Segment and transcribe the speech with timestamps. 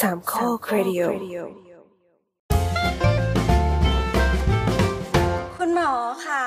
[0.00, 1.02] สามข้อครดิโอ
[5.56, 5.92] คุณหมอ
[6.26, 6.44] ค่ะ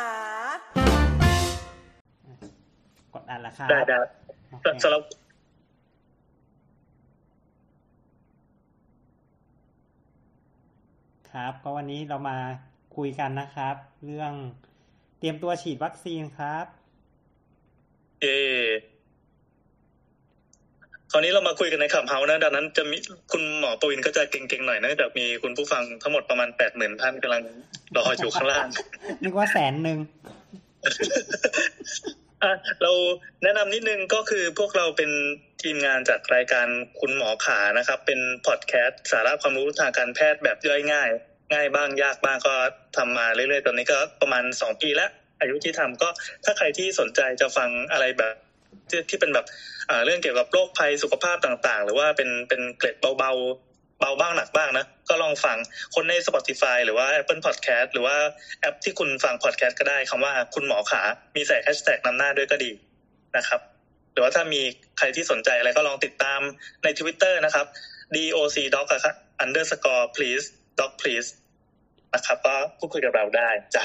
[3.13, 3.97] กดอันละครับได้ได้
[4.49, 5.01] โอเคสำหรับ
[11.31, 12.37] ครับ ก็วันนี้เรามา
[12.95, 14.33] คุยกันนะครับ เรื่อง
[15.19, 16.65] เตรียมตัวฉีดวัคซีนครับ
[18.21, 18.25] เอ
[21.11, 22.97] คราวนี้เรามาคุยกันในขับเฮานะดังนั้นจะมี
[23.31, 27.41] คุณหมอประวินก็จะเก่งๆหน่อยเนื่องจากมีคุณผู้ฟังทั้งหมดประมาณแปดหมื่นท่านกำลัง
[27.95, 28.67] รออยู่ข้างล่าง
[29.23, 29.99] นึกว่าแสนหนึ่ง
[32.43, 32.51] อะ
[32.83, 32.91] เรา
[33.43, 35.11] แนะนำนิดนึงก็คือพวกเราเป็น
[35.61, 36.67] ทีมงานจากรายการ
[36.99, 41.09] คุณหมอขานะครับ เป็นพอดแคสต์สาระความรู้ทางการแพทย์แบบย่อยง่าย
[41.53, 42.53] ง่ายบ้างยากบ้างก็
[42.97, 45.09] ทำมาเรื่อยๆ ตอนนี้ก็ประมาณสองปีแล้ว
[45.41, 46.09] อายุที่ทำก็
[46.43, 48.35] ถ้าใครที่สนใจจะฟังอะไรแบบ
[48.89, 49.45] ที่ที่เป็นแบบ
[49.89, 55.57] อ่าเรื่องเกี่ยวกับโรคภัยสุขภาพต่างๆ หรือว่าเป็นเป็นเกร็ดเบาๆเบาบ้างหนักบ้างนะก็ลองฟัง
[55.95, 58.15] คนใน Spotify หรือว่า Apple Podcast หรือว่า
[58.59, 61.01] แอปที่คุณฟัง podcast ก็ได้คำว่าคุณหมอขา
[61.35, 62.71] มีใส่แฮชแท็กนำหน้าด้วยก็ดี
[63.37, 63.61] นะครับ
[64.13, 64.61] หรือว่าถ้ามี
[64.97, 66.39] ใครที่สนใจอะไรก็ลองติดตาม
[66.83, 67.65] ใน Twitter นะครับ
[68.13, 68.85] doc doc
[69.43, 70.45] underscore please
[70.79, 71.29] doc please
[72.13, 73.83] นะครับ ก็พูดคุยกับเราได้จ้ะ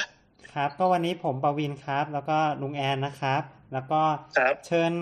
[0.52, 4.00] ครับ ก็วันนี้ผมปวินครับ แล้วก็ลุงแอนนะครับ แล้วก็
[4.38, 4.92] ครับเชิญ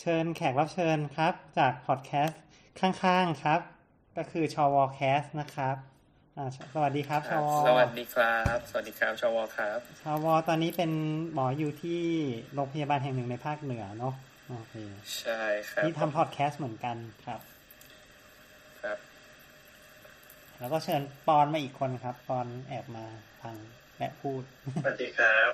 [0.00, 2.40] เชิญแขกรับเชิญครับ จากพอดแคสต์
[2.80, 3.60] ข้างๆครับ
[4.16, 5.76] ก็คือชวแคสนะครับ
[6.36, 10.90] อ่าสวัสดีครับชวสวัสดีครับ สวัสดีครับชวครับชวตอนนี้เป็น
[11.32, 12.00] หมออยู่ที่
[12.54, 14.14] โรงพยาบาลแห่งหนึ่งในภาคเหนือเนาะ
[14.48, 14.74] โอเค
[15.20, 17.40] ใช่ครับที่ทำพอดแคสต์เหมือนกันครับ
[18.82, 18.98] ครับ
[20.58, 23.04] แล้วก็เชิญปอนมาอีกคนครับ ปอนแอบมา
[23.42, 23.56] ฟัง
[23.98, 24.42] และพูด
[24.84, 25.50] สวัสดีครับ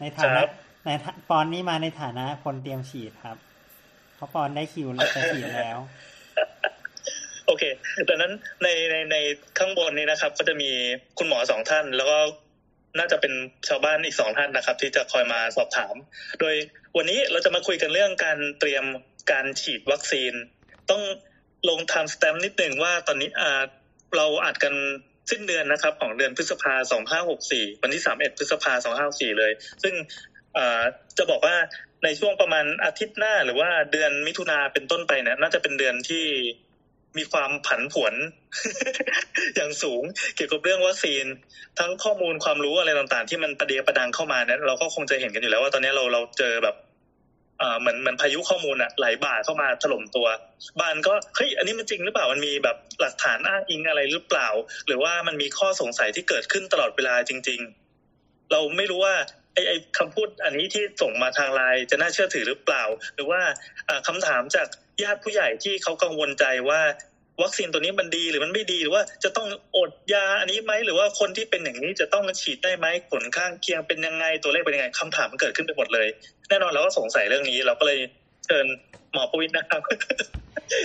[0.00, 0.48] ในฐาคนะรับ
[0.84, 0.88] ใน
[1.28, 3.36] ปอนนี่มาในฐานะคนเตรียมฉีดครับ
[4.16, 5.78] เพราะปอนได้คิวแล้วจะฉีดแล้ว
[7.46, 7.62] โอเค
[8.08, 9.16] ดังนั้นในในใน
[9.58, 10.70] ข้างบนนี้นะครับ ก็จะมี
[11.18, 12.18] คุณหมอสองท่าน แล้วก็
[12.98, 13.32] น่าจะเป็น
[13.68, 15.94] ชาวบ้านอีกสองท่านนะครับ ที่จะคอยมาสอบถาม
[16.40, 16.54] โดย
[16.96, 18.84] วันนี้เราจะมาคุยกันเรื่องการเตรียม
[19.32, 20.32] การฉีดวัคซีน
[20.90, 21.02] ต้อง
[21.68, 23.62] ลง timestamp นิดหนึ่งว่าตอนนี้อ่า
[24.16, 24.74] เราอัดกัน
[25.30, 29.94] สิ้นเดือนนะครับ ของเดือนพฤษภาสองห้หกสี่วันที่สามเอ็ดพฤษภาสองห้าสี่เลย ซึ่ง
[31.18, 31.56] จะบอกว่า
[32.04, 36.24] ในช่วงประมาณอาทิตย์หน้า หรือว่าเดือนมิถุนาเป็นต้นไปเนี่ยน่าจะเป็นเดือนที่
[37.18, 38.14] มีความผันผวน
[39.56, 40.02] อย่างสูง
[40.36, 41.24] เกี่ยวกับเรื่องวัคซีน
[41.78, 46.76] ทั้งข้อมูลความรู้อะไรต่างๆ ที่มันประเดียประดังเข้ามาเนี่ยเราก็คงจะเห็นกันอยู่แล้วว่าตอนนี้เราเราเจอแบบ
[47.80, 50.26] เหมือนเหมือนพายุข้อมูลอะไหลบ่าเข้ามาถล่มตัว
[50.80, 54.48] บานก็เฮ้ยอันนี้มันจริงหรือเปล่ามันมีแบบหลักฐานอ้างอิงอะไรหรือเปล่า
[54.86, 57.60] หรือว่ามันมีข้อสงสัยที่เกิดขึ้นตลอดเวลาจริง
[58.06, 59.14] ๆ เราไม่รู้ว่า
[59.54, 63.40] ไอ้ไอ้คำพูดอันนี้ที่ส่งมาทางไลน์จะน่าเชื่อถือหรือเปล่า หรือว่า
[63.88, 64.66] อ่าคำถามจาก
[65.02, 66.80] ญาติผู้ใหญ่ที่เขากังวลใจว่า
[67.42, 76.08] วัคซีนตัวนี้มันดีหรือมันไม่ดีหรือว่าจะต้องอดยาอันนี้ไหมหรือว่าคนที่เป็นอย่างนี้จะต้องฉีดได้ไหมผลข้างเคียงเป็นยังไงตัวเลขเป็นยังไงคำถามมันเกิดขึ้นไปหมดเลย
[76.48, 77.98] แน่นอนเราก็สงสัยเรื่องนี้ เราก็เลย
[78.46, 78.66] เชิญ
[79.12, 79.80] หมอประวิทย์นะครับ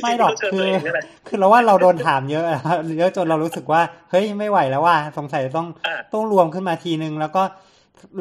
[0.01, 2.59] ไม่หรอกเชิญคืตัวอเองนี่แหละคือเราว่าเราโดนถามเยอะอะ
[2.99, 7.43] เยอะจนเรารู้สึกว่าเฮ้ยไม่ไหวแล้วว่าสงสัยต้องอะต้องรวมขึ้นมาทีนึงแล้วก็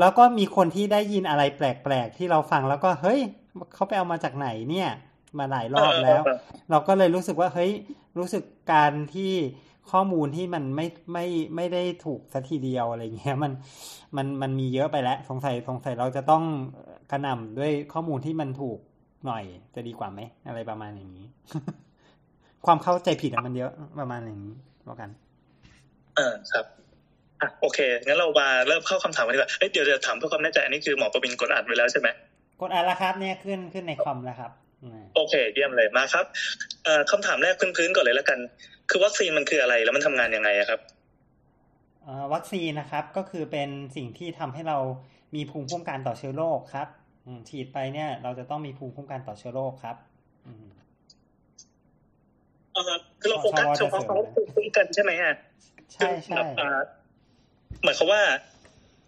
[0.00, 3.20] แล้วก็มีคนที่ได้ยินอะไรแปลกๆที่เราฟังแล้วก็เฮ้ย
[3.74, 4.90] เขาไปเอามาจากไหนเนี่ย
[5.38, 6.22] มาหลายรอบแล้ว
[6.70, 7.72] เราก็เลยรู้สึกว่าเฮ้ย
[8.18, 9.32] รู้สึกการที่
[9.92, 11.26] ข้อมูลที่มันไม่ไม่
[11.56, 13.52] ไม่ได้ถูกสัทีเดียวอะไรเงี้ยมัน
[14.16, 16.44] มันมันมีเยอะไปแล้วสงสัยสงสัยเราจะต้อง
[17.10, 18.78] กระนำด้วยข้อมูลที่มันถูก
[19.26, 19.44] หน่อย
[19.74, 21.26] จะดีกว่าไหมอะไรประมาณอย่างนี้
[22.66, 24.54] ความเข้าใจผิดมันเยอะประมาณอย่างนี้
[24.86, 25.10] แล้วกัน
[26.16, 26.64] เออครับ
[27.40, 32.08] อะโอเคงั้นเรามาเริ่มเข้าคำถามกันดีกว่าเอ้ยเดี๋ยวเดี๋ยวถามเพื่อความแน่ใจอันนี้คือหมอประวินกดอัดไว้แล้วใช่ไหม
[32.60, 34.50] กดอ่านแล้วครับเนี่ยขึ้นขึ้นในคอมแล้วครับ
[34.82, 36.24] อืมโอเค เยี่ยมเลยมาครับ
[36.84, 38.38] เอ่อคำถามแรกพื้นๆก่อนเลยแล้วกัน
[38.90, 40.80] คือวัคซีนมันคืออะไรแล้วมันทำงานยังไงอะครับ
[42.02, 44.78] เอ่อวัคซีนนะครับก็คือเป็นสิ่งที่ทำให้เรา
[45.34, 46.88] มีภูมิคุ้มกันต่อเชื้อโรคครับ
[47.26, 49.96] อืมฉีดไปเนี่ย เราจะต้องมีภูมิคุ้มกันต่อเชื้อโรคครับ
[50.46, 50.66] อืม
[52.72, 54.16] เอ่อคือเราโฟกัสเฉพาะเขา
[54.54, 55.34] คุ้มกันใช่ไหมอะ
[55.92, 56.80] ใช่ใช่แบบอ่า
[57.84, 58.22] หมายความว่า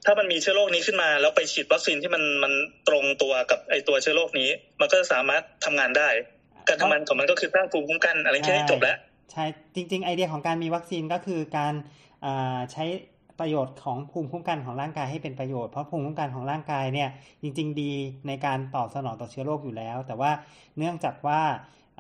[0.05, 2.53] ถ้ามันมีเชื้อโรคนี้ขึ้นมา แล้วไปฉีดวัคซีนที่มันมัน
[2.89, 4.51] ตรงตัวกับไอตัวเชื้อโรคนี้
[4.81, 6.09] มันก็สามารถทำงานได้
[6.69, 8.97] การทำงานของมันก็คือสร้างภูมิคุ้มกัน อะไรแค่นี้จบแล้ว
[9.33, 9.45] ใช่
[9.75, 11.75] จริง ๆ ไอเดียของการมีวัคซีนก็คือการ
[12.73, 12.85] ใช้
[13.41, 17.09] ประโยชน์ของภูมิคุ้มกันของร่างกายให้เป็นประโยชน์เพราะภูมิคุ้มกันของร่างกายเนี่ย
[17.43, 17.93] จริง ๆ ดี
[18.27, 20.31] ในการตอบสนองต่อเชื้อโรคอยู่แล้ว แต่ว่า
[20.79, 21.41] เนื่องจากว่า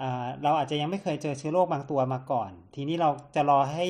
[0.01, 3.87] อ่าเราอาจจะยังไม่เคยเจอเชื้อโรคบางตัวมาก่อน ทีนี้เราจะรอให้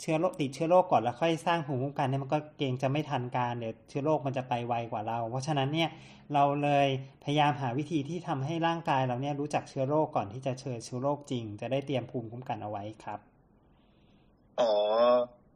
[0.00, 5.90] เชื้อโรคติดเชื้อโรคก่อนแล้วค่อยสร้างภูมิคุ้มกันเนี่ยมันก็เกรงจะไม่ทันการเดี๋ยวเชื้อโรคมันจะไปไวกว่าเรา เพราะฉะนั้นเนี่ย
[6.34, 6.88] เราเลย
[7.24, 13.20] พยายามหาวิธีที่ทำให้ร่างกายเราเนี่ยรู้จักเชื้อโรคก่อนที่จะเจอเชื้อโรคจริง จะได้เตรียมภูมิคุ้มกันเอาไว้ครับ
[14.60, 14.72] อ๋อ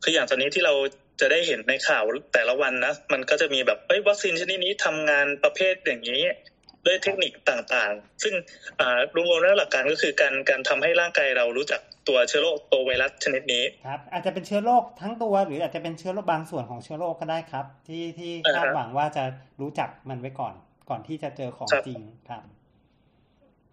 [0.03, 0.75] คืออย่างตอนนี้ที่เรา
[1.21, 2.05] จะได้เห็นในข่าว
[2.35, 6.23] แต่ละวันนะมันก็จะมีแบบเอ้ยวัคซีนชนิดนี้ทำงานประเภทอย่างนี้
[6.87, 8.35] ด้วยเทคนิคต่างๆ ซึ่ง
[8.81, 19.25] อ่ารวมๆแล้วหลักการก็คือการการทำให้ร่างกายเรารู้จักตัวเชื้อโรคตัวไวรัสชนิดนี้ครับอาจจะเป็นเชื้อโรคทั้งตัว หรืออาจจะเป็นเชื้อโรคบางส่วนของเชื้อโรคก็ได้ครับ ที่ที่เออคาดครับหวังว่าจะ
[19.61, 20.55] รู้จักมันไว้ก่อน
[20.91, 22.43] ก่อนที่จะเจอของครับจริงครับ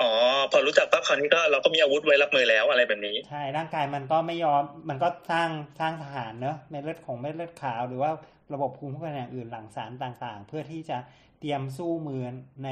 [0.02, 0.12] อ๋อ
[0.52, 8.12] พอรู้จักปั๊บคราวนี้ก็เราก็มีอาวุธไว้รับมือแล้วอะไรแบบนี้ใช่ร่างกายมันก็ไม่ยอมมันก็สร้างสร้างทหารเนอะเม็ดเลือดของเม็ดเลือดขาว หรือว่า
[8.54, 10.98] ระบบภูมิคุ้มกันอย่างอื่นหลั่งสารต่างๆ เพื่อที่จะ
[11.40, 12.24] เตรียมสู้มือ
[12.64, 12.70] ใน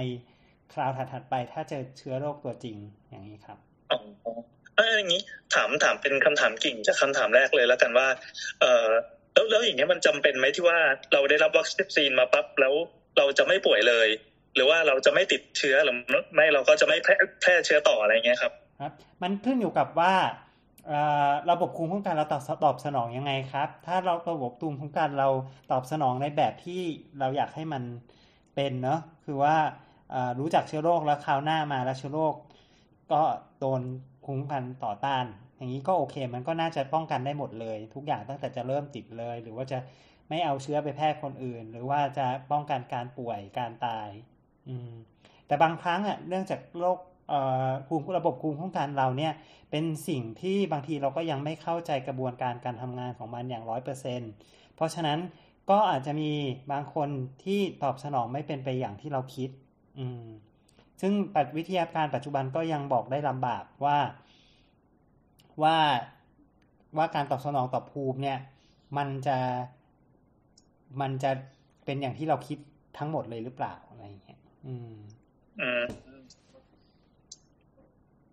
[0.73, 2.77] คราวถัดๆไป ถ้าเจอเชื้อโรคตัวจริง
[3.09, 3.57] อย่างนี้ครับ
[3.91, 3.99] อ๋อ
[4.75, 5.21] เอออย่างนี้
[5.53, 8.07] ถามถามเป็นคำถามกิ่งจากคำถามแรกเลยแล้วกันว่า
[8.61, 8.87] เออ
[9.33, 10.77] แล้วแล้วอย่างเงี้ยมันจำเป็นไหมที่ว่า
[11.13, 12.73] เราได้รับวัคซีนมาปั๊บแล้ว
[13.17, 14.07] เราจะไม่ป่วยเลย
[14.55, 15.95] หรือว่าเราจะไม่ติดเชื้อหรือ
[16.35, 18.91] ไม่เราก็จะไม่แพร่แพร่เชื้อต่ออะไรเงี้ยครับ ครับ
[19.23, 20.13] มันขึ้นอยู่กับว่า
[20.87, 25.29] เอ่อระบบภูมิคุ้มกันเราตอบตอบสนองยังไงครับ ถ้าเราระบบภูมิคุ้มกันเรา
[25.71, 26.81] ตอบสนองในแบบที่
[27.19, 27.83] เราอยากให้มัน
[28.57, 29.56] เป็นเนาะคือว่า
[30.39, 32.33] รู้จักเชื้อโรคแล้วคราวหน้ามาแล้วเชื้อโรค
[33.12, 33.21] ก็
[33.59, 33.81] โดน
[34.25, 35.25] คุ้มกันต่อต้าน
[35.57, 39.77] อย่างนี้ก็โอเค มันก็น่าจะป้องกันได้หมดเลย ทุกอย่างตั้งแต่จะเริ่มติดเลย หรือว่าจะ
[40.30, 44.09] ไม่เอาเชื้อไปแพร่คนอื่น หรือว่าจะป้องกันการป่วยการตาย
[44.68, 44.92] อืม
[45.48, 47.00] แต่บางครั้งอะเนื่องจากโรค
[47.88, 49.33] ภูมิระบบภูมิคุ้มกันเราเนี่ย
[49.71, 54.21] เป็นสิ่งที่บางทีเราก็ยังไม่เข้าใจกระบวนการการทำงานของมันอย่างร้อยเปอร์เซ็น
[54.75, 55.19] เพราะฉะนั้น
[55.69, 56.31] ก็อาจจะมี
[56.71, 57.09] บางคน
[57.43, 59.49] ที่ตอบสนองไม่เป็นไปอย่างที่เราคิด
[59.99, 60.25] อืม
[61.01, 63.97] ซึ่งปัจวิทยาการปัจจุบันก็ยังบอกได้ลำบากว่า
[65.63, 65.77] ว่า
[66.97, 68.39] ว่าการตอบสนองต่อภูมิเนี่ย
[68.97, 69.37] มันจะ
[71.01, 71.31] มันจะ
[71.85, 72.57] เป็นอย่างที่เราคิด
[72.97, 74.93] ทั้งหมดเลยหรือเปล่าอะไรอย่างเงี้ย อืม
[75.61, 75.83] อืม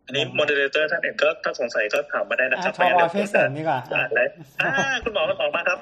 [0.07, 4.29] อันนี้ moderator ท่านอื่นก็ถ้าสงสัยก็ถามมาได้นะอะครับชอวช่วยเสริมดีกว่าอ่านแล้ว
[4.61, 4.71] อ่า
[5.05, 5.79] คุณหมอมาตอบมาครับ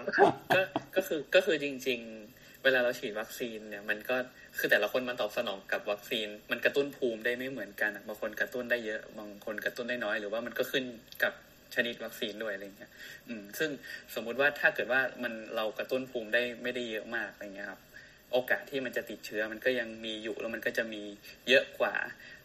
[0.55, 0.61] ก็
[0.97, 2.01] ก็คือก็คือจริง
[2.33, 4.17] ๆ เวลาเราฉีดวัคซีนเนี่ยมันก็
[4.59, 10.85] คือแต่ละคนมันตอบสนองกับวัคซีน มันกระตุ้นภูมิได้ไม่เหมือนกันอะบางคนกระตุ้นได้เยอะบางคนกระตุ้นได้น้อยหรือว่ามันก็ขึ้น
[11.23, 11.33] กับ
[11.75, 12.91] ชนิดวัคซีนด้วยอะไรเงี้ย
[13.29, 13.71] อืมซึ่ง
[14.15, 17.81] สมมุติว่าถ้าเกิดว่ามันเรากระตุ้นภูมิได้ไม่ได้เยอะมากอะไรเงี้ยครับ
[18.33, 21.03] โอกาสที่มันจะติดเชื้อมันก็ยังมีอยู่แล้วมันก็จะมี
[21.49, 22.42] เยอะกว่าอ่า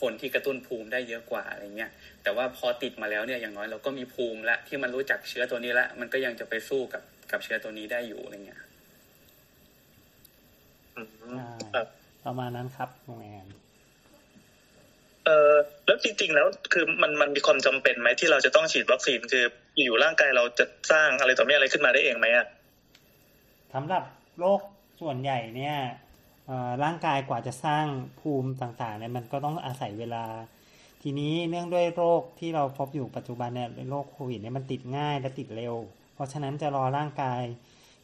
[0.00, 1.90] คนที่กระตุ้นภูมิได้เยอะกว่าอะไรเงี้ย
[2.22, 8.60] แต่ว่าพอติดมาแล้วเนี่ยอย่างน้อยเราก็มีภูมิและที่มันรู้จักเชื้อตัวนี้แล้วมันก็ยังจะไปสู้กับกับเชื้อตัวนี้ได้อยู่อะไรเงี้ย
[10.96, 11.86] อืมใช่ครับ
[12.24, 13.46] ประมาณนั้นครับโรงแรม
[15.24, 15.54] เออ
[15.86, 19.44] แล้วจริง ๆ แล้วคือมันมันมีความจำเป็นไหมที่เราจะต้องฉีดวัคซีนคือ
[19.84, 22.46] อยู่ร่างกายเราจะสร้างอะไรต่อมีอะไรขึ้นมาได้เองไหมอะ
[23.74, 24.02] สำหรับ
[24.38, 24.60] โรค
[25.00, 26.05] ส่วนใหญ่เนี่ยเอ่อ
[26.84, 27.86] ร่างกายกว่าจะสร้าง
[28.20, 30.24] ภูมิต่างๆเนี่ยมันก็ต้องอาศัยเวลา
[31.02, 35.74] ทีนี้เนื่องด้วยโรคที่เราพบอยู่ปัจจุบันเนี่ยโรคโควิดเนี่ยมันติดง่ายและติดเร็ว
[36.14, 37.42] เพราะฉะนั้นจะรอร่างกาย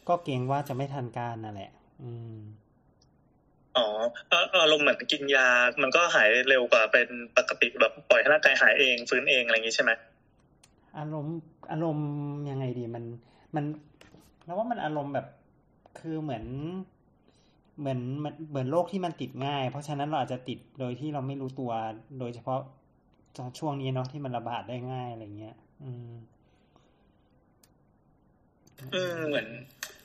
[0.07, 2.37] ก็เกรงว่าจะไม่ทันการนั่นแหละ อืม
[3.77, 3.87] อ๋อ
[4.31, 5.47] อ่าอารมณ์เหมือนกินยา
[5.81, 7.07] มันก็หายเร็วกว่าเป็น
[7.37, 9.91] ปกติแบบปล่อยให้ร่างกายหายเองฟื้นเองอะไรอย่างนี้ใช่ไหม
[10.99, 11.37] อารมณ์
[11.71, 12.09] อารมณ์
[12.49, 13.03] ยังไงดีมัน
[13.55, 13.65] มัน
[14.45, 15.27] แล้วว่ามันอารมณ์แบบ
[15.99, 16.45] คือเหมือน
[17.79, 21.71] เหมือนเหมือนเหมือนโรคที่มันติดง่าย เพราะฉะนั้นเราอาจจะติดโดยที่เราไม่รู้ตัว
[22.19, 22.59] โดยเฉพาะ
[23.59, 26.13] ช่วงนี้เนาะที่มันระบาดได้ง่ายอะไรเงี้ย อืม
[28.95, 29.47] อืมเหมือน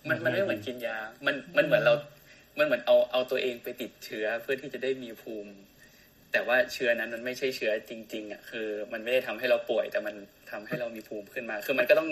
[0.09, 0.97] มันมันไม่เหมือนกินยา
[1.27, 1.95] มันมันเหมือนเรา
[2.59, 5.53] มันเหมือนเอาเอาตัวเองไปติดเชื้อเพื่อที่จะได้มีภูมิ
[6.33, 10.15] แต่ว่าเชื้อนั้นมันไม่ใช่เชื้อจริง ๆอะคือ มันไม่ได้ทำให้เราป่วย แต่มัน
[10.51, 12.09] ทำให้เรามีภูมิขึ้นมา คือมันก็ต้อง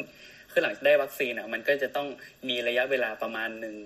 [0.52, 2.08] คือหลังได้วัคซีนอะ มันก็จะต้อง
[2.48, 3.76] มีระยะเวลาประมาณหนึ่ง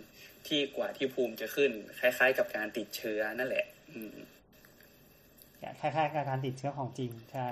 [0.46, 1.70] ที่กว่าที่ภูมิจะขึ้น
[2.00, 4.16] คล้ายๆ กับการติดเชื้อนั่นแหละ อืม
[5.80, 7.48] คล้ายๆ กับการติดเชื้อของจริงใช่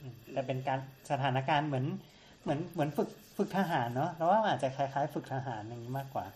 [0.00, 0.78] อืมแต่เป็นการ
[1.10, 1.86] สถานการณ์เหมือน
[2.42, 6.26] เหมือนเหมือนฝึกฝึกทหารเนาะเราว่ามันอาจจะคล้ายๆ ฝึกทหารอย่างนี้มากกว่า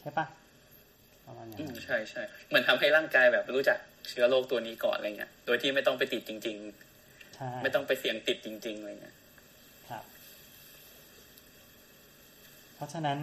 [0.00, 0.26] ใช่ปะ
[1.26, 3.78] ประมาณอย่างอืมนั้นใช่ใช่เหมือนทำให้ร่างกายแบบรู้จัก
[4.08, 6.58] เชื้อโรคตัวนี้ก่อนอะไรเงี้ย โดยที่ไม่ต้องไปติดจริง
[7.36, 9.16] ใช่ๆไม่ต้องไปเสี่ยงติดจริง ๆอะไรเงี้ย
[9.90, 10.04] ครับ
[12.74, 13.18] เพราะฉะนั้น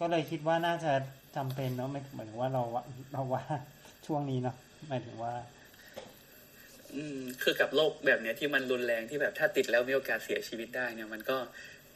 [0.00, 0.92] ก็เลยคิดว่าน่าจะ
[1.36, 3.42] จำเป็นเนาะไม่หมายถึงว่าเราว่าเราว่า
[4.06, 4.56] ช่วงนี้เนาะ
[4.88, 5.32] หมายถึงว่า
[6.94, 11.36] อืม คือกับโรคแบบเนี้ยที่มันรุนแรงที่แบบถ้าติดแล้วมีโอกาสเสียชีวิตได้เนี่ย มันก็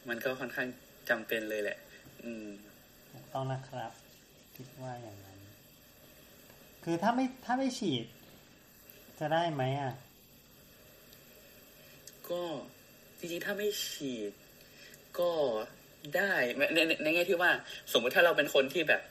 [0.08, 0.68] มันก็ค่อนข้าง
[1.08, 1.78] จำเป็นเลยแหละ
[2.22, 2.46] อืม
[3.12, 3.92] ถูกต้องนะครับ
[4.56, 5.38] คิดว่าอย่างนั้น
[6.84, 8.04] คือถ้าไม่ถ้าไม่ฉีด
[9.20, 9.94] จะได้ไหมอะ
[12.30, 12.42] ก็
[13.18, 14.32] จริงๆถ้าไม่ฉีด
[15.18, 15.30] ก็
[16.16, 17.50] ได้ในในในแง่ที่ว่า
[17.92, 19.02] สมมุติถ้าเราเป็นคนที่แบบ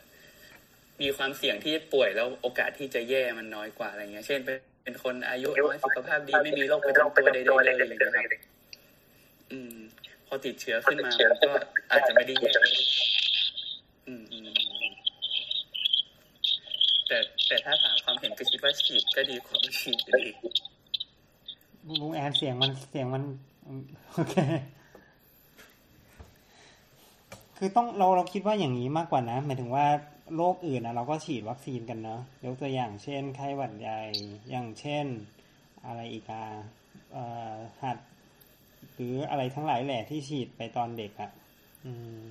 [1.01, 8.25] มีความเสี่ยงที่ป่วยแล้วโอกาสที่จะแย่มันน้อยกว่าอะไรเงี้ย เช่นเป็นเป็นคนอายุน้อยสุขภาพดีไม่มีโรคประจำตัวใดๆเลยอะไรเงี้ยครับ
[9.51, 9.75] อืม
[10.27, 11.11] พอติดเชื้อขึ้นมา
[11.43, 11.51] ก็
[11.91, 12.51] อาจจะไม่ได้แย่
[14.07, 14.49] อืมอืม
[17.07, 20.31] แต่แต่ถ้าถามความเห็นก็คิดว่าฉีดก็ดีกว่าไม่ฉีดอยู่ดี
[22.01, 23.23] ลุงแอนเสียงมันเสียงมัน
[24.13, 24.35] โอเค
[27.57, 29.85] คือต้องเราเราคิดว่าอย่างนี้มากกว่านะหมายถึงว่า
[30.35, 34.01] โรคอื่นนะเราก็ฉีดวัคซีนกันเนาะยกตัวอย่างเช่น ไข้หวัดใหญ่
[34.49, 35.05] อย่างเช่น
[35.85, 36.43] อะไรอีกอะ
[37.11, 37.53] เอ่อ
[37.83, 37.97] หัด
[38.93, 41.31] หรืออะไรทั้งหลายแหละที่ฉีดไปตอนเด็กอะ
[41.85, 42.21] อืม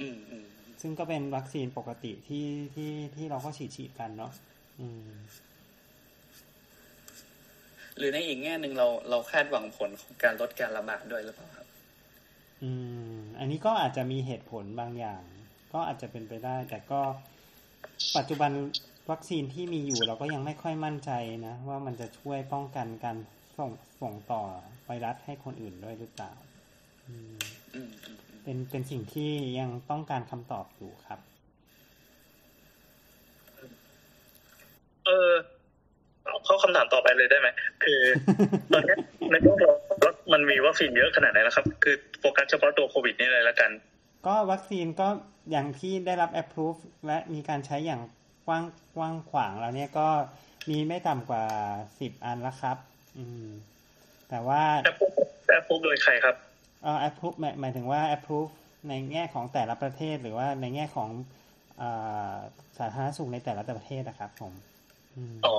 [0.00, 0.46] อืมอืม
[0.80, 4.32] ซึ่งก็เป็นวัคซีนปกติที่ที่ที่เราก็ฉีดฉีดกันเนาะ
[4.80, 5.08] อืม
[7.98, 11.66] หรือในอีกแง่หนึ่งเราเราคาดหวังผลของการลดการระบาดด้วยหรือเปล่าครับ
[12.62, 12.70] อื
[13.14, 15.22] ม อันนี้ก็อาจจะมีเหตุผลบางอย่าง
[15.72, 17.00] ก็อาจจะเป็นไปได้ แต่ก็
[18.16, 18.50] ปัจจุบัน
[19.10, 21.10] วัคซีนที่มีอยู่เราก็ยังไม่ค่อยมั่นใจ
[21.46, 23.16] นะ ว่ามันจะช่วยป้องกันการ
[23.58, 24.42] ส่งส่งต่อ
[24.86, 26.32] ไวรัสให้คนอื่นด้วยหรือเปล่า
[27.08, 27.36] อืม
[27.74, 31.20] อืมอืมอืมเป็นเป็นสิ่งที่ยังต้องการคำตอบอยู่ครับ
[35.06, 35.32] เออ
[36.44, 37.48] เข้าคำถามต่อไปเลยได้ไหม
[37.84, 38.00] คือ
[38.72, 38.98] ตอนเนี้ย
[39.30, 43.70] ในโลกเราว่ามันมีวัคซีนเยอะขนาดไหนแล้วครับ คือโฟกัสเฉพาะตัวโควิดนี่เลยละกัน
[44.26, 45.08] ก็วัคซีนก็
[45.50, 48.00] อย่างที่ได้รับ approve และมีการใช้อย่าง
[48.46, 48.64] กว้าง
[48.96, 50.08] กว้างขวางแล้วเนี่ยก็
[50.70, 51.44] มีไม่ต่ำกว่า
[52.00, 52.76] สิบอันแล้วครับ
[53.18, 53.46] อืม
[54.30, 55.06] แต่ว่าแอปพู
[55.48, 56.36] แอปพูโดยใครครับ
[56.82, 58.50] เอ่อ approve หมายหมายถึงว่า approve
[58.88, 61.08] ในแง่ของแต่ละประเทศหรือว่าในแง่ของ
[61.78, 61.90] เอ่
[62.32, 62.34] อ
[62.78, 64.52] สาธารณสุขในแต่ละประเทศนะครับ ผม
[65.14, 65.56] อืมอ๋อ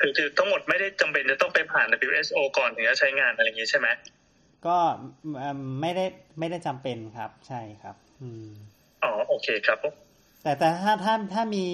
[0.00, 3.88] คือคือทั้งหมดไม่ได้จำเป็นจะต้องไปผ่าน WHO ก่อนถึงจะใช้งานอะไรอย่างนี้ใช่ไหม
[4.66, 4.76] ก็
[5.38, 6.04] เอิ่มไม่ได้
[6.38, 8.46] ไม่ได้จำเป็นครับ ใช่ครับ อืม
[9.04, 9.78] อ๋อโอเคครับ
[10.42, 11.64] แต่แต่ถ้าถ้าถ้ามี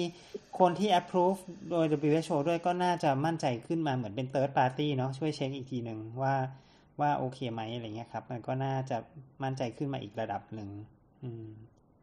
[0.59, 6.35] คนที่ approve โดย WHO ด้วยก็น่าจะมั่นใจขึ้นมาเหมือนเป็น third party เนาะช่วยเช็คอีกทีหนึ่งว่า
[7.01, 8.97] ว่าโอเคไหมอะไรเงี้ยครับ มันก็น่าจะ
[9.43, 10.69] มั่นใจขึ้นมาอีกระดับหนึ่ง
[11.23, 11.47] อืม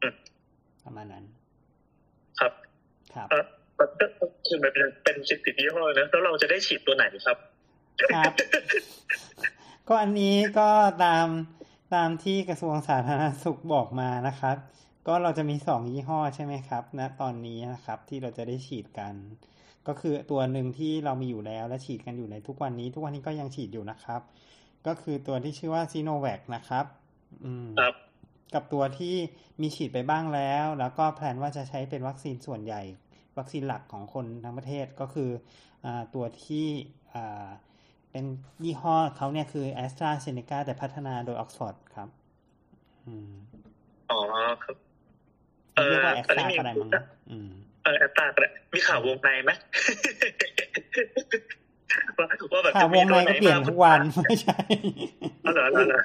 [0.02, 0.14] อืม
[0.84, 1.24] ประมาณนั้น
[2.38, 2.52] ครับ
[3.14, 3.44] ครับเออ
[3.78, 4.06] มันก็
[4.46, 7.36] คือมันเป็นเป็นสิบสิบยี่ห้อนะแล้วเราจะได้ฉีดตัวไหนครับ
[8.14, 8.32] ครับ
[9.88, 10.70] ก็อันนี้ก็
[11.04, 11.26] ตาม
[11.94, 14.56] ตามที่กระทรวงสาธารณสุขบอกมานะครับ
[15.06, 19.14] ก็เราจะมีสองยี่ห้อใช่ไหมครับณตอนนี้นะครับที่เราจะได้ฉีดกัน
[19.86, 24.20] ก็คือตัวหนึ่งที่เรามีอยู่แล้วและฉีดกันอยู่ในทุกวันนี้ ทุกวันนี้ก็ยังฉีดอยู่นะครับ
[24.86, 26.84] ก็คือตัวที่ชื่อว่าซีโนแวคนะครับ
[27.44, 27.94] อืมครับ
[28.54, 29.16] กับตัวที่
[29.60, 32.82] มีฉีดไปบ้างแล้ว แล้วก็ plan ว่าจะใช้เป็นวัคซีนส่วนใหญ่
[33.38, 35.30] วัคซีนหลักของคนทั้งประเทศก็คือ
[35.84, 36.66] อาตัวที่
[37.14, 37.48] อ่า
[38.12, 38.24] เป็น
[38.64, 42.08] ยี่ห้อเขาเนี่ยคือ AstraZeneca แต่พัฒนาโดยออกซฟอร์ดครับ
[43.06, 43.32] อืม
[44.10, 44.20] อ๋อ
[44.64, 44.76] ครับ
[45.74, 46.90] เออเรียกว่าแอสอันตนี้รามีก็ได้มั้ง
[47.30, 47.50] อืม
[47.84, 49.50] เออแอสตร้าก็ได้มีข่าววงในไหม
[52.18, 54.58] ว่าว่าแบบข่าววงในก็เปลี่ยนทุกวันไม่ใช่
[55.46, 56.00] อ๋อเหรอเหรอเหรอ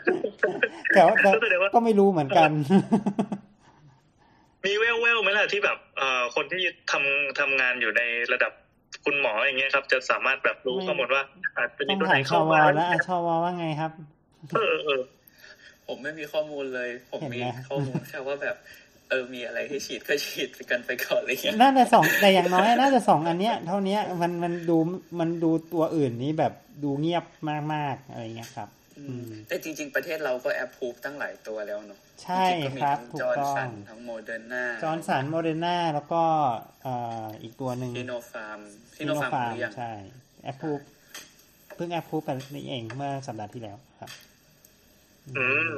[0.93, 2.51] แต่ว่าแต่ก็แสดงว่าก็ไม่รู้เหมือนกัน
[4.65, 8.01] มีแววแววๆไหมล่ะที่แบบเอ่อคนที่ทำทำงานอยู่ใน
[8.33, 8.51] ระดับ
[9.05, 11.23] คุณหมออย่างเงี้ยครับจะสามารถแบบรู้ไม่ข้อมูลว่า
[11.57, 13.91] อาจจะต้มีองตัวไหถานมชเข้าวมาแล้วอะชวว่าไงครับ
[14.53, 15.01] เออเออเออ
[15.87, 18.55] ผมไม่มีข้อมูลเลย ผมเห็นมีไหมข้อมูลแค่ว่าแบบ
[19.09, 24.77] เออมีอะไรให้ฉีดก็ฉีดกันไปก่อนอะไรเงี้ยน่าจะสองแต่อย่างน้อยน่าจะสองอันเนี้ย เท่าเนี้ยมันมันดู
[25.19, 27.25] มันดูตัวอื่นนี้แบบดูเงียบ
[27.73, 28.82] มากๆอะไรเงี้ยครับอืม
[29.47, 36.21] แต่จริง ๆ ประเทศเราก็แอปพูฟตั้งหลายตัวแล้วเนาะใช่จงๆก็มีครับทั้งถูกต้องจอห์นสันทั้งโมเดอร์นาจอห์นสันโมเดอร์นาแล้วก็
[36.83, 36.93] เอ่
[37.25, 38.59] ออีกตัวหนึ่งซิโนฟาร์ม
[38.97, 39.91] ซิโนฟาร์มหรือยังใช่
[40.43, 40.69] แอปพู
[41.75, 44.11] เพิ่งแอปพูไปนี่เองเมื่อสัปดาห์ที่แล้วครับ
[45.37, 45.69] อืม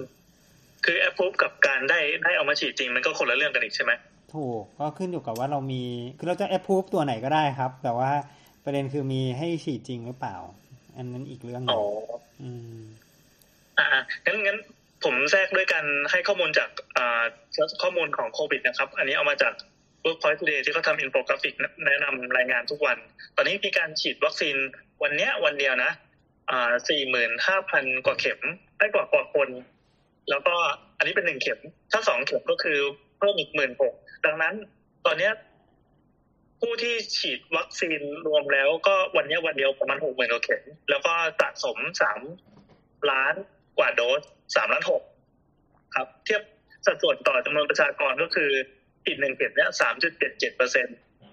[0.86, 3.92] คือแอปพูกับการได้ได้เอามาฉีดจริงมันก็คนละเรื่องกันอีกใช่ไหม
[4.34, 5.84] ถูกก็ขึ้นอยู่กับว่าเรามี
[6.18, 8.12] คือเราจะแอปพูตัวไหนก็ได้ครับ แต่ว่า
[8.64, 10.36] ประเด็นคือมีให้ฉีดจริงหรือเปล่า
[10.98, 11.84] อันนั้นอีกเรื่องหนึอ๋ง
[13.80, 13.88] อ่า
[14.26, 14.60] งั้นงั้น
[15.04, 17.24] ผมแทรกด้วยการให้ข้อมูลจากอ่า
[17.82, 19.54] ข้อมูลของโควิดนะครับ อันนี้เอามาจาก
[20.06, 21.56] Workpoint Today ที่เขาทำอินโฟกราฟิก
[21.86, 22.98] แนะนำรายงานทุกวัน
[23.36, 24.56] ตอนนี้มีการฉีดวัคซีน
[25.04, 25.92] วันเนี้ยวันเดียวนะ
[26.50, 28.40] อ่าสี่หมื่นห้าพันกว่าเข็ม
[28.78, 29.50] ได้กว่ากว่าคน
[30.30, 30.56] แล้วก็
[30.98, 31.60] อันนี้เป็นหนึ่งเข็ม
[31.92, 32.80] ถ้าสองเข็มก็คือ
[33.18, 33.94] เพิ่มอีกหมื่นหก
[34.26, 34.54] ดังนั้น
[35.06, 35.34] ตอนเนี้ย
[36.62, 42.22] ผู้ที่ฉีดวัคซีนรวมแล้วก็วันเนี้ยวันเดียวประมาณหกหมื่นกว่าเข็ม แล้วก็สะสมสาม
[43.12, 43.36] ล้าน
[43.78, 44.22] กว่าโดส
[44.56, 45.02] สามล้านหก
[45.96, 46.42] ครับ เทียบ
[46.86, 48.52] สัดส่วนต่อจำนวนประชากรก็คือ
[49.04, 50.88] ฉีดหนึ่งเข็มเนี้ยสามจุดเจ็ดเจ็ดเปอร์เซ็น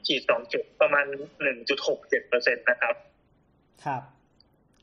[0.07, 1.05] ฉีดสองเข็มประมาณ
[1.43, 2.95] หนึ่งจุดหกเจ็ดเปอร์เซ็นตนะครับ
[3.85, 4.03] ครับ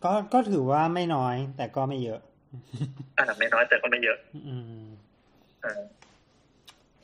[0.03, 2.19] ก็ก็ถือว่าไม่น้อยแต่ก็ไม่เยอะ
[3.17, 4.87] อ่าไม่น้อยแต่ก็ไม่เยอะ อืม
[5.65, 5.81] อ่า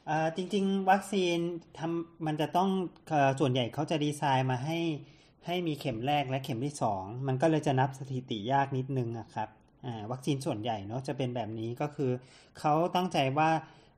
[0.10, 1.38] อ่าจริง ๆ วัคซีน
[1.78, 2.70] ทำมันจะต้อง
[3.08, 4.80] เอ่อส่วนใหญ่เขาจะดีไซน์มาให้
[5.46, 9.55] ให้มีเข็มแรกและเข็มที่สอง มันก็เลยจะนับสถิติยากนิดนึงอะครับอ่า
[10.12, 12.12] วัคซีนส่วนใหญ่เนาะจะเป็นแบบนี้ก็คือ
[12.60, 13.50] เขาตั้งใจว่า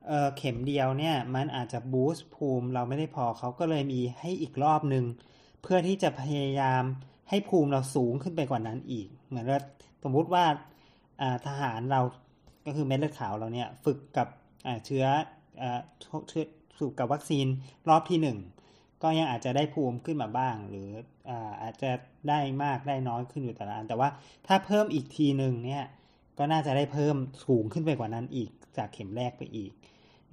[0.06, 5.04] เเข็มเดียวเนี่ยมันอาจจะบูสต์ภูมิเราไม่ได้พอเขาก็เลยมีให้อีกรอบหนึ่ง
[5.62, 6.82] เพื่อที่จะพยายาม
[7.28, 9.60] ให้ภูมิเราสูงขึ้นไปกว่านั้นอีก เหมือนว่า
[10.02, 10.44] สมมติว่า
[11.46, 12.00] ทหารเรา
[12.66, 14.28] ก็คือเม็ดเลือดขาวเราเนี่ยฝึกกับ
[14.84, 15.04] เชื้อ
[15.62, 15.80] อ่า
[16.28, 16.44] เชื้อ
[16.78, 17.46] ฝึกกับวัคซีน
[17.88, 18.38] รอบที่หนึ่ง
[19.02, 20.90] ก็ยังอาจจะได้ภูมิขึ้นมาบ้าง หรือ
[21.30, 21.90] อาอาจจะ
[22.28, 24.08] ได้มากได้น้อยขึ้นอยู่แต่ละอัน แต่ว่า
[24.46, 25.84] ถ้าเพิ่มอีกทีหนึ่งเนี่ย
[26.38, 29.72] ก็น่าจะได้เพิ่มสูงขึ้นไปกว่านั้นอีกจากเข็มแรกไปอีก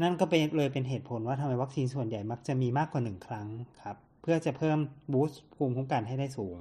[0.02, 3.48] นั่นก็เป็นเลยเป็นเหตุผลว่าทำไมวัคซีนส่วนใหญ่มักจะมีมากกว่าหนึ่งครั้ง
[3.82, 4.78] ครับ เพื่อจะเพิ่ม
[5.14, 6.58] boost ภูมิคุ้มกันให้ได้สูง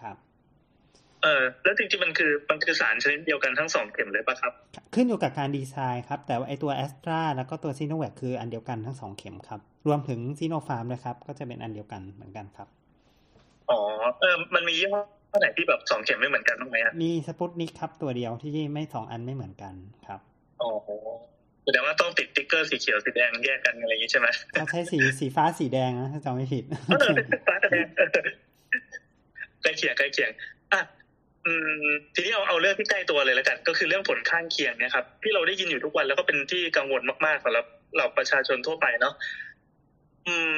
[0.00, 0.16] ครับ
[1.22, 4.52] เออแล้วจริงๆมันคือมันคือสารชนิดเดียวกันทั้งสองเข็มเลยปะครับ
[4.94, 12.68] ขึ้นอยู่กับการดีไซน์ครับ แต่ว่าไอตัวแอสตราแล้วก็ตัวซีโนแวคคืออันเดียวกันทั้งสองเข็มครับ รวมถึงซีโนฟาร์มด้วยครับ ก็จะเป็นอันเดียวกันเหมือนกันครับ
[13.70, 13.78] อ๋อ
[14.20, 19.74] เออ มันมียี่ห้อไหนที่แบบสองเข็มไม่เหมือนกันบ้างไหมอะมีสปุตนิกครับตัวเดียวที่ไม่สองอันไม่เหมือนกัน
[20.06, 20.20] ครับ
[20.62, 20.70] อ๋อ
[21.64, 28.08] แสดงว่าต้องติดสติ๊กเกอร์สีเขียวสีแดงแยกกันอะไรอย่างนี้ใช่ไหมเขาใช้สีสีฟ้าสีแดงนะถ้าจำไม่ผิดเออเป็นฟ้ากับแดงเออ
[29.62, 30.30] ใกล้เคียงใกล้เคียง
[30.72, 30.80] อะ
[31.46, 31.52] อื
[31.84, 39.14] มทีนี้เอาเอาเรื่องที่ใกล้ตัวเลยแล้วกัน ก็คือเรื่องผลข้างเคียงเนะครับที่เราได้ยินอยู่ทุกวันแล้วก็เป็นที่กังวลมากๆสำหรับเราประชาชนทั่วไปเนาะ
[40.28, 40.54] อืม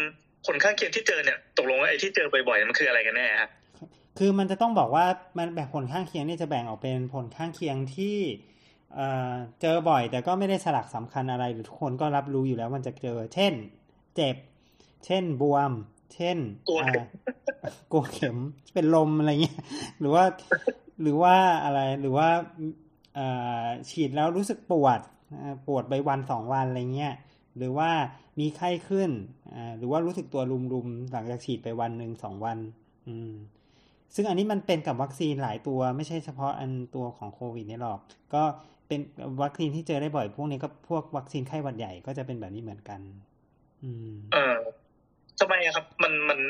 [0.47, 3.51] ผลข้างเคียงที่เจอเนี่ย ตกลงว่าไอ้ที่เจอบ่อยๆมันคืออะไรกันแน่ฮะ
[4.19, 5.07] คือมันจะต้องบอกว่า
[5.39, 8.17] มันแบบผลข้างเคียงนี่จะแบ่งออกเป็นผลข้างเคียงที่
[8.95, 13.53] เอ่อเจอบ่อย แต่ก็ไม่ได้สลักสำคัญอะไรหรือทุกคนก็รับรู้อยู่แล้วมันจะเจอ เช่น
[14.17, 14.37] เจ็บ
[15.07, 15.73] เช่นบวม
[16.15, 16.39] เช่น
[16.69, 17.05] กลัวอ่า
[17.93, 18.37] กลัวเข็ม
[18.75, 19.61] เป็นลมอะไรเงี้ย
[19.99, 20.25] หรือว่า
[21.03, 22.29] หรือว่าอะไรหรือว่า
[23.15, 23.27] เอ่
[23.63, 25.01] อฉีดแล้วรู้สึกปวด
[25.33, 27.15] อ่าปวดไปวันสองวันอะไรเงี้ย
[27.57, 27.91] หรือว่า
[28.41, 29.11] มีไข้ขึ้น
[29.55, 30.43] อ่าหรือว่ารู้สึกตัว
[30.73, 32.59] รุมๆหลังจากฉีดไปวันหนึ่งสองวัน
[33.09, 33.33] อืม
[34.15, 37.99] ซึ่งอันนี้มันเป็นกับวัคซีนหลายตัวไม่ใช่เฉพาะอันตัวของโควิดนี่หรอก
[38.35, 38.43] ก็
[38.89, 39.01] เป็น
[39.43, 43.01] วัคซีนที่เจอได้บ่อยพวกนี้ก็พวกวัคซีนไข้หวัดใหญ่ก็จะเป็นแบบนี้เหมือนกัน
[43.83, 44.57] อืม เออ
[45.41, 46.41] ทำไมอะครับ มันมัน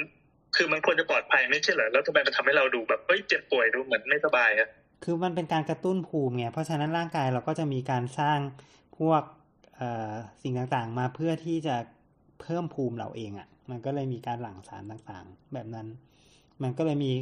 [0.57, 4.69] คือมันควรจะปลอดภัยไม่ใช่เหรอแล้วทำไมมันทำให้เราดูแบบเฮ้ยเจ็บป่วยดูเหมือนไม่สบายอะ
[5.05, 8.39] คือมันเป็นการกระตุ้นภูมิไงเพราะฉะนั้นร่างกายเราก็จะมีการสร้าง
[8.99, 9.42] พวกเอ่อ
[10.43, 11.77] สิ่งต่างๆ มาเพื่อที่จะ
[12.41, 15.87] เพิ่มภูมิเราเองอะ่ะ มันก็เลยมีการหลั่งสารต่างๆ แบบนั้น
[16.63, 17.13] มันก็เลยมี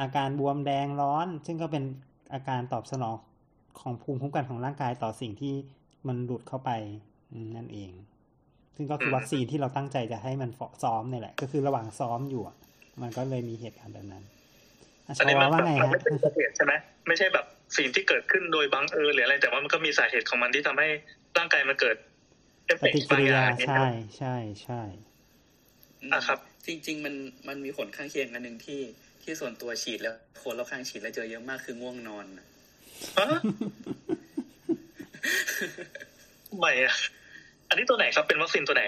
[0.00, 1.84] อาการบวมแดงร้อน ซึ่งก็เป็น
[2.32, 3.16] อาการตอบสนอง
[3.80, 5.54] ของภูมิคุ้มกันของร่างกายต่อสิ่งที่
[6.06, 6.70] มันหลุดเข้าไป
[7.32, 7.90] อืมนั่นเอง
[8.76, 10.50] ซึ่งก็คือวัคซีนที่เราตั้งใจจะให้มัน
[10.82, 12.56] ซ้อมเนี่ยแหละ ก็คือระหว่างซ้อมอยู่อะ
[13.02, 14.24] มันก็เลยมีเหตุการณ์แบบนั้น
[15.06, 16.72] อะชอันนี้วมันว่าไงมันฮะไม่ใช่สาเหตุใช่ไหม
[17.08, 20.88] ไม่ใช่แบบสิ่งที่เกิดขึ้นโดยบังเอิญหรืออะไร แต่ว่ามันก็มีสาเหตุของมันที่ทำให้
[21.38, 21.96] ร่างกายมันเกิด
[22.66, 23.86] เอฟปเฟกฏิต์กิบางริาอยย่างใช่
[24.18, 24.80] ใช่ใช่
[26.02, 27.14] อืมอะครับ จริง ๆ มัน
[27.48, 28.80] มันมีผลข้างเคียงอันหนึ่งที่
[29.22, 32.46] ที่ส่วนตัวฉีดแล้วคนรอบข้างฉีดแล้วเจอเยอะมากคือง่วงนอนน่ะ
[33.18, 33.40] ฮะ
[36.48, 36.94] ทำไมอะ
[37.68, 38.84] อันนี้ตัวไหนครับเป็นวัคซีนตัวไหน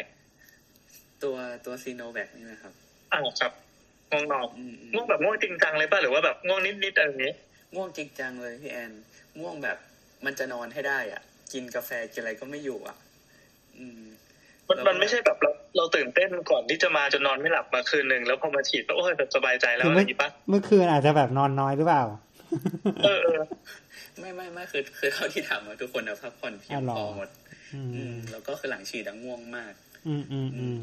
[1.23, 1.37] ตัว
[1.67, 2.73] ตัวซีโนแวคนี่นะครับ
[3.13, 3.53] อ่าครับ
[4.11, 7.35] ง่วงนอนอืมอืมง่วงแบบง่วงจริงจังเลยป่ะหรือว่าแบบง่วงนิดๆอะไรอย่างนี้
[7.75, 8.93] ง่วงจริงจังเลยพี่แอน
[9.41, 9.79] ง่วงแบบ
[10.25, 12.97] มันจะนอนให้ได้อะ กินกาแฟกินอะไรก็ไม่อยู่อะ
[13.79, 14.03] อืม
[14.69, 22.03] มันแล้วมันไม่ใช่แบบเราเราตื่นเต้นก่อนที่จะมาจนนอนไม่หลับมาคืนหนึ่งแล้วพอมาฉีดก็โอ้ยแบบสบายใจแล้วคืออะไรอเมื่อย่างนี้ปะเมื่อคืนอาจจะแบบนอนน้อยหรือเปล่า
[23.05, 23.41] เออเออ
[24.21, 27.29] ไม่ไม่ไม่คือคือเท่าที่ถามมาทุกคนนะพักผ่อนเพียงอะหรอพอหมด
[27.75, 29.73] อือืมมแล้วก็คือหลังฉีดอะง่วงมาก
[30.07, 30.79] อืมอืมอืม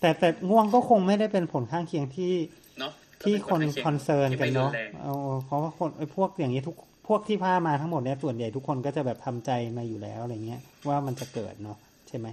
[0.00, 2.32] แต่แต่ง่วงก็คงไม่ได้เป็นผลข้างเคียงที่
[2.80, 2.92] เนาะ
[3.22, 5.14] ที่คนก็ป็คอนเซิร์นที่กันไม่เนาะรุแรงเอา
[5.46, 6.76] เพราะว่าคนไอ้พวกอย่างนี้ทุก
[7.08, 12.26] พวกที่พามาทั้งหมดเนี่ยส่วนใหญ่ทุกคนก็จะแบบทำใจมาอยู่แล้วอะไรเงี้ย ว่ามันจะเกิดเนาะใช่ไหม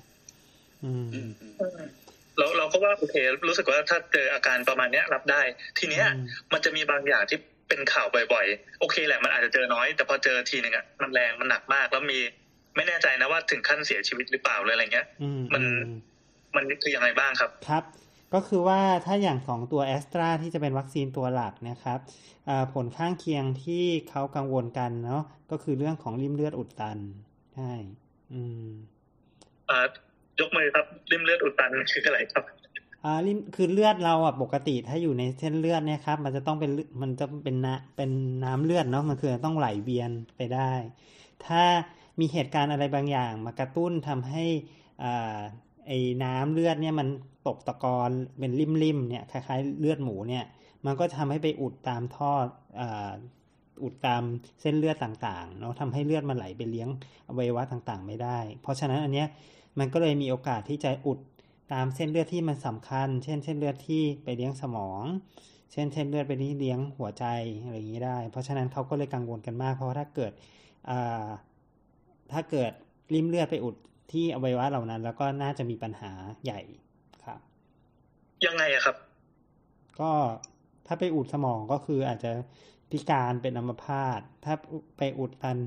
[0.83, 1.79] อืมอืมอืม
[2.37, 3.15] เราเราก็ว่าโอเค
[3.47, 5.41] รู้สึกว่าถ้าเจออาการประมาณเนี้ยรับได้
[5.79, 12.19] ทีเนี้ยอืมมันจะมีบางอย่างที่เป็นข่าวบ่อยๆ โอเคแหละมันอาจจะเจอน้อย แต่พอเจอทีหนึ่งอะมันแรงมันหนักมากแล้วมี
[12.75, 15.99] ไม่แน่ใจนะว่าถึงขั้นเสียชีวิตหรือเปล่าเลยอะไรเงี้ยอืมมันอืม
[16.55, 17.83] มันคือยังไงบ้างครับ ครับ
[18.33, 21.99] ก็คือว่าถ้าอย่างของตัวแอสตราที่จะเป็นวัคซีนตัวหลักนะครับ
[22.49, 26.97] อ่าผลข้างเคียงที่เขากังวลกันเนาะก็คือเรื่องของริ่มเลือดอุดตัน
[27.55, 27.71] ใช่
[28.33, 28.69] อืม
[29.69, 29.77] อ่า
[30.39, 32.43] ยกมือครับริมเลือดอุดตันคืออะไรครับ
[33.03, 38.11] อ่าริ่มคือเลือดเราอะปกติถ้าอยู่ในเส้นเลือดเนี่ยครับมันจะต้องเป็นเลือดมันจะเป็นน้ำเป็น
[38.45, 40.71] น้ำเลือดเนาะมันคือต้องไหลเวียนไปได้
[41.45, 41.63] ถ้า
[42.19, 44.45] มีเหตุการณ์อะไรบางอย่าง มากระตุ้นทำให้
[45.03, 45.37] อ่า
[45.87, 47.07] ไอ้น้ำเลือดเนี่ยมัน
[47.47, 48.51] ตกตะกอนเป็น
[48.83, 50.45] ริมๆเนี่ยคล้ายๆเลือดหมูเนี่ย
[50.85, 52.31] มันก็ทำให้ไปอุดตามท่อ
[52.79, 53.11] อ่า
[53.83, 54.23] อุดตาม
[54.61, 56.89] เส้นเลือดต่างๆเนาะทำให้เลือดมันไหลไปเลี้ยง
[57.27, 59.27] อวัยวะต่างๆ ไม่ได้ เพราะฉะนั้นอันเนี้ย
[59.79, 61.19] มันก็เลยมีโอกาสที่จะอุด
[61.73, 65.03] ตามเส้นเลือดที่มันสำคัญ เช่น เส้นเลือดที่ไปเลี้ยงสมอง
[65.71, 67.25] เช่นเส้นเลือดไปที่เลี้ยงหัวใจ
[67.63, 70.31] อะไรอย่างนี้ได้ เพราะฉะนั้นเขาก็เลยกังวลกันมาก เพราะว่าถ้าเกิด
[72.33, 72.71] ถ้าเกิด
[73.13, 73.75] ริมเลือดไปอุด
[74.11, 76.11] ที่อวัยวะเหล่านั้น แล้วก็น่าจะมีปัญหา
[76.45, 76.61] ใหญ่
[78.45, 78.95] ยังไงอะครับ
[79.99, 80.11] ก็
[80.87, 82.31] ถ้าไปอุดสมองก็คืออาจจะ
[82.91, 84.53] พิการเป็นอัมพาตถ้า
[84.97, 85.57] ไปอุดตัน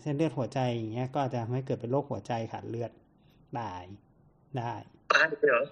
[0.00, 2.90] เส้นเลือดหัวใจอย่างเงี้ยก็อาจจะทำให้เกิดเป็นโรคหัวใจขาดเลือด
[3.56, 3.72] ได้
[4.56, 4.72] ได้
[5.12, 5.64] ตายเหรอ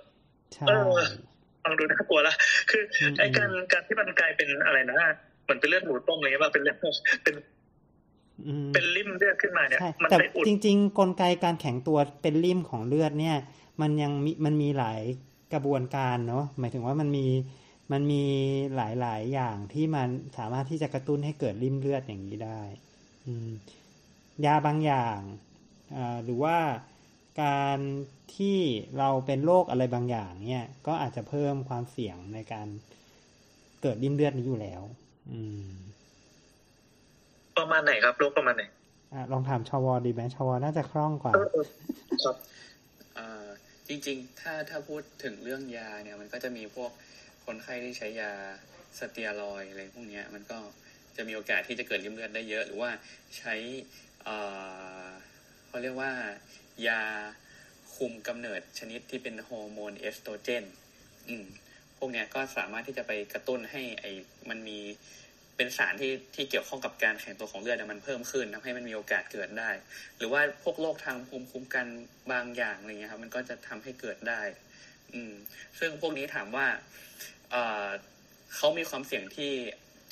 [0.52, 0.64] ใช่
[1.64, 2.34] ฟังดูน่ากลัวละ
[2.70, 2.82] คือ
[3.18, 4.96] ไอ้การการที่มันกลายเป็นอะไรนะ
[5.44, 6.76] เหมือนเป็นเลือดหมูต้มอะไรเงี้ยเป็นเลือด
[7.22, 7.34] เป็น
[8.74, 13.36] เป็นริ่มเลือดขึ้นมาเนี่ยมันแต่จริง ๆ กลไกการแข็งตัวเป็นริ่มของเลือดเนี่ย
[13.80, 15.00] มันยังมีมันมีหลาย
[15.52, 17.26] กระบวนการเนาะหมายถึงว่ามันมี
[17.92, 18.24] มันมี
[18.76, 22.60] หลาย ๆ อย่างที่มันสามารถที่จะกระตุ้นให้เกิดริ่มเลือดอย่างนี้ได้
[23.26, 23.50] อืม
[24.44, 25.20] ยาบางอย่าง
[26.24, 26.56] หรือว่า
[27.42, 27.78] การ
[28.36, 28.58] ที่
[28.98, 32.66] เราเป็นโรคอะไรบางอย่างเนี่ย ก็อาจจะเพิ่มความเสี่ยงในการ
[33.82, 34.82] เกิดริ่มเลือดนี้อยู่แล้ว
[35.30, 35.68] อืม
[37.58, 38.62] ประมาณไหนครับโรคประมาณไหน
[39.12, 41.50] อ่าลองถามชวดีไหมชวน่าจะคล่องกว่าครับ
[42.24, 42.34] อ่า
[43.88, 46.90] จริง ๆ ถ้าถ้าพูดถึงเรื่องยาเนี่ยมันก็จะมีพวก
[47.44, 48.32] คนไข้ที่ใช้ยา
[48.98, 50.58] สเตียรอยอะไรพวกนี้มันก็
[51.16, 52.90] จะมีโอกาสที่จะเกิดริ่มเลือดได้เยอะ หรือว่า
[53.38, 53.54] ใช้
[55.66, 56.12] เขาเรียกว่า
[56.86, 57.02] ยา
[57.94, 60.64] คุมกำเนิดชนิดที่เป็นฮอร์โมนเอสโตรเจน
[61.28, 61.46] อืม
[61.98, 64.12] พวกนี้ก็สามารถที่จะไปกระตุ้นให้ไอ้
[64.48, 64.78] มันมี
[65.56, 69.70] เป็นสารที่ที่เกี่ยวข้องกับการแข็งตัวของเลือดมันเพิ่มขึ้นทำให้มันมีโอกาสเกิดได้
[70.16, 71.86] หรือว่าพวกโรคทางภูมิคุ้มกัน
[72.32, 74.42] บางอย่างอะไรเงี้ยครับ มันก็จะทำให้เกิดได้
[75.14, 75.34] อืม
[75.78, 76.66] ซึ่งพวกนี้ถามว่า
[78.56, 79.52] เขามีความเสี่ยงที่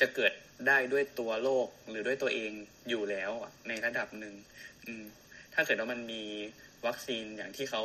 [0.01, 0.33] จะเกิด
[0.69, 2.51] ได้ด้วยตัวโรคหรือด้วยตัวเอง
[2.89, 3.31] อยู่แล้ว
[3.69, 4.35] ในระดับหนึ่ง
[5.55, 6.23] ถ้าเกิดว่ามันมี
[6.87, 7.83] วัคซีนอย่างที่เขา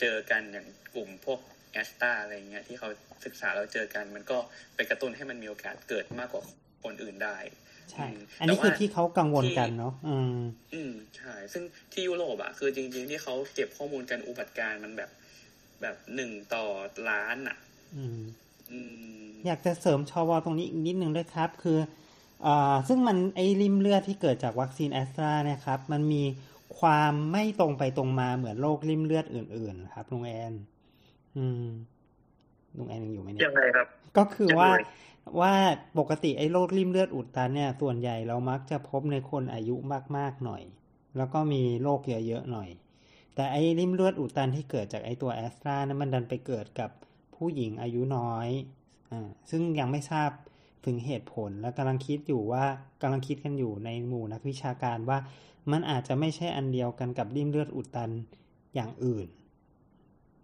[0.00, 1.40] เจอกันอย่างกลุ่มพวก
[1.72, 2.88] แอสตราอะไรเงี้ยที่เขา
[3.24, 4.38] ศึกษาแล้วเจอกัน มันก็
[4.74, 6.44] ไปกระตุ้นให้มันมีโอกาสเกิดมากกว่า
[6.84, 7.36] คนอื่นได้
[7.90, 8.06] ใช่
[8.40, 10.38] อันนี้คือที่เขากังวลกันเนาะอืม
[10.74, 15.10] อืมใช่ซึ่งที่ยุโรปอะคือจริง ๆ ที่เขาเก็บข้อมูลกันอุบัติการมันแบบ
[15.82, 16.64] แบบหนึ่งต่อ
[17.10, 17.56] ล้านอะ
[17.96, 18.20] อืม
[19.46, 21.78] อยากจะเสริมชอวอตรงนี้อีกนิดนึงด้วยครับ คือ
[22.46, 22.48] อ
[22.88, 26.22] ซึ่งมันไอ้ลิ่มเลือดที่เกิดจากวัคซีนแอสตราเนี่ยครับ มันมี
[26.80, 30.52] ความไม่ตรงไปตรงมาเหมือนโรคริมเลือดอื่น ๆ ครับลุงแอน
[31.36, 31.66] อืม
[32.76, 33.86] ลุงแอนยังอยู่ไหมเนี่ยยังไงครับ
[34.18, 34.68] ก็คือว่า
[35.40, 35.54] ว่า
[35.98, 39.76] ปกติไอ้โรคริมเลือดอุดตันเนี่ย ส่วนใหญ่เรามักจะพบในคนอายุ
[40.16, 40.62] มากๆหน่อย
[41.16, 42.68] แล้วก็มีโรคเยอะๆหน่อย
[43.34, 46.90] แต่ไอ้ริมเลือดอุดตันที่เกิดจากไอ้ตัวแอสตรานั้นมันดันไปเกิดกับ
[47.34, 48.48] ผู้หญิงอายุน้อย
[49.10, 50.30] อ่าซึ่งยังไม่ทราบ
[50.86, 52.64] ถึงเหตุผลและกำลังคิดอยู่ว่า
[53.02, 55.18] กำลังคิดกันอยู่ในหมู่นักวิชาการว่า
[55.72, 58.10] มันอาจจะไม่ใช่อันเดียวกันกับริ่มเลือดอุดตัน
[58.74, 59.28] อย่างอื่น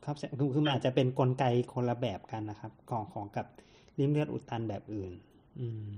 [0.04, 3.46] ครับคือคือมันอาจจะเป็นนกลไกคนละแบบกันนะครับ ของของกับ
[3.98, 5.12] ริ่มเลือดอุดตันแบบอื่น
[5.60, 5.92] อืม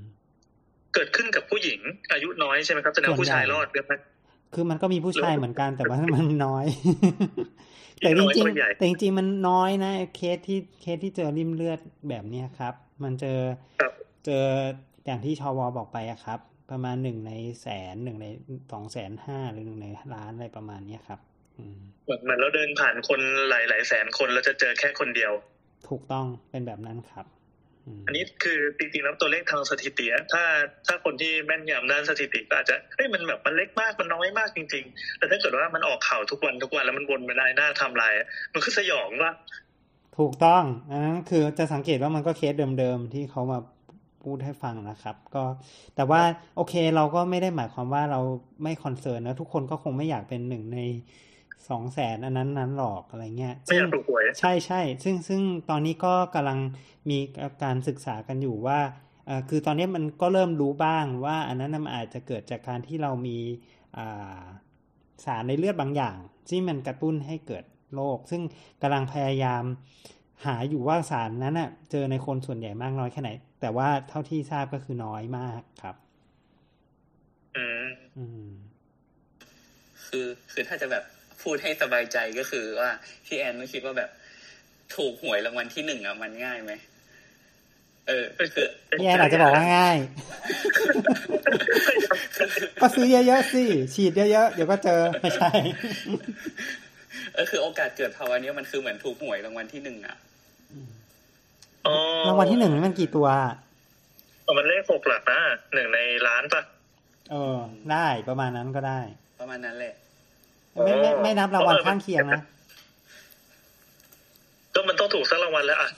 [0.95, 1.81] เกิดขึ้นกับผู้หญิง
[2.13, 3.93] อายุน้อยใช่ไหมครับแสดงผู้ชายรอดไหม
[4.55, 6.67] คือมันก็มีผู้ชายเหมือนกันแต่ว่ามันน้อย
[8.01, 11.79] แต่จริงๆแต่จริงๆมันน้อยนะเคสที่เคสที่เจอริมเลือด
[12.09, 13.39] แบบเนี้ยครับ มันเจอ
[14.27, 14.45] เจอ
[15.07, 16.39] อย่างที่ชวบอกไปอะครับ
[16.71, 17.33] ประมาณหนึ่งใน
[17.63, 18.27] แสนหนึ่งใน
[18.73, 21.21] สองแสนห้าหรือหนึ่งในล้านอะไรประมาณเนี้ยครับ
[22.05, 25.33] เหมือนเราเดินผ่านคนหลายหลายแสนคนเราจะเจอแค่คนเดียว
[25.89, 27.27] ถูกต้องเป็นแบบนั้นครับ
[28.07, 30.43] อันนี้คือจริงๆแล้วตัวเลขทางสถิติถ้า
[30.87, 38.13] ถ้าคนที่แม่นยำด้านสถิติก็อาจจะเฮ้ยมันแบบมันเล็กมากมันน้อยมากจริง ๆ แต่ถ้าเกิดว่ามันออกข่าวทุกวันทุกวันแล้วมันวนไปได้หน้าทำลาย
[38.53, 39.33] มันคือสยองว่า
[40.19, 43.59] ถูกต้องอันนั้นคือจะสังเกตว่ามันก็เคสเดิมๆที่เขามา
[44.25, 45.45] พูดให้ฟังนะครับ ก็
[45.97, 46.21] แต่ว่า
[46.57, 48.21] โอเคเราก็ไม่ได้หมายความว่าเรา
[48.63, 50.79] ไม่ concern นะทุกคนก็คงไม่อยากเป็นหนึ่งใน
[51.69, 53.83] สองแสนอันนั้นนั้นหรอกอะไรเงี้ยซึ่ง
[54.41, 56.59] ใช่ใช่ซึ่งซึ่งตอนนี้ก็กำลัง
[57.11, 57.19] มี
[57.63, 58.79] การศึกษากันอยู่ว่า
[59.49, 63.39] คือตอนนี้มันก็เริ่มรู้บ้างว่าอันนั้นมันอาจจะเกิดจากการที่เรามี
[65.25, 66.17] สารในเลือดบางอย่าง
[66.49, 67.65] ที่มันกระตุ้นให้เกิด
[67.95, 68.43] โรคซึ่ง
[68.83, 69.63] กำลังพยายาม
[70.47, 75.97] หาอยู่ว่าสารนั้นอะเจอในคนส่วนใหญ่มากน้อยแค่ไหน แต่ว่าเท่าที่ทราบก็คือน้อยมากครับ
[77.57, 78.51] อืมอืม
[80.07, 81.05] คือ คือถ้าจะแบบ
[81.43, 82.91] พูดให้สบายใจก็คือว่า
[83.27, 84.11] พี่แอนไม่คิดว่าแบบ
[84.97, 86.73] ถูกหวยรางวัลที่หนึ่งอะมันง่ายไหม
[88.09, 88.69] เออคือ
[88.99, 89.97] พี่แอนอาจจะบอกว่าง่าย
[92.81, 95.51] ก็ซื้อเยอะๆสิฉีดเยอะๆเดี๋ยวก็เจอไม่ใช่
[97.35, 100.17] เออคือโอกาสเกิดภาวะนี้มันคือเหมือนถูกหวยรางวัลที่หนึ่งอะ
[102.29, 103.29] รางวัลที่หนึ่งมันกี่ตัว
[104.59, 105.41] มันเลขหกหลักนะ
[105.75, 106.63] หนึ่งในล้านปะ
[107.31, 107.57] เออ
[107.93, 109.01] ได้ประมาณนั้นก็ได้
[109.41, 109.95] ประมาณนั้นแหละ
[110.85, 112.43] ไม่ไม่ไม่นับรางวัลข้างเคียงนะ
[114.75, 115.91] ก็มันต้องถูกสักรางวัลแล้วอะ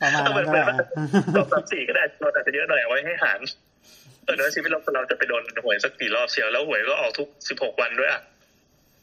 [0.00, 0.74] ประมาณถ้านั้มันนก็เป็นได้
[1.36, 3.40] สองสามสี่ก็ได้เราอาจจะเยอะหน่อยเอาไว้ให้หาร
[4.24, 8.22] เออเดี๋ยวชีวิตเราเราจะไปโดนหวยสักกี่รอบเชียวแล้วหวยก็ออกทุกสิบหกวันด้วยอะ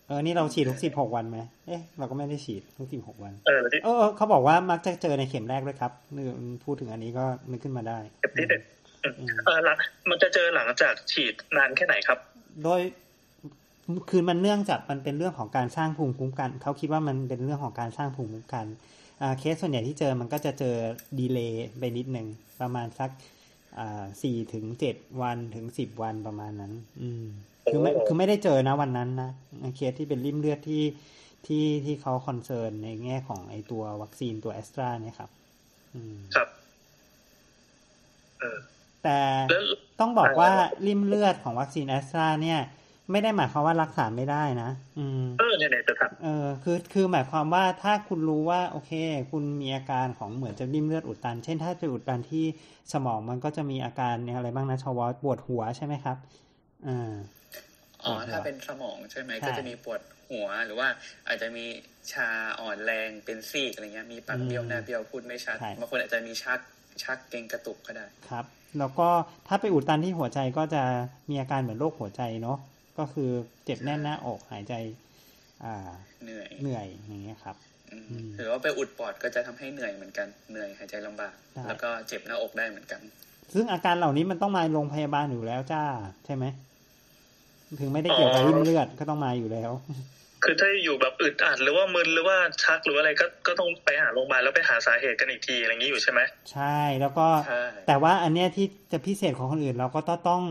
[0.08, 6.26] เออ นี่เราฉีดทุกสิบหกวันไหม เอ๊ะ เราก็ไม่ได้ฉีดทุกสิบหกวัน เออแล้วที่เออเออ เขาบอกว่ามักจะเจอในเข็มแรกด้วยครับนี่
[6.64, 8.62] พูดถึงอันนี้ก็นึกขึ้นมาได้เก็บที่เด็ด
[9.04, 9.78] อืมเออหลัง
[10.10, 12.20] มันจะเจอหลังจากฉีดนานแค่ไหนครับ
[12.64, 12.82] โดย
[14.10, 18.66] คือมันเนื่องจากมันเป็นเรื่องของการสร้างภูมิคุ้มกันเขาคิดว่ามันเป็นเรื่องของการสร้างภูมิคุ้มกัน
[19.22, 20.76] อ่าเคสส่วนใหญ่ที่เจอมันก็จะเจอ
[21.20, 22.28] delay ไปนิดหนึ่ง
[22.62, 23.10] ประมาณสัก
[23.80, 27.26] อ่าสี่ถึงเจ็ดวันถึงสิบวันประมาณนั้น อืม
[27.72, 29.30] คือไม่โอ้คือไม่ได้เจอนะวันนั้นนะ
[29.76, 30.84] เคสที่เป็นลิ่มเลือดที่
[31.48, 35.30] ที่ที่เขา concern ในแง่ของไอตัววัคซีนตัวแอสตราเนี่ยครับ
[35.96, 36.48] อืมครับ
[38.40, 38.60] เออ
[39.04, 39.64] แต่แล้ว
[40.00, 40.52] ต้องบอกว่า
[40.88, 42.60] ลิ่มเลือดของวัคซีนแอสตราเนี่ย
[43.12, 48.92] ไม่ได้หมายความว่ารักษาไม่ได้นะอืมเออเนี่ยเนี่ยจะถามเออคือคือหมายความว่าถ้าคุณรู้ว่า โอเค
[49.32, 52.46] คุณมีอาการของเหมือนจะริ่มเลือดอุดตัน เช่นถ้าจะอุดตันที่
[52.94, 56.18] สมองมันก็จะมีอาการเนี่ยอะไรบ้างนะชวปวดหัวใช่ไหมครับ
[56.88, 57.14] อ่า
[58.04, 60.88] อ๋อปวดหัวถ้าเป็นสมองใช่ไหมใช่ก็จะมีปวดหัวหรือว่า
[61.28, 61.66] อาจจะมี
[62.14, 66.60] ชาอ่อนแรงเป็นซีกอะไรเงี้ยมีปากเบี้ยวอืมหน้าเบี้ยวพูดไม่ชัดใช่บางคนอาจจะมีชัก
[67.04, 68.46] ชักเกร็งกระตุกก็ได้ครับ
[68.78, 69.08] แล้วก็
[69.48, 70.84] ถ้าไปอุดตันที่หัวใจก็จะ
[71.30, 72.58] มีอาการเหมือนโรคหัวใจเนาะ
[72.98, 73.30] ก็คือ
[73.66, 74.74] เจ็บแน่นหน้าอกหายใจ
[75.64, 75.76] อ่า
[76.24, 77.56] เหนื่อยเหนื่อยอย่างเงี้ยครับ
[77.92, 83.02] อืมอืมหรือว่าไปอุดปอดก็จะทำให้เหนื่อยเหมือนกันเหนื่อยหายใจลำบากได้แล้วก็เจ็บหน้าอกได้เหมือนกัน
[83.54, 85.84] ซึ่งอาการเหล่านี้มันต้องมาโรงพยาบาลอยู่แล้วจ้า
[86.26, 86.46] ใช่ไหม
[87.80, 89.72] ถึงไม่ได้เกี่ยวกับริ่มเลือดก็ต้องมาอยู่แล้ว
[90.44, 96.20] คือถ้าอยู่แบบอึดอัดหรือว่ามึนหรือว่าชักหรือว่าอะไรก็ก็ต้องไปหาโรงพยาบาลแล้วไปหาสาเหตุกันอีกทีอะไรอย่างนี้อยู่ใช่ไหม
[96.52, 100.42] ใช่แล้วก็ใช่แต่ว่าอันเนี้ยที่จะพิเศษของคนอื่นเราก็ต้องต้อง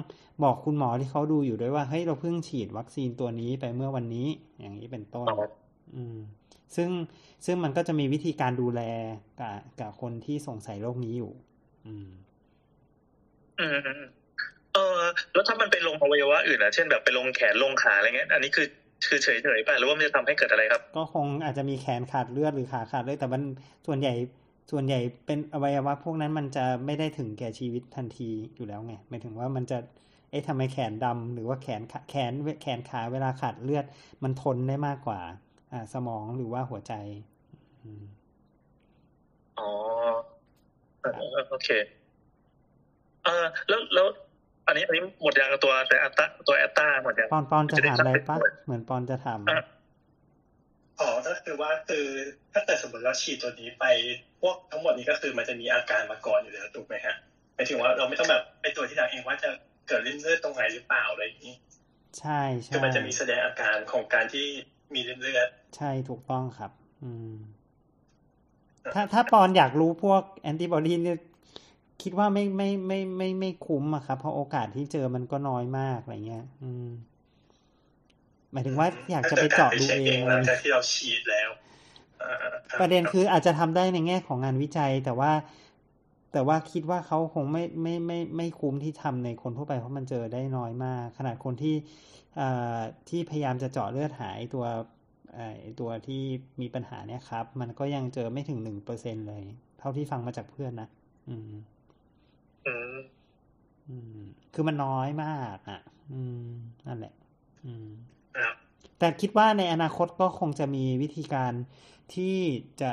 [0.44, 4.26] บอกคุณหมอที่เขาดูอยู่ด้วยว่าเฮ้ยเราเพิ่งฉีดวัคซีนตัวนี้ไปเมื่อวันนี้
[4.60, 5.38] อย่างนี้เป็นต้นอ๋อ
[5.96, 6.18] อืม
[6.76, 6.88] ซึ่ง
[7.44, 8.80] ซึ่งมันก็จะมีวิธีการดูแล
[9.40, 11.32] กับกับคนที่สงสัยโรคนี้อยู่
[11.86, 12.08] อืม
[13.60, 14.02] อืม อืม
[14.74, 15.00] เออ
[15.32, 18.66] แล้วถ้ามันไปลงอวัยวะอื่นอะเช่นแบบไปลงแขนลงขาอะไรเงี้ยอันนี้คือ
[19.06, 23.42] คือเฉยเฉยๆป่ะหรือว่ามันจะทำให้เกิดอะไรครับ ก็คงอาจจะมีแขนขาดเลือดหรือขาขาดเลือดแต่มัน
[23.86, 24.14] ส่วนใหญ่
[24.70, 29.78] ส่วนใหญ่เป็นอวัยวะพวกนั้นมันจะไม่ได้ถึงแก่ชีวิตทันทีอยู่แล้วไงหมายถึงว่ามันจะ
[30.30, 32.32] เอ๊ะทำไมแขนดำหรือว่าแขนขาแขน
[32.62, 33.84] แขนขาเวลาขาดเลือด
[34.22, 35.20] มันทนได้มากกว่า
[35.72, 36.92] อ่า สมองหรือว่าหัวใจ
[37.82, 38.04] อืม
[39.58, 39.70] อ๋อ
[41.00, 41.68] เออเออโอเค
[43.24, 44.06] เออแล้วแล้ว
[44.68, 49.62] อันนี้อันนี้หมดยังตัวแต่อัตตาตัวแอตตาหมดยังปอนปอนจะจะได้ถามอะไรทราปะบด้วยเหมือนปอนจะถามอะ
[51.00, 52.06] อ๋อก็คือว่าคือ
[52.52, 53.84] ถ้าเกิดสมมติเราฉีดตัวนี้ไป
[54.40, 57.14] พวกทั้งหมดนี้ก็คือมันจะมีอาการมาก่อนอยู่แล้วถูกไหมฮะ
[57.54, 59.50] หมายถึงว่าเราไม่ต้องแบบไปตรวจที่หลังเองว่าจะ
[59.88, 61.54] เกิดริ่มเลือดตรงไหนหรือเปล่าอะไรอย่างนี้
[62.18, 64.46] ใช่ใช่คือมันจะมีแสดงอาการของการที่
[64.94, 66.70] มีริ่มเลือดใช่ถูกต้องครับ
[67.02, 67.36] อืม
[68.94, 71.18] ถ้าถ้าปอนอยากรู้พวกแอนติบอดีเนี่ย
[72.02, 76.88] คิดว่าไม่ไม่ไม่ไม่ไม่ไม่คุ้มอะครับเพราะโอกาสที่เจอมันก็น้อยมากอะไรเงี้ย อืม
[78.52, 81.50] หมายถึงว่าอยากจะไปเจาะดูถ้กิเอการงไปอะไรเช็คหลังจากเงี้ยที่เราฉีดแล้ว
[82.22, 82.36] อ่า
[82.70, 85.32] ครับประเด็นคืออาจจะทำได้ในแง่ของงานวิจัย แต่ว่า
[86.32, 91.74] แต่ว่าคิดว่าเขาคงไม่ไม่ไม่ไม่คุ้มที่ทำในคนทั่วไปเพราะมันเจอได้น้อยมาก ขนาดคนที่
[92.40, 94.64] อ่าที่พยายามจะเจาะเลือดหายตัว
[95.34, 96.22] เอ่อไอ้ตัวที่
[96.60, 99.42] มีปัญหาเนี่ยครับ มันก็ยังเจอไม่ถึงหนึ่งเปอร์เซ็นเลย
[99.78, 100.88] เท่าที่ฟังมาจากเพื่อนนะ
[101.28, 101.50] อืม
[102.68, 102.96] อืม
[103.88, 104.18] อืม
[104.54, 105.80] คือมันน้อยมากอะ
[106.12, 106.48] อืม
[106.86, 107.14] นั่นแหละ
[107.64, 107.88] อืม
[108.98, 111.52] แต่คิดว่าในอนาคตก็คงจะมีวิธีการ
[112.14, 112.38] ที่
[112.80, 112.92] จะ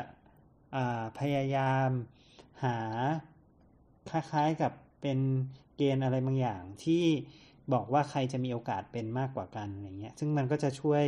[1.19, 1.89] พยายาม
[2.63, 2.77] หา
[4.09, 5.19] คล้ายๆกับเป็น
[5.77, 7.03] เกณฑ์อะไรบางอย่างที่
[7.73, 11.03] บอกว่าใครจะมีโอกาสเป็นมากกว่ากันอย่างเงี้ย ซึ่งมันก็จะช่วย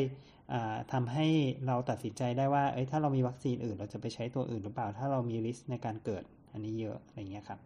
[0.54, 1.28] อ่าทำให้
[1.68, 7.60] เราตัดสินใจได้ว่า เอ้ย ถ้าเรามีวัคซีนอื่น เราจะไปใช้ตัวอื่นหรือเปล่า ถ้าเรามีริสในการเกิด อันนี้เยอะอะไรเงี้ยครับ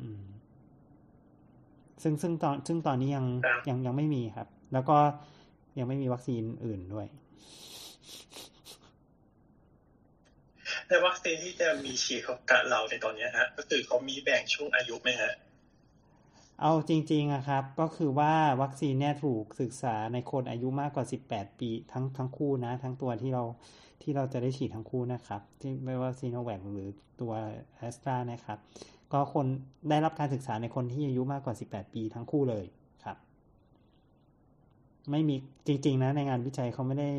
[0.00, 0.22] อืม
[2.02, 4.96] ซึ่งซึ่งตอนซึ่งตอนนี้ยังครับยังยังไม่มีครับ แล้วก็
[5.78, 7.06] ยังไม่มีวัคซีนอื่นด้วย
[10.88, 15.32] ในวัคซีนที่จะมีฉีดกับเราในตอนเนี้ยฮะก็คือเขามีแบ่งช่วงอายุไหมฮะ
[16.60, 23.44] เอาจริงๆอะครับ ก็คือว่าวัคซีนเนี่ยถูกศึกษาในคนอายุมากกว่า 18 ปีทั้งทั้งคู่นะ ทั้งตัวที่เรา
[24.02, 27.32] ที่เราจะได้ฉีดทั้งคู่นะครับ ที่ไม่ว่าซีโนแวคหรือตัว
[27.76, 28.58] แอสตรานะครับ
[29.12, 29.46] ก็คน
[29.90, 32.64] ได้รับการศึกษาในคนที่อายุมากกว่า 18 ปีทั้งคู่เลย
[33.04, 33.16] ครับ
[35.10, 37.10] ไม่มีจริง ๆ นะ ในงานวิจัยเขาไม่ได้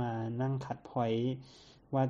[0.00, 0.10] มา
[0.42, 1.12] นั่งคัดพอย
[1.94, 2.04] ว่า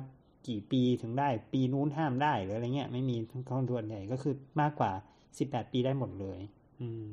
[0.47, 4.91] กี่ปีถึงได้ ปีนู้นห้ามได้หรืออะไรเงี้ย ไม่มีทั้งคนส่วนใหญ่ก็คือมากกว่า
[5.31, 6.39] 18 ปีได้หมดเลย
[6.81, 7.09] อืม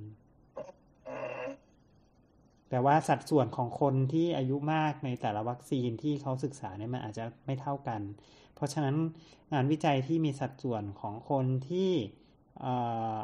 [2.72, 8.00] แต่ว่าสัดส่วนของคนที่อายุมากในแต่ละวัคซีนที่เขาศึกษาเนี่ยมันอาจจะไม่เท่ากัน
[8.62, 8.96] ราะฉะนั้น
[9.54, 11.90] งานวิจัยที่มีสัดส่วนของคนที่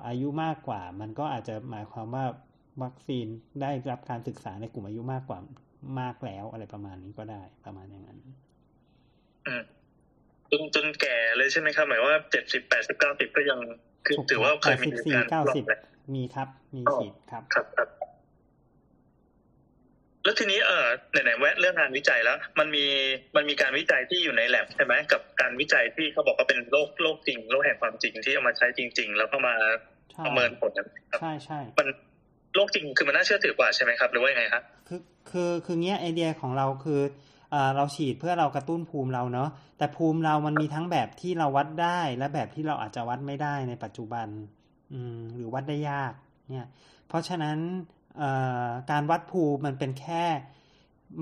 [0.07, 2.25] อายุมากกว่า มันก็อาจจะหมายความว่า
[2.83, 3.27] วัคซีน
[3.63, 5.39] ได้รับการศึกษาในกลุ่มอายุมากกว่า
[6.01, 8.19] มากแล้วอะไรประมาณนี้ก็ได้ประมาณอย่างนั้น
[10.51, 13.59] จนจนแก่เลยใช่ไหมครับ หมายว่าเจ็ดสิบแปดสิบเก้าสิบก็ยัง
[14.07, 15.65] คือถือว่าเคยมีการเก้าสิบ
[16.15, 17.89] มีครับ มีฉีดครับครับครับ
[20.29, 22.87] แล้วทีนี้เออไหนๆแวะเรื่องงานวิจัยแล้ว มันมี
[23.37, 29.55] มันมีการวิจัยที่อยู่ในแลบใช่ไหมกับการวิจัยที่เขาบอกว่าเป็นโลกโลกจริงโลกแห่งความจริงที่เอามาใช้จริง ๆ แล้วก็มา
[30.25, 30.71] ประเมินผล
[31.21, 31.89] ใช่ใช่มัน
[32.55, 37.01] โลกจริงคือมันน่าเชื่อถือกว่าใช่ไหมครับหรือว่ายังไงครับคือคือคือเงี้ยไอเดียของเราคือ
[37.77, 44.27] เราฉีดเพื่อเรากระตุ้นภูมิเราเนาะแต่ภูมิเรามันมีทั้งแบบที่เราวัดได้และแบบที่เราอาจจะวัดไม่ได้ในปัจจุบัน
[44.93, 46.13] อืมหรือวัดได้ยาก
[46.53, 46.69] เนี่ย
[47.09, 47.57] เพราะฉะนั้น
[48.91, 50.25] การวัดภูมิมันเป็นแค่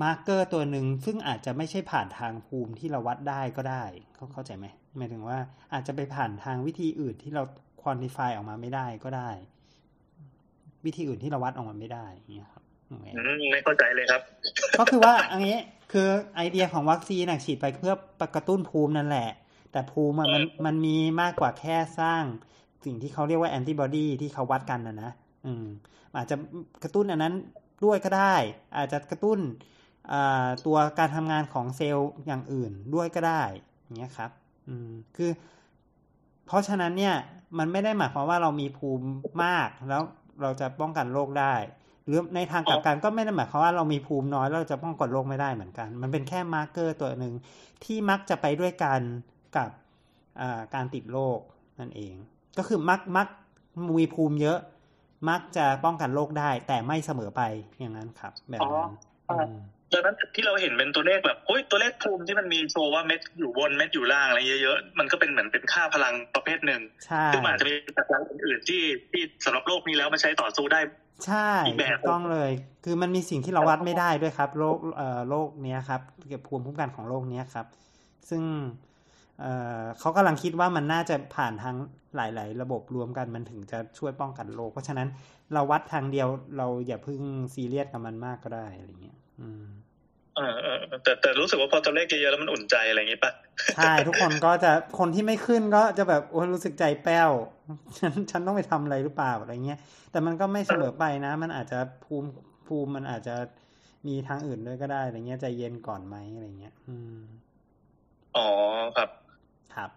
[0.01, 3.83] marker ตัวหนึ่งซึ่งอาจจะไม่ใช่ผ่านทางภูมิที่เราวัดได้ก็ได้
[4.15, 4.65] เขาเข้าใจไหม
[4.97, 5.39] หมายถึงว่า
[5.73, 7.43] อาจจะไปผ่านทางวิธีอื่นที่เรา
[7.81, 9.29] quantify ออกมาไม่ได้ก็ได้
[10.85, 12.05] วิธีอื่นที่เราวัดออกมาไม่ได้
[12.35, 12.63] เนี่ยครับ
[13.51, 14.21] ไม่เข้าใจเลยครับ
[14.79, 15.57] ก็คือว่าอันนี้
[15.91, 17.93] คือไอเดียของวัคซีนฉีดไปเพื่อ
[18.35, 19.29] กระตุ้นภูมินั่นแหละ
[19.71, 22.23] แต่ภูมิมันมันมีมากกว่าแค่สร้าง
[22.85, 25.11] สิ่งที่เขาเรียกว่าแอนติบอดีที่เขาวัดกันนะนะ
[25.47, 25.67] อืม
[26.15, 26.35] อาจจะ
[26.83, 27.33] กระตุ้นอันนั้น
[27.85, 28.35] ด้วยก็ได้
[28.77, 29.39] อาจจะกระตุ้น
[30.65, 33.43] ตัวการทำงานของเซลล์อย่างอื่นด้วยก็ได้
[33.83, 34.31] อย่างเงี้ยครับ
[34.67, 35.31] อืมคือ
[36.45, 37.15] เพราะฉะนั้นเนี่ย
[37.57, 39.05] มันไม่ได้หมายความว่าเรามีภูมิ
[39.43, 40.01] มากแล้ว
[40.41, 41.53] เราจะป้องกันโรคได้
[42.05, 47.33] หรือในทางกลับกันก็ไม่ได้หมายความว่าเรามีภูมิน้อยเราจะป้องกันโรคไม่ได้เหมือนกัน มันเป็นแค่ marker ตัวหนึ่ง
[47.83, 48.99] ที่มักจะไปด้วยกัน
[49.57, 49.69] กับ
[50.75, 51.39] การติดโรค
[51.79, 52.15] นั่นเอง
[52.57, 53.27] ก็คือมักมัก
[53.97, 54.59] มีภูมิเยอะ
[55.29, 57.41] มักจะป้องกันโรคได้ แต่ไม่เสมอไป
[57.79, 58.91] อย่างนั้นครับ แบบนั้น
[59.93, 66.81] ดังนั้นที่เราเห็นเป็นตัวเลขแบบโอ้ยตัวเลขภูมิที่มันมีโชว์ว่าเม็ดอยู่บนเม็ดอยู่ล่างอะไรเยอะๆมันก็เป็นเหมือนเป็นค่าพลังประเภทหนึ่ง
[67.33, 67.73] ซึ่งอาจจะมี
[68.07, 70.79] พลังอื่นๆที่ที่สำหรับโลกนี้แล้วมาใช้ต่อสู้ได้
[71.25, 72.51] ใช่ถูกต้องเลย
[72.85, 77.65] คือมันมีสิ่งที่เราวัดไม่ได้ด้วยครับ โรคเอ่อโรคเนี้ยครับ เกี่ยวกับภูมิคุ้มกันของโรคเนี้ยครับ
[78.29, 78.43] ซึ่ง
[79.41, 81.75] เอ่อเขากำลังคิดว่ามันน่าจะผ่านทาง
[82.15, 85.07] หลาย ๆ ระบบรวมกันมันถึงจะช่วยป้องกันโรคเพราะฉะนั้น
[85.53, 87.21] เราวัดทางเดียวเราอย่าเพิ่ง
[87.53, 89.65] ซีเรียสกับมันมากก็ได้อะไรเงี้ย อืม
[90.35, 93.31] เออแต่แต่รู้สึกว่าพอตัวเลขเยอะแล้วมันอุ่นใจอะไรอย่างนี้ปะ
[93.75, 97.29] ใช่ทุกคนก็จะคนที่ไม่ขึ้นก็จะแบบโอ้รู้สึกใจแป้ว
[97.99, 99.79] ฉันฉันต้องไปทำอะไรหรือเปล่าอะไรเงี้ย
[100.11, 102.29] แต่มันก็ไม่เสมอไปนะ มันอาจจะภูมิ
[102.67, 103.35] ภูมิมันอาจจะ
[104.07, 107.19] มีทางอื่นด้วยก็ได้อะไรเงี้ยใจเย็นก่อนไหมอะไรเงี้ย อืม
[108.37, 108.47] อ๋อ
[108.97, 109.09] ครับ
[109.77, 109.89] ครับ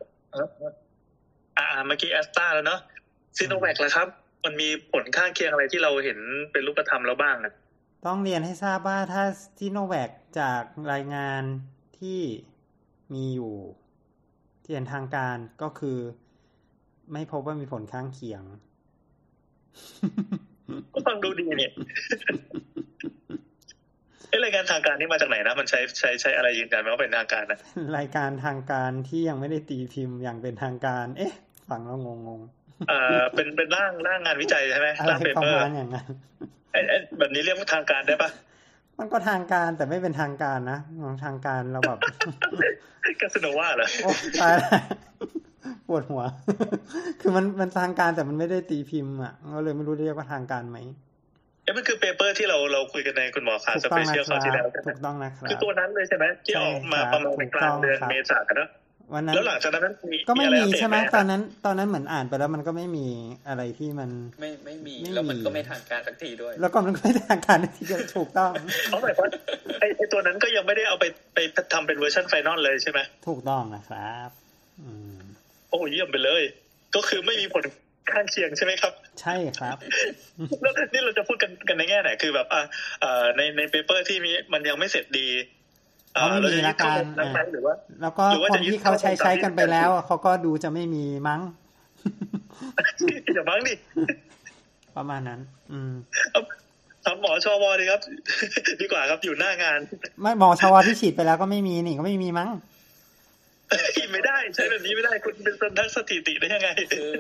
[1.59, 2.81] อ่าเมื่อกี้แอสตาแล้วเนาะ
[3.37, 4.09] ซีโนแวคแล้วครับ
[4.45, 6.19] มันมีผลข้างเคียงอะไรที่เราเห็น
[6.53, 7.53] เป็นรูปธรรมแล้วบ้างอะ
[8.07, 9.23] ต้องเรียนให้ทราบว่าถ้า
[9.59, 10.63] ซีโนแวคจาก
[10.93, 11.43] รายงาน
[11.99, 12.21] ที่
[13.15, 13.55] มีอยู่
[14.63, 15.99] ที่เป็นทางการก็คือ
[17.13, 18.43] ไม่พบว่ามีผลข้างเคียง
[20.93, 21.73] ก็ฟังดูดีเนี่ย
[24.29, 27.59] เอ้รายการทางการนี่มาจากไหนนะ มันใช้ใช้ใช้อะไรยืนยันไหมว่าเป็นทางการนะ
[27.99, 31.33] รายการทางการที่ยังไม่ได้ตีพิมพ์อย่างเป็นทางการ เอ๊ะ
[31.71, 32.41] ฟังแล้วงงง
[32.91, 36.07] อ่าเป็นเป็นร่างร่างงานวิจัยใช่ไหมร่างเปเปอร์อย่างนั้น
[36.73, 38.31] ไอ้แบบนี้เรียกว่าทางการได้ปะ
[38.99, 40.79] มันก็ทางการแต่ไม่เป็นทางการนะ
[41.25, 41.99] ทางการเราแบบ
[43.21, 44.55] ก็สนุกว่าเหรอโอ้ตาย
[45.89, 46.23] ปวดหัว
[47.21, 50.79] คือมันมันทางการแต่มันไม่ได้ตีพิมพ์อะก็เลยไม่รู้เรียกว่าทางการไหม
[51.71, 58.69] เอ้มันคือ paper ที่เราเราคุยกันในคุณหมอขา special คราวที่แล้วถูกต้องนะครับคือตัวนั้นเลยใช่ไหมที่ออกมาประมาณกลางเดือนเมษายนนะ
[59.15, 63.07] วันนั้นแล้วหลังจากนั้นมีก็ไม่มีใช่ไหมตอนนั้น ตอนนั้นเหมือนอ่านไปแล้วมันก็ไม่มี
[63.49, 68.53] อะไรที่มันไม่ไม่มีแล้วมันก็ไม่ทางการสักทีด้วย แล้วก็มันก็ไม่ทางการที่จะถูกต้อง
[68.89, 69.29] เขาหมายว่า
[69.81, 71.05] ไอ้ตัวนั้นก็ยังไม่ได้เอาไป
[71.35, 71.39] ไป
[71.73, 74.31] ทำเป็น version final เลยใช่ไหมถูกต้องนะครับ
[74.81, 75.19] อืม
[75.71, 76.43] โอ้เยี่ยมไปเลย
[76.95, 77.65] ก็คือไม่มีผล
[78.13, 79.77] ข้างเคียงใช่ไหมครับ ใช่ครับ
[80.63, 85.29] แล้วนี่เราจะพูดกันกันในแง่ไหนคือแบบอ่าในใน paper ที่มีมันยังไม่เสร็จดี
[86.13, 87.03] เขาไม่มีละกัน
[88.03, 91.41] แล้วก็คนที่เขาใช้ใช้กันไปแล้วเขาก็ดูจะไม่มีมั้ง
[93.37, 93.75] จะมั้งดิ
[94.97, 95.41] ประมาณนั้น
[95.73, 95.93] อืม
[97.05, 98.01] ทำหมอชวดีครับ
[98.81, 99.81] ดีกว่าครับอยู่หน้างาน
[100.21, 102.49] ไม่หมอชวที่ฉีดไปแล้วก็ไม่มีนี่ก็ไม่มีมั้ง
[104.13, 107.13] ไม่ได้ใช้แบบนี้ไม่ได้คุณเป็นนักสถิติได้ยังไง คือ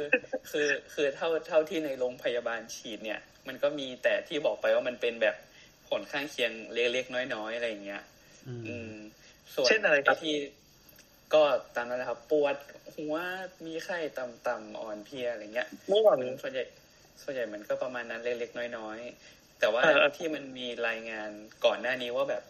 [0.50, 5.36] คือคือเท่าเท่าที่ในโรงพยาบาลฉีดเนี่ย มันก็มีแต่ที่บอกไปว่ามันเป็นแบบ
[5.88, 8.02] ผลข้างเคียงเล็กๆน้อยๆอะไรอย่างเงี้ย
[8.46, 8.94] อืม
[9.54, 10.36] ส่วนเช่นอะไรครับที่
[11.34, 11.42] ก็
[11.76, 12.56] ตามนั้นแหละครับปวด
[12.96, 13.14] หัว
[13.66, 16.64] มีไข้ต่ำๆอ่อนเพลียอะไรเงี้ยม่วงส่วนใหญ่
[17.22, 19.82] ส่วนใหญ่มันก็ประมาณนั้นเล็กๆน้อยๆแต่ว่า
[20.16, 21.30] ที่มันมีรายงาน
[21.64, 22.42] ก่อนหน้านี้ว่าแบบ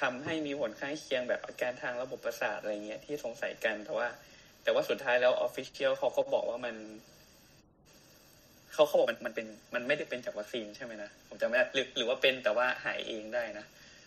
[0.00, 4.08] ทำให้มีผลข้างเคียงแบบอาการทางระบบประสาทอะไรเงี้ยที่สงสัยกันแต่ว่า
[4.64, 6.76] แต่ว่าสุดท้ายแล้วออฟฟิเชียลเขาก็บอกว่ามัน
[8.72, 13.64] เขาเขาบอกมันมันเป็นมันไม่ได้เป็นจากวัคซีนใช่ไหมนะผมจำไม่ได้หรือหรือว่าเป็นแต่ว่าหายเองได้นะ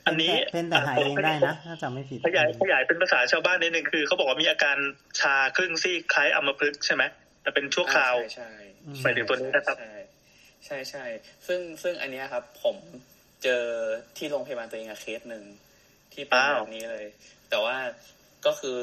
[0.07, 4.77] อันนี้เป็นแต่หายเองได้นะถ้าจำไม่ผิดขยายขยายเป็นภาษาชาวบ้านนิดนึงคือเขาบอกว่ามีอาการ
[5.19, 7.03] ชาครึ่งซี่คล้ายอัมพฤกษ์ใช่ไหม
[7.41, 8.51] แต่เป็นชั่วคราวใช่
[8.99, 9.77] ใส่ถึงตัวนี้นะครับ
[10.65, 11.05] ใช่ใช่
[11.47, 12.75] ซึ่งซึ่งอันนี้ครับ ผม
[13.43, 13.63] เจอ
[14.17, 15.43] ที่โรงพยาบาลตัวเองเคสหนึ่ง
[16.17, 17.05] ที่เป็นแบบนี้เลย
[17.49, 17.77] แต่ว่า
[18.45, 18.79] ก็คือ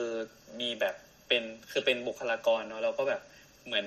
[0.60, 0.94] มีแบบ
[1.28, 3.22] เป็นคือเป็นบุคลากรเนาะเราก็แบบ
[3.66, 3.86] เหมือน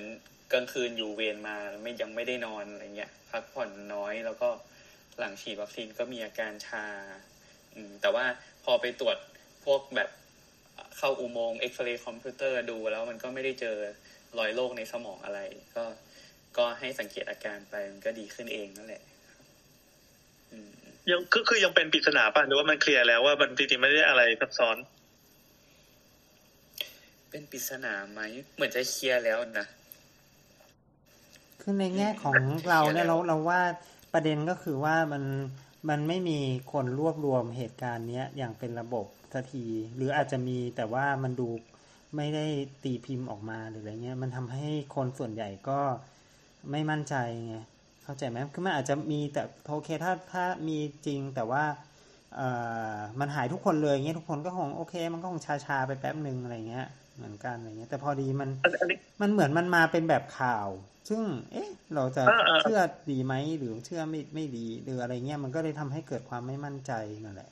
[0.52, 4.48] กลางคืนอยู่เวรมาไม่ยังไม่ได้นอนอะไรเงี้ยพักผ่อนน้อยแล้วก็
[5.18, 6.86] หลังฉีดวัคซีนก็มีอาการชา
[7.74, 8.24] อืมแต่ว่า
[8.64, 9.16] พอไปตรวจ
[9.64, 10.10] พวกแบบ
[10.96, 13.76] เข้าอุโมงค์เอ็กซเรย์คอมพิวเตอร์ดูแล้วมันก็ไม่ได้เจอ
[14.38, 15.40] รอยโรคในสมองอะไร
[15.76, 15.84] ก็
[16.56, 19.02] ก็ให้สังเกตอาการไปมันก็ดีขึ้นเองนั่นแหละ
[21.10, 24.76] ยังก็คือยังเป็นปริศนาป่ะหรือว่ามันเคลียร์แล้วว่ามันจริงๆไม่ได้อะไรซับซ้อน
[27.30, 28.20] เป็นปริศนาไหม
[28.54, 29.66] เหมือนจะเคลียร์แล้วนะ
[31.60, 32.34] คือในแง่ของ
[32.70, 33.60] เราเนี่ยเราเราว่า
[34.12, 35.24] ประเด็นก็คือว่ามัน
[35.88, 36.38] มันไม่มี
[36.72, 39.64] คนรวบรวมเหตุการณ์เนี้ยอย่างเป็นระบบสักที
[39.96, 41.48] หรืออาจจะมีแต่ว่ามันดู
[42.16, 42.46] ไม่ได้
[42.84, 45.80] ตีพิมพ์ออกมาหรืออะไรเงี้ย มันทำให้คนส่วนใหญ่ก็
[46.70, 47.14] ไม่มั่นใจ
[47.46, 47.56] ไง
[48.08, 49.42] เข้าใจไหมคือมันอาจจะมีแต่
[49.72, 51.64] โอเคถ้าถ้ามีจริงแต่ว่า
[52.36, 52.48] เอ่
[52.94, 56.86] อมันหายทุกคนเลยเงี้ยทุกคนก็คงโอเค มันก็คงชาชาไปแป๊บหนึ่งอะไรเงี้ย
[57.16, 58.50] เหมือนกันอะไรเงี้ยแต่พอดีมัน
[59.20, 60.68] มันเหมือนมันมาเป็นแบบข่าว
[61.08, 62.22] ซึ่ง เอ๊ะ เราจะ
[62.60, 62.80] เชื่อ
[63.10, 66.92] ดีไหมหรือเชื่อไม่ไม่ดีหรืออะไรเงี้ยมันก็เลยทำให้เกิดความไม่มั่นใจ
[67.24, 67.50] นั่นแหละ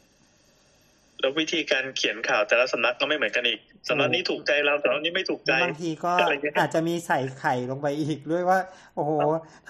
[1.20, 6.14] แล้ววิธีการเขียนข่าวแต่ละสำนักก็ไม่เหมือนกันอีกสำนักนี้ถูกใจเราสำนักนี้ไม่ถูกใจบางทีก็
[6.58, 8.58] อาจจะมีใส่ไข่ลงไปอีกด้วยว่า
[8.94, 9.12] โอ้โห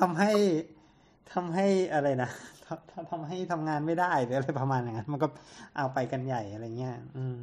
[0.00, 0.30] ทำให้
[1.32, 2.30] ทำให้อะไรนะ
[3.10, 5.28] ทำให้ทำงานไม่ได้หรืออะไรประมาณอย่างนั้นมันก็
[5.76, 7.38] เอาไปกันใหญ่อะไรเงี้ยอืม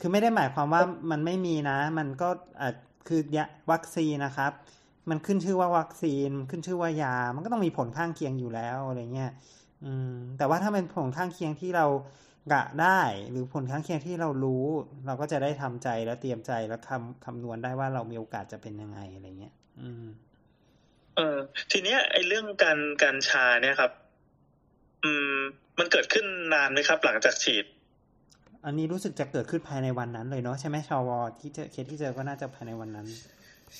[0.00, 2.28] คือไม่ได้หมายความว่ามันไม่มีนะ มันก็
[2.60, 2.68] อา
[3.08, 4.52] คือยาวัคซีนนะครับ
[5.10, 9.32] มันขึ้นชื่อว่าวัคซีนขึ้นชื่อว่ายา มันก็ต้องมีผลข้างเคียงอยู่แล้วอะไรเงี้ย
[9.84, 11.86] อืม แต่ว่าถ้าเป็นผลข้างเคียงที่เรา
[12.52, 13.00] กะได้
[13.30, 14.66] หรือผลข้างเคียงที่เรารู้
[15.06, 20.06] เราก็จะได้ทำใจแล้วเตรียมใจแล้วคำคำนวณได้ว่าเรามีโอกาสจะเป็นยังไงอะไรเงี้ย อืม
[21.16, 21.36] เออ
[21.72, 23.92] ทีเนี้ยไอ้เรื่องการการชาเนี่ยครับ
[25.04, 25.36] อืม
[25.78, 27.64] มันเกิดขึ้นนานไหมครับ หลังจากฉีด
[28.64, 33.06] อันนี้รู้สึกจะเกิดขึ้นภายในวันนั้นเลยเนาะใช่ไหมชาวอที่เจอเคสที่เจอก็น่าจะภายในวันนั้น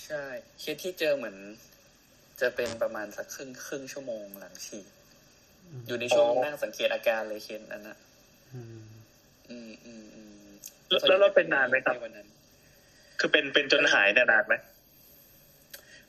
[0.05, 0.24] ใช่
[0.61, 1.37] เคสที่เจอเหมือน
[2.41, 4.87] จะเป็นประมาณสักครึ่งครึ่งชั่วโมงหลังฉีด
[5.87, 7.99] อยู่ในช่วงนั่งสังเกตอาการเลยเคสนั้นนะ
[8.55, 8.78] อืม
[9.51, 10.47] อืมอืมอืม
[11.09, 12.28] แล้วเราเป็นนานไหมครับวันนั้น
[13.18, 14.55] คือเป็นเป็นจนหายนานไหม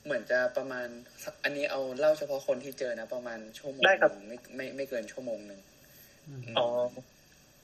[0.06, 0.88] เหมือนจะประมาณ
[1.44, 5.60] อันนี้เอาเล่าเฉพาะคนที่เจอนะ ประมาณชั่วโมงไม่ไม่ไม่เกินชั่วโมงหนึ่ง
[6.58, 6.68] อ๋อ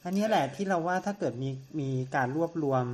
[0.05, 2.85] อันนี้แหละที่เราว่าถ้าเกิดมีมีการรวบรวม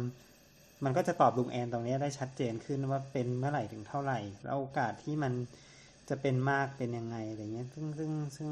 [0.86, 5.34] มันก็จะตอบลุงแอนตรงนี้ได้ชัดเจนขึ้นว่าเป็นเมื่อไหร่ถึงเท่าไหร่ แล้วโอกาสที่มัน
[6.10, 8.50] จะเป็นมากเป็นยังไงอะไรเงี้ย ซึ่งซึ่งซึ่ง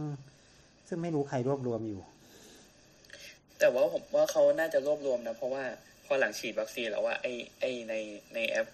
[0.88, 2.02] ซึ่งไม่รู้ใครรวบรวมอยู่
[3.60, 5.64] แต่ว่าผมว่าเขาน่าจะรวบรวมนะ เพราะว่า
[6.06, 7.94] พอหลังฉีดวัคซีนแล้วว่าไอ้ไอ้ใน
[8.34, 8.68] ในแอป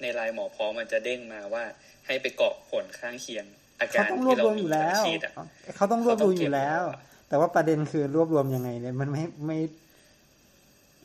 [0.00, 1.64] ในไลน์หมอพร้อมมันจะเด้งมาว่า
[2.06, 3.44] ให้ไปเกาะผลข้างเคียง
[3.80, 5.00] อาการที่เราอยู่แล้ว
[5.76, 6.82] เขาต้องรวบรวมอยู่แล้ว
[7.28, 9.58] แต่ว่าประเด็นคือรวบรวมยังไงเนี่ยมันไม่ไม่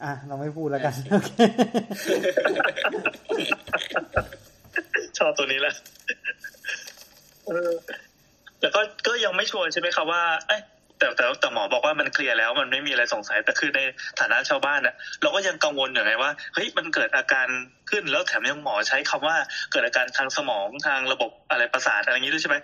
[0.03, 1.31] อะเราไม่พูดแล้วกันโอเค
[5.17, 5.73] ชอบตัวนี้แหละ
[7.47, 7.71] เออ
[8.59, 10.57] แต่ก็ก็ยังไม่ชวนใช่ไหมครับว่า เอ้
[11.01, 13.79] แต่แต่แต่หมอบอกว่ามันเคลียร์แล้วมันไม่มีอะไรสงสัยแต่คือใน
[14.19, 17.47] ฐานะชาวบ้านอะเราก็ยังกังวลอยู่ไงว่าเฮ้ยมันเกิดอาการ
[17.89, 19.35] ขึ้นแล้วแถมยังหมอใช้คำว่า
[19.71, 22.57] เกิดอาการทางสมองทางระบบอะไรประสาทอะไรอย่างนี้ด้วยใช่ไหม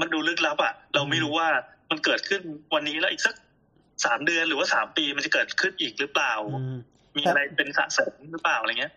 [0.00, 1.48] มันดูลึกลับอะเราไม่รู้ว่า
[1.90, 2.40] มันเกิดขึ้น
[2.74, 3.34] วันนี้แล้วอีกสัก
[4.04, 6.32] สามเดือนหรือว่าสามปีมันจะเกิดขึ้นอีกหรือเปล่า
[7.16, 8.92] มีอะไรเป็นสะสมหรือเปล่าอะไรเงี้ย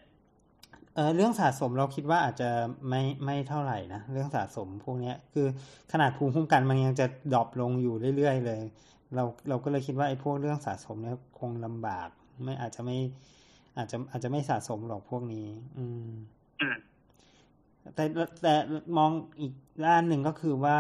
[0.95, 2.49] เออเรื่องสะสมเราคิดว่าอาจจะ
[2.89, 5.47] ไม่ไม่เท่าไหร่นะเรื่องสะสมพวกนี้คือ
[5.91, 8.61] ขนาดภูมิคุ้มกันมันยังจะดรอปลงอยู่เรื่อยๆเลย
[9.15, 12.09] เราเราก็เลยคิดว่าไอ้พวกเรื่องสะสมเนี่ยคงลำบาก
[12.43, 12.97] ไม่อาจจะไม่
[13.77, 16.09] อาจจะอาจจะไม่สะสมหรอกพวกนี้ อืม
[17.95, 18.03] แต่
[18.43, 18.53] แต่
[18.97, 19.53] มองอีก
[19.85, 20.79] ด้านหนึ่งก็คือว่า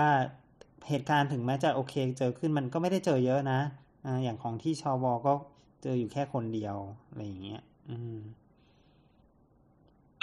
[0.89, 3.59] เหตุการณ์ถึงแม้จะโอเคเจอขึ้นมันก็ไม่ได้เจอเยอะนะ
[4.05, 5.33] อ่าอย่างของที่ชอวก็
[5.83, 6.75] เจออยู่แค่คนเดียว
[7.09, 8.17] อะไรอย่างเงี้ย อืม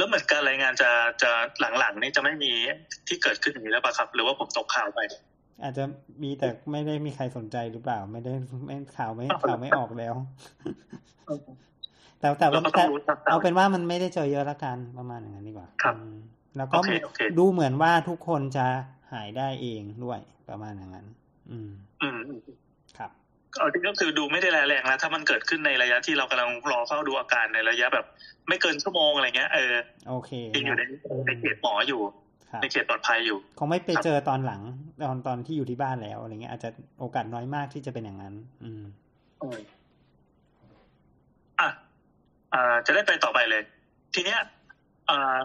[0.02, 0.90] แล้วเหมือนการรายงานจะ
[1.22, 1.30] จะ
[1.78, 2.52] หลังๆนี่จะไม่มี
[3.08, 5.00] ที่เกิดขึ้นอย่างนี้แล้วป่ะครับ หรือว่าผมตกข่าวไป
[5.62, 5.84] อาจจะ
[6.22, 8.32] มีแต่ไม่ได้มีใครสนใจหรือเปล่า ไม่ได้
[8.66, 10.14] ไม่ข่าวไม่ข่าวไม่ออกแล้ว
[12.20, 12.46] แต่แต่
[12.76, 12.84] แต่
[13.30, 15.94] เอาเป็นว่ามันไม่ได้เจอเยอะละกันประมาณอย่างนั้นดีกว่าครับ
[16.56, 16.76] แล้วก็
[17.38, 18.66] ดูเหมือนว่าทุกคนจะ
[19.12, 21.06] หายได้เองด้วยประมาณอย่างนั้น
[21.50, 21.70] อืม
[22.02, 22.16] อืม
[23.86, 28.06] ก็คือดูไม่ได้แรงแรงนะถ้ามันเกิดขึ้นในระยะที่เรากำลังรอเฝ้าดูอาการในระยะแบบ
[28.48, 29.74] ไม่เกินชั่วโมงอะไรเงี้ยเออ
[30.08, 30.82] โอเคยังอยู่ใน
[31.26, 32.00] ในเขตหมออยู่
[32.50, 34.62] ครับในเขตปลอดภัยอยู่คงไม่ไปเจอตอนหลัง
[35.02, 38.82] ตอนตอนที่อยู่ที่บ้านแล้วอะไรเงี้ยอาจจะโอกาสน้อยมากที่จะเป็นอย่างนั้น อืม
[41.60, 41.68] อะ
[42.54, 43.62] อ่า จะได้ไปต่อไปเลย
[44.14, 44.40] ทีเนี้ย
[45.10, 45.36] อ่า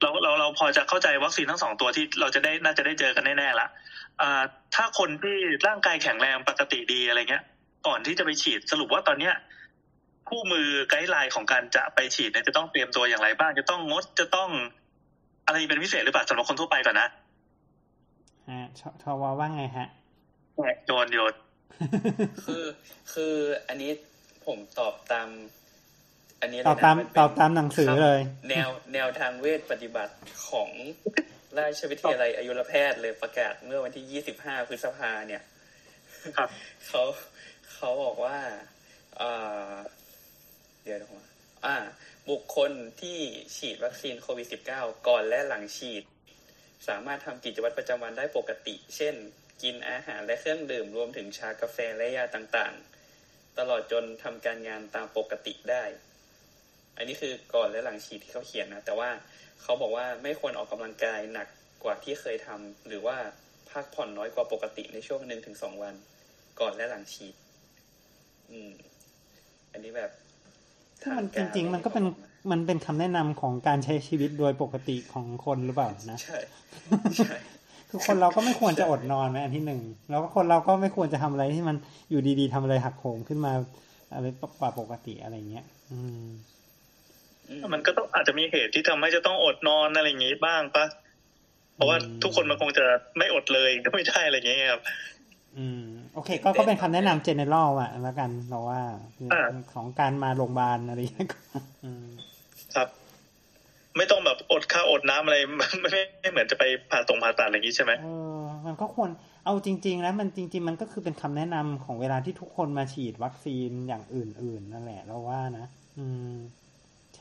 [0.00, 3.70] เราเราเราพอจะเข้าใจวัคซีนทั้งสองตัวที่เราจะได้น่าจะได้เจอกันแน่ๆละอ่า
[4.74, 5.36] ถ้าคนที่
[5.66, 7.44] ร่างกายแข็งแรงปกติดีอะไรเงี้ย
[7.86, 9.34] ก่อนที่จะไปฉีดสรุปว่าตอนเนี้ย
[10.28, 14.50] คู่มือไกด์ไลน์ของการจะไปฉีดเนี่ยจะต้องเตรียมตัวอย่างไรบ้าง จะต้องงดจะต้อง
[15.46, 17.08] อะไรเป็นพิเศษหรือเปล่าสำหรับคนทั่วไปก่อนนะ
[18.50, 19.88] ฮะชชวว่าไงฮะ
[20.86, 21.34] โยนโยน
[22.44, 22.64] คือ
[23.12, 23.34] คือ
[23.68, 23.90] อันนี้
[24.46, 25.28] ผมตอบตาม
[26.40, 30.14] อันนี้เลยตอบนะตามนเป็นตอบตามหนังสือเลย แนวแนวทางเวทปฏิบัติ
[30.48, 30.68] ของ
[31.58, 35.42] ราชวิทยาลัยอายุรแพทย์เลยประกาศเมื่อวันที่ 25 พฤษภาเนี่ย
[36.36, 36.48] ครับ
[36.86, 37.02] เขา
[37.74, 38.38] เขาบอกว่า
[39.20, 39.76] อ่า
[40.84, 41.26] เดี๋ยวนะ
[41.66, 41.76] อ่า
[42.30, 43.18] บุคคลที่
[43.56, 44.46] ฉีดวัคซีนโควิด
[44.76, 46.04] -19 ก่อนและหลังฉีด
[46.88, 49.14] สามารถทำกิจวัตรประจำวันได้ปกติ เช่น
[49.62, 55.84] กินอาหารและเครื่องดื่มรวมถึงชากาแฟและยาต่างๆ ตลอดจนทำการงานตามปกติได้
[56.96, 59.10] อันนี้คือก่อนและหลังฉีดที่เขาเขียนนะ แต่ว่า
[59.64, 61.48] เขาบอกว่าไม่ควรออกกำลังกายหนัก
[61.84, 63.16] กว่าที่เคยทำหรือว่า
[63.70, 65.94] พักผ่อนน้อยกว่าปกติในช่วงหนึ่งถึงสองวัน
[66.60, 67.34] ก่อนและหลังฉีด
[68.50, 68.72] อืม
[69.72, 70.10] อันนี้แบบ
[71.02, 72.04] ถ้ามันทจการิง ๆ มันก็เป็น
[72.50, 76.38] มันเป็นคำแนะนำของการใช้ชีวิตโดยปกติของคนหรือเปล่านะใช่
[77.16, 77.36] ใช่
[77.88, 81.76] คือคนเราก็ไม่ควรจะอดนอนไหมอันที่หนึ่งแล้วก็คนเราก็ไม่ควรจะทำอะไรที่มัน
[82.10, 83.52] อยู่ดีๆทำอะไรหักโหมขึ้นมา
[84.14, 84.26] อะไร
[84.60, 86.53] กว่าปกติอะไรเงี้ย อืมอื
[87.72, 90.86] มันก็ต้องอาจจะมีเหตุที่ทำให้จะต้องอดนอนอะไรอย่างงี้บ้างปะ
[91.74, 92.84] เพราะว่าอืมทุกคนมันคงจะ
[93.18, 94.82] ไม่อดเลยก็ไม่ได้อะไรอย่างเงี้ยครับ
[95.56, 95.82] อืม
[96.14, 98.82] โอเค ก็ก็เป็นคำแนะนำ general อะแล้วกันเราว่า
[99.32, 101.38] อ่าของการมาโรงพยาบาลอะไรเงี้ยก็
[101.84, 102.06] อืม
[102.74, 102.88] ครับ
[103.96, 108.06] ไม่ต้องแบบอดข้าวอดน้ำอะไรไม่ไม่ไม่เหมือนจะไปผ่าตรงผ่าตัดอะไรอย่างงี้ใช่ไหมเอ
[108.38, 109.10] อมันก็ควร
[109.44, 115.66] เอาจริง ๆ แล้วมันจริง ๆ มันก็คือเป็นคำแนะนำของเวลาที่ทุกคนมาฉีดวัคซีนอย่างอื่น ๆ นั่นแหละ เราว่านะ
[115.98, 116.63] อืมใ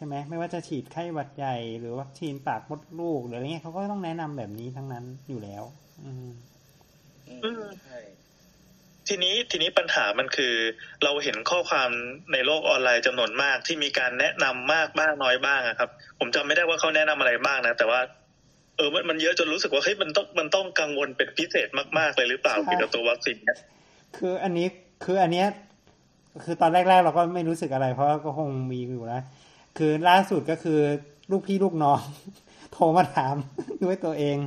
[0.06, 5.64] ช่ไหมไม่ว่าจะฉีดไข้หวัดใหญ่หรือวัคซีนปากมดลูกหรืออะไรเงี้ยเขาก็ต้องแนะนำแบบนี้ทั้งนั้นอยู่แล้ว
[6.04, 6.30] อืม
[7.44, 8.00] อืมใช่
[9.08, 10.54] ทีนี้ทีนี้ปัญหามันคือ
[11.04, 11.90] เราเห็นข้อความ
[12.34, 15.90] ในโลกออนไลน์จำนวนมากที่มีการแนะนำมากบ้างน้อยบ้างอะครับ
[16.20, 18.00] ผมจำไม่ได้ว่าเขาแนะนำอะไรบ้างนะ แต่ว่า
[18.78, 23.58] เออมันมันเยอะจนรู้สึกว่าเฮ้ยมันต้องมันต้องกังวลเป็นพิเศษมากๆเลยหรือเปล่าใช่เกี่ยวกับตัววัคซีนเนี่ย
[24.18, 24.68] คืออันนี้
[25.04, 25.48] คืออันเนี้ย
[26.44, 29.24] คือตอนแรกๆเราก็ไม่รู้สึกอะไร เพราะว่าก็คงมีอยู่แล้ว
[29.78, 30.80] คือล่าสุดก็คือ
[31.32, 32.00] ลูกพี่ลูกน้อง
[32.74, 33.36] โทรมาถาม
[33.84, 34.38] ด้วยตัวเอง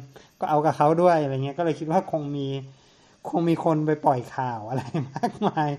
[0.40, 2.48] ก็เอากับเขาด้วยอะไรเงี้ยก็เลยคิดว่าคงมี
[3.28, 4.82] คงมีคนไปปล่อยข่าวอะไร
[5.16, 5.70] มากมาย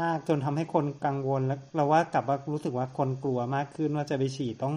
[0.00, 4.74] มากๆจนทำให้คนกังวลแล้วเราว่ากลับว่ารู้สึกว่าคนกลัวมากขึ้นว่าจะไปฉีดต้อง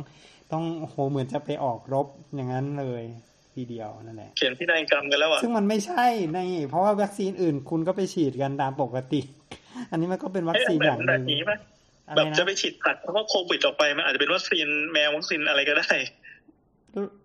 [0.51, 3.03] ต้องโหเหมือนจะไปออกรบอย่างนั้นเลย
[3.53, 9.21] ทีเดียวนั่นแหละเขียนพินัยกรรมกันแล้วอะซึ่งมันไม่ใช่นี่เพราะว่าวัคซีนอื่นคุณก็ไปฉีดกันตามปกติ
[9.91, 11.76] อันนี้มันก็เป็นวัคเอ๊ะซีนแบอบย่างหแบนึ่บงนี้ไหมอะไร
[12.15, 15.91] แบบนะจะไปฉีดตัดเพราะว่าโควิดออกไปมันอาจจะเป็นวัคซีนแมววัคซีนอะไรก็ได้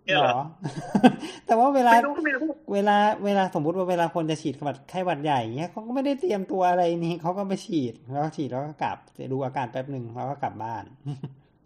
[0.05, 1.05] เนี่ยหเหรรออ
[1.47, 10.83] แต่ว่าเวลาไม่รู้ไม่รู้เวลาเวลาสมมุติว่าเวลาคนจะฉีดหวัดไข้หวัดใหญ่เนี้ยเขาก็ไม่ได้เตรียมตัวอะไรนี่เขาก็ไปฉีดแล้วก็ฉีดแล้วก็กลับจะดูอาการแป๊บหนึ่งแล้วก็กลับบ้าน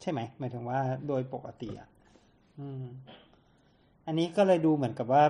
[0.02, 1.88] ใช่ไหมหมายถึงว่าโดยปกติอะ
[2.60, 2.84] อืม
[4.08, 5.24] อันนี้ก็เลยดูเหมือนกับว่า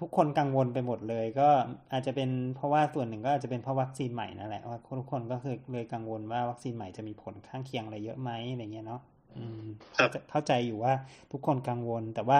[0.00, 1.48] ทุกคนกังวลไปหมดเลย ก็
[1.92, 9.00] อาจจะเป็นเพราะว่าส่วนหนึ่งก็อาจจะเป็นเพราะวัคซีนใหม่นั่นแหละว่าทุกคนก็คือเลยกังวลว่าวัคซีนใหม่จะมีผลข้างเคียงอะไรเยอะไหมอะไรเงี้ยเนาะ
[9.36, 9.64] อืม
[9.96, 10.92] ครับเข้าใจเข้าใจอยู่ว่า
[11.32, 12.38] ทุกคนกังวล แต่ว่า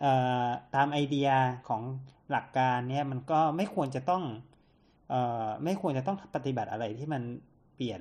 [0.00, 0.12] เอ่
[0.44, 1.28] อตามไอเดีย
[1.68, 1.82] ของ
[2.30, 4.22] หลักการเนี่ยมันก็ไม่ควรจะต้อง
[5.10, 7.22] เอ่อไม่ควรจะต้องปฏิบัติอะไรที่มัน
[7.76, 8.00] เปลี่ยน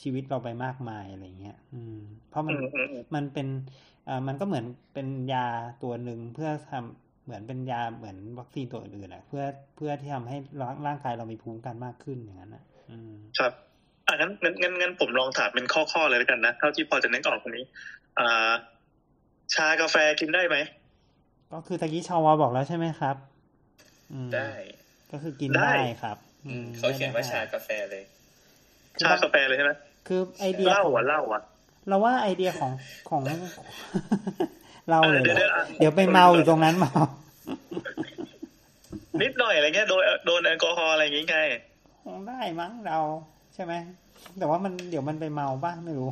[0.00, 1.96] ชีวิตเราไปมากมายอะไรเงี้ย อืม
[2.30, 3.48] เพราะมันอืมอืมอืมมันเป็น
[4.06, 5.46] เอ่อมันก็เหมือนเป็นยา
[5.82, 9.44] ตัวหนึ่งเพื่อทำ เหมือนเป็นยาเหมือนวัคซีนตัวอื่นๆอะ เพื่อ
[9.76, 13.52] เพื่อที่ทำให้ร่างร่างกายเรามีภูมิคุ้มกันมากขึ้นอย่างนั้นอะอืมครับ
[14.06, 17.64] อะงั้นงั้นงั้นงั้นผมลองถามเป็นข้อข้อๆเลยแล้วกันนะเท่าที่พอจะนึกออกตรงนี้
[18.18, 18.50] อ่า
[19.54, 20.56] ชากาแฟกินได้ไหม
[21.52, 23.16] ก็คือตะกี้ชาวาบอกแล้วใช่ไหมครับ
[24.12, 24.50] อืมได้
[25.12, 26.16] ก็คือกินได้ได้ครับ
[26.46, 28.02] อืมเขาเขียนว่าไม่ได้ชากาแฟเลย
[28.94, 29.72] คือชากาแฟเลยใช่ไหม
[30.08, 31.42] คือไอเดียเหล้าของอะเหล้าอะ
[31.88, 32.72] เราว่าไอเดียของ
[33.08, 33.22] ของ
[34.90, 36.92] เราเลยเหรอเดี๋ยวๆอะเดี๋ยวไปเมาอยู่ตรงนั้นเมา
[39.22, 41.38] นิดหน่อยอะไรเงี้ยโดนโดนแอลกอฮอล์อะไรอย่างงี้ไง
[42.04, 42.98] คงได้มั้งเรา
[43.54, 43.72] ใช่ไหม
[44.38, 46.10] แต่ว่ามันเดี๋ยวมันไปเมาบ้างไม่รู้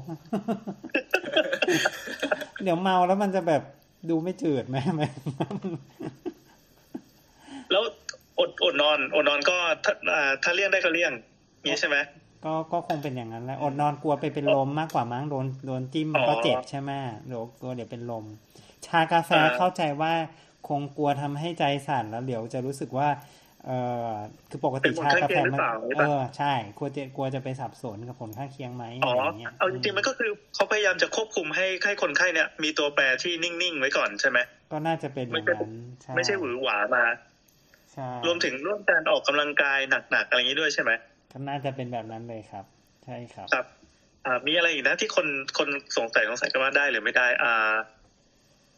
[2.62, 3.62] เดี๋ยวเมาแล้วมันจะแบบ
[4.10, 5.02] ดูไม่จืดไหมไหม
[7.70, 7.82] แล้ว
[8.38, 11.12] อดออดนอน อดนอนก็ถ้าอ่าถ้าเลี่ยงได้ก็เลี่ยง
[11.66, 11.96] นี้ใช่ไหม
[12.44, 16.90] ก็ก็คงเป็นอย่างนั้นแหละอดนอนกลัวไปเป็นลมมากกว่ามั้งโดนโดนจิ้มอ๋อก็เจ็บใช่ไหม
[17.26, 18.24] เดี๋ยวกลัวเดี๋ยวเป็นลม
[18.86, 20.12] ชากาแฟอ่าเข้าใจว่า
[20.68, 23.08] คงกลัวทำให้ใจสั่นแล้วเดี๋ยวจะรู้สึกว่า
[23.66, 23.70] เอ
[24.08, 24.10] อ
[24.50, 25.60] คือปกติชากาแฟมัน
[25.96, 34.38] เออใช่กลัวจะกลัวจะไปสับสนกับผลข้างเคียงไหมอ๋ออะไรอย่างเงี้ยเอาจริงๆมันก็คือเขาพยายามจะควบคุมให้ให้คนไข้เนี่ยมีตัวแปรที่นิ่งๆไว้ก่อนใช่ไหม
[34.72, 35.72] ก็น่าจะเป็นอย่างนั้น
[36.02, 37.04] ใช่ไม่ใช่หวือหวามา
[37.92, 39.78] ใช่รวมถึงร่วมการออกกำลังกาย
[40.10, 40.90] หนักๆอะไรอย่างนี้ด้วยใช่ไหม
[41.32, 42.64] ก็น่าจะเป็นแบบนั้นเลยครับ
[43.04, 43.66] ใช่ครับครับ
[44.26, 45.26] อ่ามีอะไรอีกนะที่คน
[45.58, 47.74] คนสงสัยสงสัยกันว่าได้หรือไม่ได้ อ่า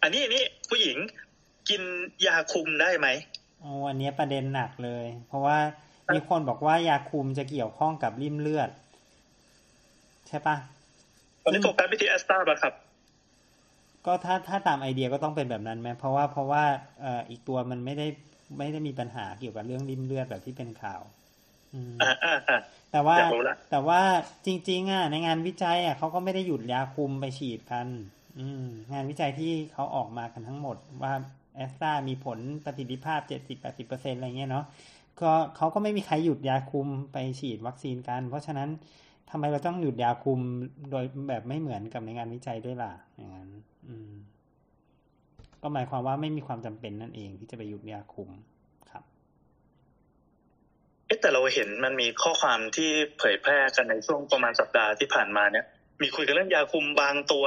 [0.03, 0.97] อันนี้อันนี้ผู้หญิง
[1.69, 1.83] กิน
[2.27, 3.09] ยาคุมได้ไหม
[3.61, 5.59] โอ้อันเนี้ยประเด็นหนักเลย เพราะว่า
[6.15, 8.71] มีคนบอกว่ายาคุมจะเกี่ยวข้องกับริ่มเลือด
[10.29, 10.57] ใช่ปะ
[11.43, 12.75] ตอนนี้โฟกัสไปที่แอสตราป่ะครับ
[14.07, 16.65] ก็ถ้าถ้าตามไอเดียก็ต้องเป็นแบบนั้นไหมเพราะว่าเพราะว่า
[17.01, 18.07] เอ่ออีกตัวมันไม่ได้
[18.59, 21.03] ไม่ได้มีปัญหาเกี่ยวกับเรื่องริ่มเลือดแบบที่เป็นข่าว
[21.75, 22.59] อืมอ่าอ่าอ่า
[22.93, 24.01] แต่ว่าอยากรู้ละแต่ว่า
[24.47, 28.07] จริง ๆ อะ ในงานวิจัยอะเขาก็ไม่ได้หยุดยาคุมไปฉีดกันอืม
[28.93, 31.13] งานวิจัยที่เขาออกมากันทั้งหมดว่า
[31.57, 34.65] แอสตรามีผลประสิทธิภาพเจ็ดสิบแปดสิบเปอร์เซ็นอะไรเงี้ยเนาะ
[35.21, 38.69] ก็เขาก็ไม่มีใครหยุดยาคุมไปฉีดวัคซีนกัน เพราะฉะนั้น
[39.31, 40.41] ทำไมเราต้องหยุดยาคุม
[40.91, 43.51] โดยแบบไม่เหมือนกับในงานวิจัยด้วยล่ะอย่างนั้น
[45.63, 48.29] ก็หมายความว่าไม่มีความจำเป็นนั่นเองที่จะไปหยุดยาคุม
[48.91, 49.05] ครับ
[51.07, 55.67] เอ๊ะแต่เราเห็นมันมีข้อความที่เผยแพร่กันในช่วงประมาณสัปดาห์ที่ผ่านมาเนี่ย
[56.03, 57.47] มีคุยกันเรื่องยาคุมบางตัว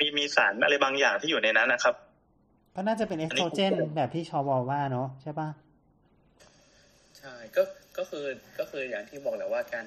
[0.00, 1.94] มีมีสารอะไรบางอย่างที่อยู่ในนั้นนะครับ
[2.74, 5.48] ก็น่าจะเป็นเอสโตรเจนแบบที่ชอวอว่าเนาะใช่ปะ
[7.18, 7.62] ใช่ก็
[7.96, 8.24] ก็คือ
[8.58, 9.86] ก็คืออย่างที่บอกแหละว่าการ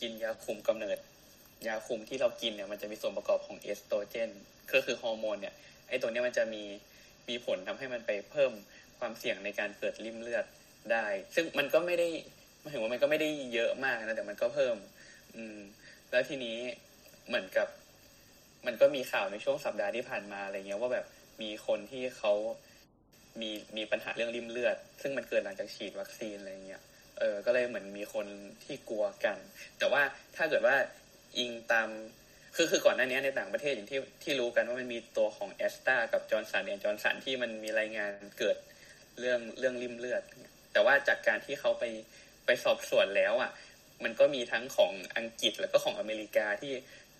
[0.00, 0.98] กินยาคุมกำเนิด
[1.66, 4.30] ยาคุมที่เรากินเนี่ยมันจะมีส่วนประกอบของเอสโตรเจน
[4.72, 5.54] ก็คือฮอร์โมนเนี่ย
[5.88, 6.62] ไอ้ตัวเนี้ยมันจะมี
[7.28, 8.52] มีผลทำให้มันไปเพิ่ม
[8.98, 10.44] ความเสี่ยงในการเกิดริ่มเลือด
[10.92, 12.08] ได้ ซึ่งมันก็ไม่ได้
[12.60, 14.76] หมายถึงว่ามันก็ไม่ได้เยอะมากนะแต่มันก็เพิ่ม
[15.36, 15.58] อืม
[16.10, 16.58] แล้วทีนี้
[17.28, 17.68] เหมือนกับ
[18.66, 21.06] มันก็มีข่าวในช่วงสัปดาห์ที่ผ่านมาอะไรเงี้ยว่าแบบ
[21.42, 22.32] มีคนที่เขา
[23.40, 26.82] มีมีปัญหาเรื่องลิ่มเลือด ซึ่งมันเกิดหลังจากฉีดวัคซีนอะไรเงี้ย
[27.18, 28.26] เออก็เลยเหมือนมีคน
[28.64, 29.38] ที่กลัวกัน
[29.78, 30.02] แต่ว่า
[30.36, 30.76] ถ้าเกิดว่า
[31.38, 31.88] อิงตาม
[32.56, 38.56] คือคือก่อนหน้านี้ในต่างประเทศอย่างที่ที่รู้กันว่ามันมีตัวของแอสตรากับจอห์นสันแอนด์จอห์นสันที่มันมีรายงานเกิด
[39.18, 40.22] เรื่องเรื่องลิ่มเลือด
[40.72, 41.84] แต่ว่าจากการที่เขาไป
[42.46, 43.50] ไปสอบสวนแล้วอะ
[44.04, 46.72] มันก็มีทั้งของอังกฤษแล้วก็ของอเมริกาที่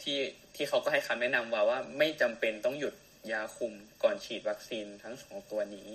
[0.02, 0.18] ที่
[0.54, 2.94] ที่เขาก็ให้คำแนะนำว่าว่าไม่จำเป็นต้องหยุด
[3.32, 3.72] ยาคุม
[4.02, 5.88] ก่อนฉีดวัคซีนทั้งสองตัวนี้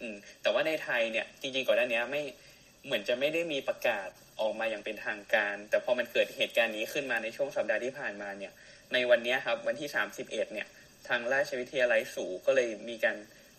[0.00, 2.22] อืม แต่ว่าในไทยเนี่ย จริงๆก่อนหน้านี้ไม่
[2.84, 4.08] เหมือนจะไม่ได้มีประกาศ
[4.40, 8.52] ออกมาอย่างเป็นทางการ แต่พอมันเกิดเหตุการณ์นี้ขึ้นมาในช่วงสัปดาห์ที่ผ่านมาเนี่ย
[8.92, 10.68] ในวันนี้ครับวันที่ 31 เนี่ย
[11.08, 13.16] ทางราชวิทยาลัยสูก็เลยมีการ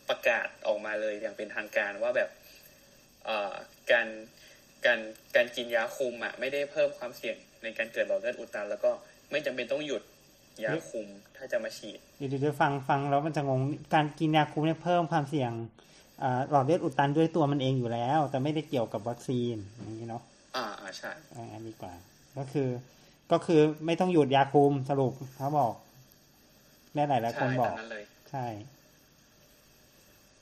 [0.09, 2.29] ประกาศออกมาเลยอย่างเป็นทางการว่าแบบ
[3.91, 4.07] การ
[4.85, 4.99] การ
[5.35, 8.91] การกินยาคุมอะไม่ได้เพิ่มความเสี่ยงในการเกิดหลอดเลือดอุดตันแล้วก็
[9.33, 10.01] ไม่จำเป็นต้องหยุด
[10.63, 11.07] ยาคุม
[11.37, 13.61] ถ้าจะมาฉีดเดี๋ยวเดี๋ยวฟังฟังแล้วมันจะงง
[13.93, 15.51] การกินยาคุมเนี่ยเพิ่มความเสี่ยง
[16.23, 20.23] อ่าหลอดเลือดอุดตันด้วยตัวมันเองอยู่แล้ว แต่ไม่ได้เกี่ยวกับวัคซีนอย่างนี้เนาะ
[20.55, 21.93] อ่าอ่าใช่อ่าอันนี้กว่า
[22.37, 22.69] ก็คือ
[23.31, 25.73] ก็คือไม่ต้องหยุดยาคุมสรุปเขาบอก
[26.95, 28.45] ได้หลายหลายๆคนใช่บอตากมนั้นเลยใช่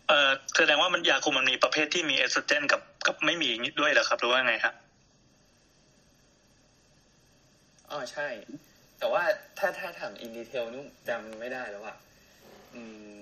[0.08, 4.76] เอ่อแสดงว่ามันยาคุมมันมีประเภทที่มีเอสโตรเจนกับกับไม่มีด้วยเหรอครับหรือว่าไงครับ
[7.92, 8.28] อ๋อใช่
[9.02, 9.24] แต่ว่า
[9.60, 11.98] ถ้าถ้าถาม in detail นี่จำไม่ได้แล้วอะ
[12.76, 12.84] อื
[13.16, 13.18] ม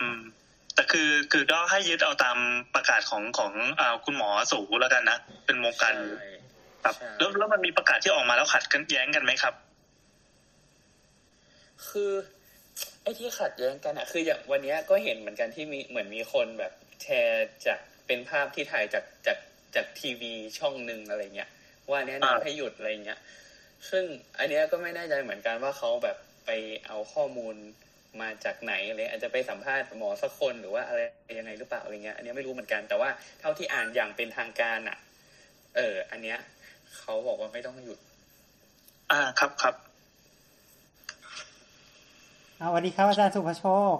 [0.00, 0.20] อืม
[0.74, 2.38] แต่คือคือก็ให้ยึดเอาตาม
[2.74, 6.28] ประกาศของของอ่าคุณหมอสูฯแล้วกันนะ เป็นวงการใช่
[6.84, 9.54] ครับใช่แล้วแล้วมันมีประกาศที่ออกมาแล้วขัดกันแย้งกันไหมครับ
[11.88, 12.12] คือ
[13.02, 16.72] ไอ้ที่ขัดแย้งกันอะคืออย่างวันเนี้ยก็เห็นเหมือนกันที่มีเหมือนมีคนแบบ
[17.02, 19.38] แชร์จากเป็นภาพที่ถ่ายจากจาก
[19.74, 21.50] จากทีวีช่องหนึ่งอะไรเงี้ย
[21.90, 23.18] ว่าแนะนำอ่าให้หยุดอะไรเงี้ย
[23.88, 24.04] ซึ่ง
[24.38, 26.16] อันเนี้ยก็ไม่แน่ใจเหมือนกันว่าเขาแบบ
[26.46, 26.50] ไป
[26.86, 27.54] เอาข้อมูล
[28.20, 31.00] มาจากไหนอะไรอาจจะไปสัมภาษณ์หมอสักคนหรือว่าอะไร
[31.38, 33.10] ยังไงหรือเปล่าอะไรเงี้ย อันเนี้ยไม่รู้เหมือนกัน แต่ว่า
[33.40, 34.98] เท่าที่อ่านอย่างเป็นทางการอะ
[35.76, 36.38] เออ อันเนี้ย
[36.98, 37.98] เขาบอกว่าไม่ต้องหยุด
[39.10, 39.74] อ่าครับครับ
[42.58, 43.64] เอาสวัสดีครับอาจารย์สุภโช
[43.94, 43.96] ค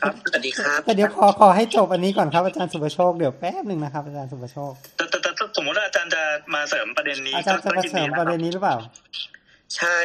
[0.00, 5.21] ครับสวัสดีครับแต่เดี๋ยวขอขอให้จบอันนี้ก่อนครับอาจารย์สุภโชคเดี๋ยวแป๊บหนึ่งนะครับอาจารย์สุภโชคแต่แต่แต่แต่ส
[5.62, 6.22] มมติว่าอาจารย์จะ
[6.54, 8.76] มาเสริมประเด็นนี้อาจารย์จะก็มายินเสริดีมนะคปรัระบเด็นนี้หรือเปล่า
[9.76, 9.98] ใช่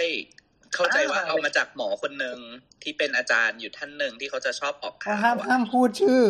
[0.74, 2.38] เข้าใจว่าอ่าเอามาจากหมอคนหนึ่ง
[2.84, 6.22] ที่เป็นอาจารย์อยู่ท่านหนึ่งที่เขาจะชอบออกก็ข่าวห้ามอะห้ามพูดชื่อ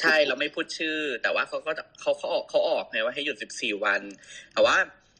[0.00, 4.02] ใช่เราไม่พูดชื่อ แต่ว่าเขาก็เขาเขาออกเขาออกไงว่าให้หยุดสิบสี่วัน
[4.52, 4.76] แต่ว่า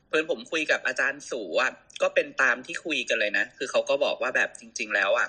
[0.09, 1.72] เพื่อนผมคุยกับอาจารย์สูฯอะ
[2.03, 5.28] ก็เป็นตามที่คุยกันเลยนะ คือเขาก็บอกว่าแบบจริง ๆ แล้วอะ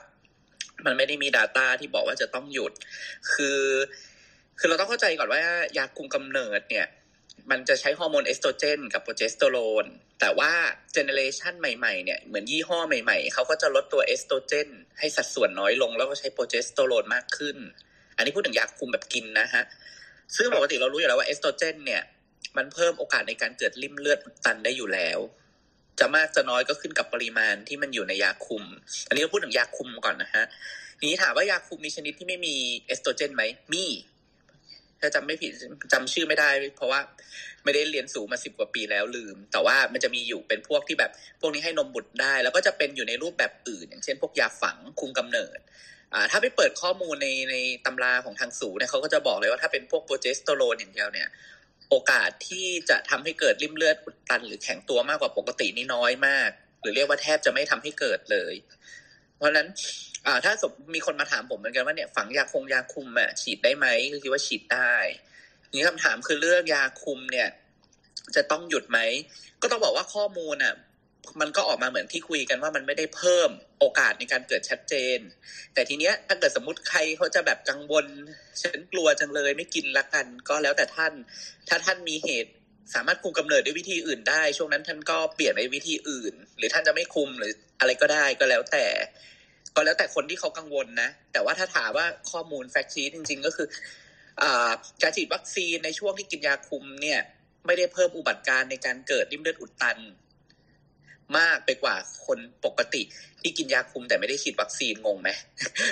[0.86, 2.72] มันไม่ได้มี data ที่บอกว่าจะต้องหยุด
[3.34, 3.62] คือ
[4.60, 5.40] คือเราต้องเข้าใจก่อนว่า
[5.78, 6.88] ยาคุมกำเนิดเนี่ย
[7.52, 9.86] มันจะใช้ฮอร์โมนเอสโตรเจนกับโปรเจสเตอโรน
[10.20, 10.52] แต่ว่า
[10.94, 14.68] generation ใหม่ๆเนี่ยเหมือนยี่ห้อใหม่ๆ เขาก็จะลดตัวเอสโตรเจน
[15.00, 17.58] ให้สัดส่วนน้อยลง แล้วก็ใช้โปรเจสเตอโรนมากขึ้น
[18.18, 19.64] อันนี้พูดถึงยาคุมแบบกินนะฮะ
[20.36, 22.02] ซึ่งปกติเรารู้อยู่แล้วว่าเอสโตรเจนเนี่ย
[22.58, 25.20] มันเพิ่มโอกาสในการเกิดริ่มเลือดอุดตันได้อยู่แล้ว
[26.00, 28.64] จะมากจะน้อยก็ขึ้นกับปริมาณที่มันอยู่ในยาคุม
[29.08, 30.46] อันนี้เราพูดถึงยาคุมก่อนนะฮะ
[31.10, 32.56] นี้ถามว่ายาคุมมีชนิดที่ไม่มี
[32.88, 33.86] เอสโตรเจนไหมมี
[35.04, 35.52] ถ้าจำไม่ผิด
[35.94, 37.00] จำชื่อไม่ได้ เพราะว่า
[37.64, 45.58] ไม่ได้เรียนสูงมาสิบกว่าปีแล้วลืม แต่ว่ามันจะมีอยู่เป็นพวกที่แบบ พวกนี้ให้นมบุตรได้ แล้วก็จะเป็นอยู่ในรูปแบบอื่น อย่างเช่น พวกยาฝังคุมกำเนิด
[46.14, 51.28] อ่าถ้าไปเปิดข้อมูลในในตำราของทางสูฯเนี่ยเขาก็จะบอกเลยว่าถ้าเป็นพวกโปรเจสเตอโรนอย่างเดียวเนี่ย
[51.90, 56.50] โอกาสที่จะทำให้เกิดลิ่มเลือดอุดตัน หรือแข็งตัวมากกว่าปกตินี่น้อยมาก
[56.82, 58.54] หรือเรียกว่าแทบจะไม่ทำให้เกิดเลย
[59.36, 59.68] เพราะฉะนั้น
[60.26, 64.94] อ่าถ้าสมมติมีคนมาถามผมเหมือนกันว่าเนี่ยฝังยาคุมยาคุมอะฉีดได้ไหมก็คิดว่าฉีดได้
[65.76, 67.50] นี้คำถามคือเรื่องยาคุมเนี่ย
[68.36, 69.00] จะต้องหยุดไหม
[69.62, 70.74] ก็ต้องบอกว่าข้อมูลอะ
[71.42, 73.50] มันก็ออกมาเหมือนที่คุยกันว่ามันไม่ได้เพิ่ม
[73.80, 75.20] โอกาสในการเกิดชัดเจน
[75.74, 78.06] แต่ทีเนี้ยถ้าเกิดสมมติใครเขาจะแบบกังวล
[78.62, 81.14] ฉันกลัวจังเลยไม่กินละกัน ก็แล้วแต่ท่าน
[81.70, 82.52] ถ้าท่านมีเหตุ
[82.94, 88.86] สามารถคุมกำเนิดด้วยวิธีอื่นได้ ช่วงนั้นท่านก็เปลี่ยนไปวิธีอื่น หรือท่านจะไม่คุมหรืออะไรก็ได้ก็แล้วแต่
[89.76, 93.68] ก็แล้วแต่คนที่เขากังวลนะ แต่ว่าถ้าถามว่าข้อมูลแฟกซีจริง ๆ ก็คือ
[94.42, 94.44] อ
[95.02, 97.20] การฉีดวัคซีนในช่วงที่กินยาคุมเนี่ย
[97.66, 99.98] ไม่ได้เพิ่มอุบัติการณ์ในการเกิดริ่มเลือดอุดตัน
[101.38, 101.96] มากไปกว่า
[102.26, 103.02] คนปกติ
[103.42, 105.30] ที่กินยาคุมแต่ไม่ได้ฉีดวัคซีนงงไหม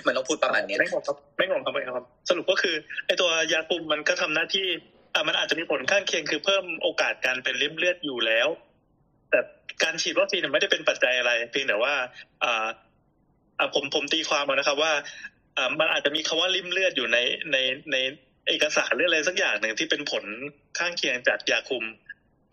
[0.05, 2.75] มันต้องพูดประมาณนี้ไม่งงครับไม่งงครับไม่ครับ สรุปก็คือ
[3.05, 4.67] ไอตัวยาคุมมันก็ทำหน้าที่
[5.13, 8.47] อ่ามันอาจจะมีผลข้างเคียงคือเพิ่มโอกาสการเป็นริ่มเลือดอยู่แล้ว
[9.29, 9.39] แต่
[9.83, 11.93] การฉีดวัคซีนไม่ได้เป็นปัจจัยอะไร เพียงแต่ว่า
[12.43, 12.65] อ่า
[13.75, 14.93] ผมผมตีความมานะครับว่า
[15.57, 17.17] อ่ามันอาจจะมีคำว่าริ่มเลือดอยู่ใน
[17.51, 17.57] ใน
[17.91, 17.95] ใน
[18.47, 20.23] เอกสารหรืออะไรสักอย่างหนึ่งที่เป็นผล
[20.77, 21.85] ข้างเคียงจากยาคุม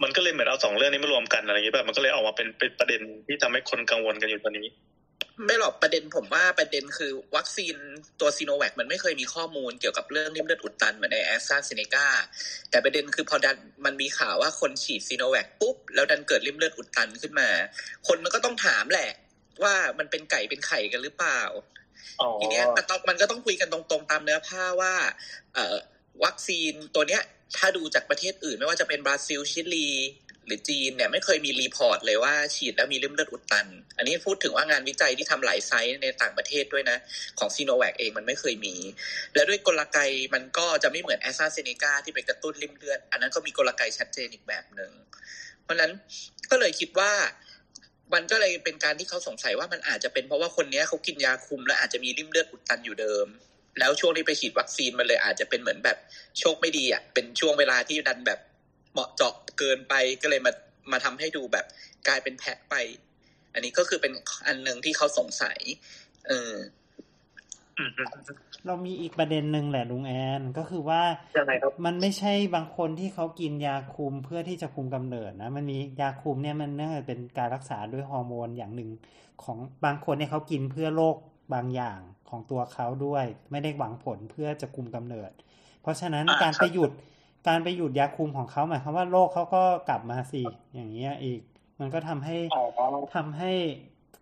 [0.02, 4.66] มันก็เลยเหมือนเอาสองเรื่องนี้มารวมกันอะไรอย่างนี้แบบมันก็เลยออกมาเป็นเป็นประเด็นที่ทำให้คนกังวลกันอยู่ตอนนี้
[5.46, 7.76] ไม่หรอกประเด็นผมว่าประเด็นคือวัคซีน
[8.20, 12.06] ตัวซีโนแวคมันไม่เคยมีข้อมูลเกี่ยวกับเรื่องริ่มเลือดอุดตันเหมือนในแอสตราเซเนกา
[12.70, 17.48] แต่ประเด็นคือพอดันมันมีข่าวว่าคนฉีดซีโนแวคปุ๊บแล้วดันเกิดริ่มเลือดอุดตันขึ้นมา
[18.06, 19.10] คนมันก็ต้องถามแหละ
[19.64, 21.42] ว่ามันเป็นไก่เป็นไข่กันหรือเปล่า
[22.20, 24.94] อ๋อทีเนี้ยมันต้องมันก็ต้องคุยกันตรงๆตามเนื้อผ้าว่า
[25.54, 25.76] เอ่อ
[26.24, 27.22] วัคซีนตัวเนี้ย
[27.56, 29.90] ถ้าดูจากประเทศอื่น ไม่ว่าจะเป็นบราซิลชิลี
[30.46, 36.96] หรือจีนเนี่ยไม่เคยมี report เลยว่าฉีดแล้วมีลิ่มเลือดอุดตัน อันนี้พูดถึงว่างานวิจัยที่ทำหลาย site ในต่างประเทศด้วยนะ
[37.38, 38.74] ของซิโนแวคเองมันไม่เคยมี
[39.34, 39.98] และด้วยกลไก
[40.34, 44.92] มันก็จะไม่เหมือนแอสตราเซเนกาที่ไปกระตุ้นลิ่มเลือด อันนั้นก็มีกลไกชัดเจนอีกแบบหนึ่ง
[45.62, 45.92] เพราะฉะนั้น
[46.50, 47.12] ก็เลยคิดว่า
[48.14, 53.26] มันก็เลยเป็นการที่เขาสงสัยว่ามันอาจจะเป็นเพราะว่าคนนี้เขากินยาคุม และอาจจะมีริ่มเลือดอุดตันอยู่เดิม
[53.78, 55.96] แล้วช่วงที่ไปฉีดวัคซีนมันเลยอาจจะเป็นเหมือนแบบ
[56.38, 58.40] โชคไม่ดีอะเป็นช่วงเวลาที่ดันแบบ
[58.92, 60.52] เหมาะเจาะเกินไปก็เลยมา
[60.92, 61.66] มาทำให้ดูแบบ
[62.08, 62.74] กลายเป็นแพะไป
[63.54, 64.12] อันนี้ก็คือเป็น
[64.46, 65.58] อันหนึ่งที่เขาสงสัย
[66.28, 66.52] เออ
[68.66, 71.02] เรามีอีกประเด็นหนึ่งแหละลุงแอนก็คือว่า
[71.38, 78.90] ยังไงครับมันไม่ใช่บางคนที่เขากินยาคุมเพื่อที่จะคุมกำเนิดนะมันมียาคุมเนี่ยมันเนื่องจากเป็นการรักษาด้วยฮอร์โมนอย่างหนึ่ง
[79.42, 81.16] ของบางคนเนี่ยเขากินเพื่อโรค
[81.54, 85.30] บางอย่างของตัวเขาด้วย ไม่ได้หวังผลเพื่อจะคุมกำเนิด
[85.82, 86.90] เพราะฉะนั้นอ่าการครับไปหยุด
[87.48, 90.42] การไปหยุดยาคุมของเขาหมายความว่าโรคเขาก็กลับมาสิ
[90.74, 91.40] อย่างเงี้ยอีก
[91.80, 92.64] มันก็ทำให้อ๋อ
[93.16, 93.52] ทำให้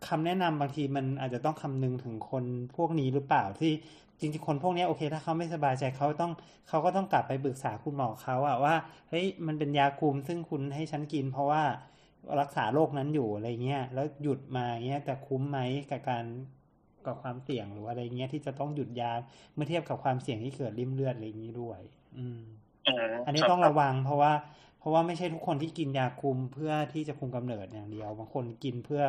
[0.08, 2.44] คำแนะนำบางทีมันอาจจะต้องคำนึงถึงคน
[2.76, 3.72] พวกนี้หรือเปล่าที่
[4.20, 6.32] จริงๆคนพวกเนี้ยโอเค ถ้าเขาไม่สบายใจเขาต้อง
[6.68, 8.74] เขาก็ต้องกลับไปปรึกษาคุณหมอเขาอะว่า
[9.08, 11.62] เฮ้ยมันเป็นยาคุมซึ่งคุณให้ฉันกิน เพราะว่า
[12.40, 15.58] รักษาโรคนั้นอยู่อะไรเงี้ยแล้วหยุดมาเงี้ยแต่คุ้มไหม
[15.90, 16.24] กับการ
[17.06, 19.12] กับความเสี่ยงหรือว่าอะไรเงี้ยที่จะต้องหยุดยา
[19.54, 21.80] เมื่อเทียบกับความเสี่ยงที่เกิดริ่มเลือดอะไรอย่างนี้ด้วย
[22.18, 22.40] อืม
[22.86, 22.94] อ๋อ
[23.26, 24.32] อันนี้ครับต้องระวังเพราะว่า
[24.78, 29.02] เพราะว่าไม่ใช่ทุกคนที่กินยาคุมเพื่อที่จะคุมกำเนิดอย่างเดียวบางคนกินเพื่อ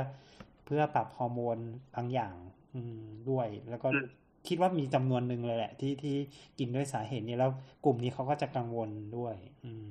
[0.65, 1.57] เพื่อปรับฮอร์โมน
[1.95, 2.35] บางอย่าง
[2.75, 3.87] อืมด้วย แล้วก็
[4.47, 6.15] คิดว่ามีจำนวนหนึ่งเลยแหละ ที่ที่
[6.59, 7.51] กินด้วยสาเหตุนี้แล้ว
[7.85, 9.89] กลุ่มนี้เขาก็จะกังวลด้วย อืม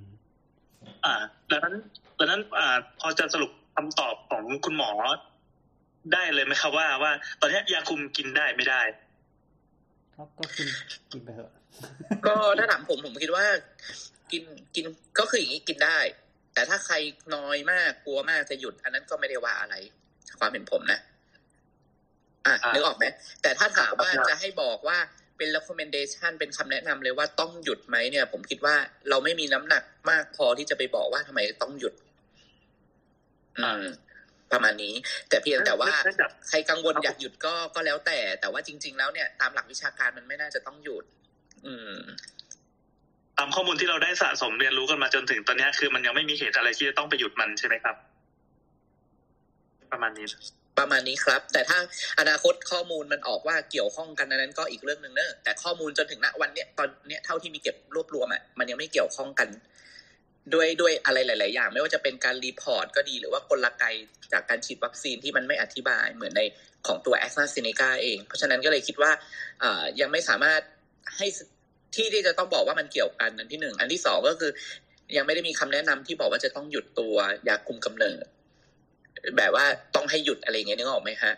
[1.05, 1.15] อ่า
[1.51, 1.75] ดังนั้น
[2.19, 4.91] ดังนั้น อ่า พอจะสรุปคำตอบของคุณหมอ
[6.13, 8.83] ได้เลยไหมครับว่าว่า ตอนเนี้ยยาคุมกินได้ไม่ได้
[10.15, 10.69] ก็ก็กิน
[11.13, 11.53] กินไปเถอะ
[12.27, 13.45] ก็ถ้าถามผมผมคิดว่า
[14.33, 14.43] กิน
[14.75, 14.85] กิน
[15.19, 15.99] ก็คืออย่างนี้กินได้
[16.55, 16.95] แต่ถ้าใคร
[17.35, 19.75] น้อยมากกลัวมากจะหยุด อันนั้นก็ไม่ได้ว่าอะไร
[20.39, 21.01] ความเห็นผมนะ
[22.47, 23.05] อะอ่านึนึกออกไหม
[23.43, 24.99] แต่ถ้าถามว่าครับจะให้บอกว่า
[25.37, 28.75] เป็น recommendation เป็นคำแนะนำเลยว่าต้องหยุดไหมเนี่ย ผมคิดว่า
[29.11, 31.95] เราไม่มีน้ำหนักมากพอที่จะไปบอกว่าทำไมต้องหยุด
[33.59, 33.85] อืม
[34.53, 34.95] ประมาณนี้
[35.29, 41.05] แต่เพียงแต่ว่าเนื่องจากใครกังวลครับอยากหยุดก็ก็แล้วแต่ แต่ว่าจริง ๆ แล้วเนี่ย ตามหลักวิชาการมันไม่น่าจะต้องหยุด
[41.67, 41.99] อืม
[43.37, 47.97] เอาามข้อมูลที่เราได้สะสมเรียนรู้กันมาจนถึงตอนนี้คือมันยังไม่มีเหตุอะไรที่จะต้องไปหยุดมันใช่ไหมครับ
[49.93, 50.27] ประมาณนี้
[50.79, 51.79] ประมาณนี้ครับ แต่ถ้า
[52.21, 59.49] อนาคตข้อมูลมันออกว่าเกี่ยวข้องกันนั้นก็อีกเรื่องหนึ่งเนอะแต่ข้อมูลจนถึงณวันเนี้ยตอนเนี้ยเท่าที่มีเก็บรวบรวมอะมันยังไม่เกี่ยวข้องกัน
[60.55, 63.85] ด้วยด้วยอะไรหลาย ๆ อย่าง ไม่ว่าจะเป็นการ report ก็ดีหรือว่ากลไก
[64.33, 66.43] จากการฉีดวัคซีนที่มันไม่อธิบายเหมือนใน
[66.87, 69.11] ของตัวแอสตราเซเนกาเอง เพราะฉะนั้นก็เลยคิดว่า
[69.63, 70.61] อ่ายังไม่สามารถ
[71.17, 71.27] ให้
[71.95, 74.51] ที่ที่จะต้องบอกว่ามันเกี่ยวกันอันที่หนึ่งอันที่สองก็คือ
[75.17, 77.17] ยังไม่ได้มีคำแนะนำที่บอกว่าจะต้องหยุดตัว
[77.49, 78.25] ยาคุมกำเนิด
[79.39, 79.65] แบบว่า
[79.95, 81.33] ต้องให้หยุดอะไรเงี้ยนึกออกไหมฮะ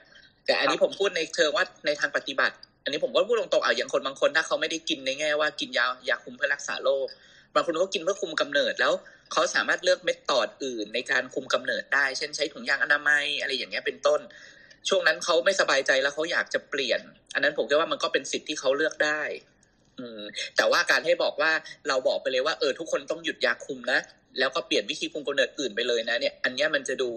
[0.46, 7.06] แต่อันนี้ผมพูดในเชิงว่าในทางปฏิบัติ อันนี้ผมก็พูดตรงๆเอาอย่างคนบางคนถ้าเขาไม่ได้กินในแง่ว่ากินยายาคุมเพื่อรักษาโรค
[7.54, 8.92] บางคนก็กินเพื่อคุมกำเนิดแล้ว
[9.32, 14.20] เขาสามารถเลือกเม็ดตอดอื่นในการคุมกำเนิดได้ เช่นใช้ถุงยางอนามัยอะไรอย่างเงี้ยเป็นต้น
[14.88, 17.00] ช่วงนั้นเขาไม่สบายใจแล้วเขาอยากจะเปลี่ยน
[17.34, 19.22] อันนั้นผมคิดว่ามันก็เป็นสิทธิ์ที่เขาเลือกได้
[19.98, 20.20] อืม
[20.56, 21.52] แต่ว่าการให้บอกว่า
[21.88, 24.00] เราบอกไปเลยว่าเออทุกคนต้องหยุดยาคุมนะ
[24.38, 27.10] แล้วก็เปลี่ยนวิธีคุมกำเนิดอื่นไปเลยนะ เนี่ย อันเนี้ยมันจะดู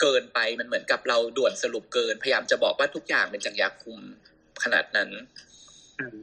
[0.00, 3.98] เกินไปมันเหมือนกับเราด่วนสรุปเกิน พยายามจะบอกว่าทุกอย่างเป็นจากยาคุม
[4.64, 5.10] ขนาดนั้น
[6.00, 6.18] อืม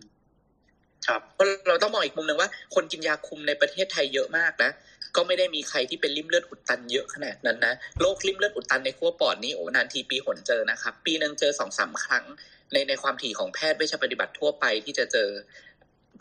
[1.07, 4.71] ครับเพราะเราต้องมองอีกมุมหนึ่งว่า คนกินยาคุมในประเทศไทยเยอะมากนะ
[5.15, 12.25] ก็ไม่ได้มีใครที่เป็นริ่มเลือดอุดตันเยอะขนาดนั้นนะโรคริ่มเลือดอุดตันในขั้วปอดนี้โอ้นานทีปีหนเจอนะครับปีหนึ่งเจอสองสามครั้ง
[12.71, 15.29] ในในความถี่ของแพทย์เวชปฏิบัติทั่วไปที่จะเจอ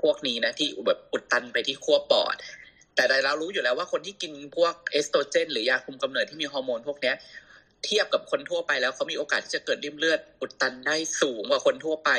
[0.03, 2.37] พวกนี้นะที่แบบอุดตันไปที่ขั้วปอด
[2.95, 7.17] แต่เรารู้อยู่แล้วว่าคนที่กินพวกเอสโตรเจน หรือยาคุมกำเนิดที่มีฮอร์โมนพวกเนี้ย
[7.85, 12.11] เทียบกับคนทั่วไปแล้วเขามีโอกาสที่จะเกิดริ่มเลือดอุดตันได้สูงกว่าคนทั่วไป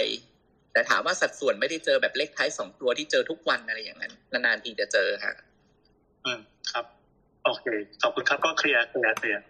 [0.73, 5.35] แต่ถามว่าสัดส่วนไม่ได้เจอแบบเลขท้ายสองตัวที่เจอทุกวันอะไรอย่างนั้นนานๆทีจะเจอฮะ
[6.25, 6.39] อืม
[6.71, 6.85] ครับ
[7.43, 7.65] โอเค
[8.01, 9.41] ขอบคุณครับก็เคลียร์เคลียร์เคลียร์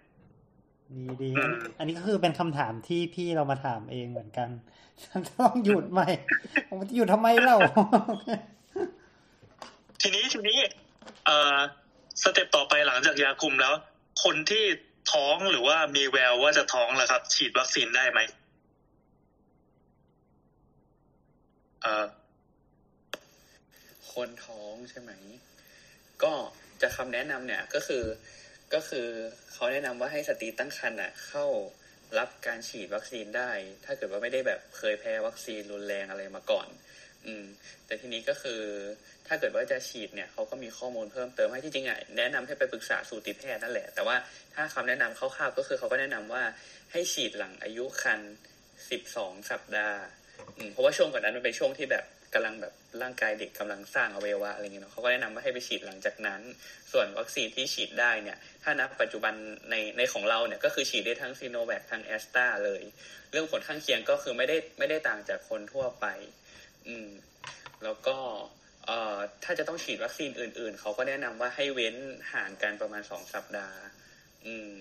[0.91, 4.49] ดีดีอืมอันนี้ก็คือเป็นคำถามที่พี่เรามาถามเองเหมือนกัน
[5.03, 6.01] ฉันต้องหยุดไหม
[6.67, 7.57] ผมจะหยุดทำไมเล่า
[10.01, 10.71] ทีนี้ทีนี้เอ่อ
[12.21, 13.73] สเต็ปต่อไปหลังจากยาคุมแล้ว
[14.23, 14.65] คนที่
[15.13, 18.19] ท้องหรือว่ามีแววว่าจะท้องล่ะครับ ฉีดวัคซีนได้ไหม
[21.81, 22.05] เออ
[24.13, 25.11] คนท้องใช่ไหม
[26.23, 26.33] ก็
[26.81, 28.03] จะคำแนะนำเนี่ยก็คือ
[28.73, 29.07] ก็คือ
[29.51, 31.45] เขาแนะนำว่าให้สตรีตั้งครรภ์อะ เข้า
[32.17, 33.51] รับการฉีดวัคซีนได้
[33.85, 36.67] ถ้าเกิดว่าไม่ได้แบบเคยแพ้วัคซีนรุนแรงอะไรมาก่อน
[37.25, 37.45] อืม
[37.85, 38.61] แต่ทีนี้ก็คือ
[39.33, 44.15] ถ้าเกิดว่าจะฉีดเนี่ยเขาก็มีข้อมูลเพิ่มเติมให้ที่จริงอะแนะนำให้ไปปรึกษาสูติแพทย์นั่นแหละ แต่ว่า
[44.55, 46.43] ถ้าคำแนะนำคร่าวๆก็คือเขาก็แนะนำว่า
[46.91, 48.33] ให้ฉีดหลังอายุครรภ์
[48.89, 49.99] สิบสองสัปดาห์
[50.71, 56.41] เพราะว่าช่วงก่อนนั้นมันเป็นช่วงที่แบบกำลังแบบร่างกายเด็กกำลังสร้างอวัยวะอะไรเงี้ยเนาะเขาก็แนะนำว่าให้ไปฉีดหลังจากนั้น
[56.91, 59.33] ส่วนวัคซีนที่ฉีดได้เนี่ย ถ้านับปัจจุบัน
[59.69, 62.81] ในในของเราเนี่ยก็คือฉีดได้ทั้งซีโนแวคทั้งแอสตราเลย
[63.31, 66.05] เรื่องผลข้างเคียงก็คือไม่ได้ไม่ได้ต่างจากคนทั่วไป
[66.87, 67.09] อืม
[67.83, 68.17] แล้วก็
[69.43, 71.95] ถ้าจะต้องฉีดวัคซีนอื่น ๆ เขาก็แนะนำว่าให้เว้น
[72.33, 73.79] ห่างกันประมาณสองสัปดาห์
[74.45, 74.75] อืม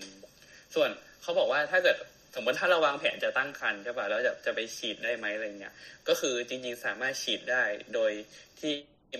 [0.75, 0.89] ส่วน
[1.21, 1.97] เขาบอกว่าถ้าเกิด
[2.35, 5.73] สมมติถ้าเราวางแผนจะตั้งครรภ์ใช่ป่ะแล้วจะจะไปฉีดได้ไหมอะไรเงี้ย
[6.07, 8.11] ก็คือจริง ๆ สามารถฉีดได้โดย
[8.59, 8.71] ที่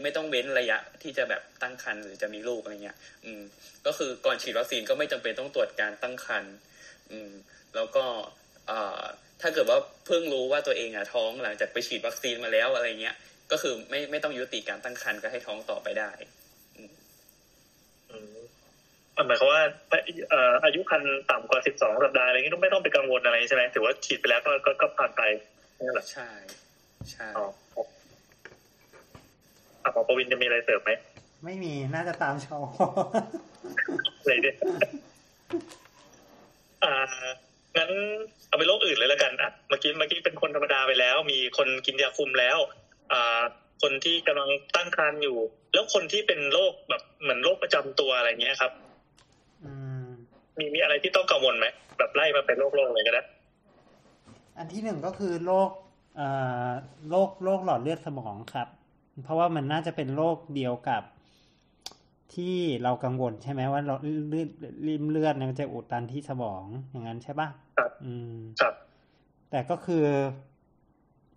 [0.03, 3.41] ไม่ต้องเว้นระยะที่จะแบบตั้งครรภ์หรือจะมีลูกอะไรเงี้ย อืม
[3.85, 6.53] ก็คือก่อนฉีดวัคซีนก็ไม่จำเป็นต้องตรวจการตั้งครรภ์
[7.11, 7.31] อืม
[7.75, 8.05] แล้วก็
[8.69, 9.01] อ่อ
[9.41, 13.15] ถ้าเกิดว่าเพิ่งรู้ว่าตัวเองอะท้องหลังจากไปฉีดวัคซีนมาแล้วอะไรเงี้ย
[13.51, 16.11] ก็คือไม่ไม่ต้องยุติการตั้งครรภ์ก็ให้ท้องต่อไปได้
[16.77, 18.35] อืม
[19.27, 19.61] หมายความว่า
[20.29, 25.21] เอ่ออายุคันต่ำกว่าสิบสองสัปดาห์อะไรเงี้ยไม่ต้องไปกังวลอะไรใช่ไหมถือว่าฉีดไปแล้วก็ก็ก็ผ่านไป
[25.79, 26.29] นี่แหละใช่
[27.11, 27.85] ใช่อ๋อครับ
[29.83, 30.91] อะหมอประวินจะมีอะไรเสริมไหม
[31.45, 32.61] ไม่มีน่าจะตามชาว
[34.19, 34.55] อะไรเนี่ย
[36.83, 36.95] อ่า
[37.77, 37.91] งั้น
[38.47, 42.80] เอาไปโรคอื่นเลยแล้วกันอะเมื่อกี้เมื่อกี้เป็นคนธรรมดาไปแล้ว มีคนกินยาคุมแล้วอ่า
[43.81, 45.37] คนที่กำลังตั้งครรภ์อยู่
[45.73, 48.71] แล้วคนที่เป็นโรคแบบเหมือนโรคประจำตัวอะไรเงี้ยครับ
[49.63, 49.71] อื
[50.03, 50.05] ม
[50.57, 53.23] มีมีอะไรที่ต้องกังวลไหมแบบไล่มาเป็นโรคโรคเลยก็ได้
[54.57, 55.69] อันที่หนึ่งก็คือโรค
[56.15, 56.27] เอ่
[56.65, 56.69] อ
[57.09, 58.67] โรคโรคหลอดเลือดสมองครับ
[59.23, 61.03] เพราะว่ามันน่าจะเป็นโรคเดียวกับ
[62.35, 63.95] ที่เรากังวลใช่ไหมว่าเรา
[64.29, 64.49] เลือด
[64.87, 67.47] ริมเลือดเนี่ยมันจะอุดตันที่สมองอย่างนั้นใช่ปะ
[67.77, 68.73] ครับอืมครับ
[69.51, 70.05] แต่ก็คือ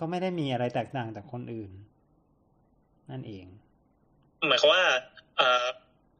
[0.01, 1.71] ก็ไม่ได้มีอะไรแตกต่างจากคนอื่น
[3.11, 3.47] นั่นเอง
[4.49, 4.85] หมายความว่า
[5.41, 5.67] อ่า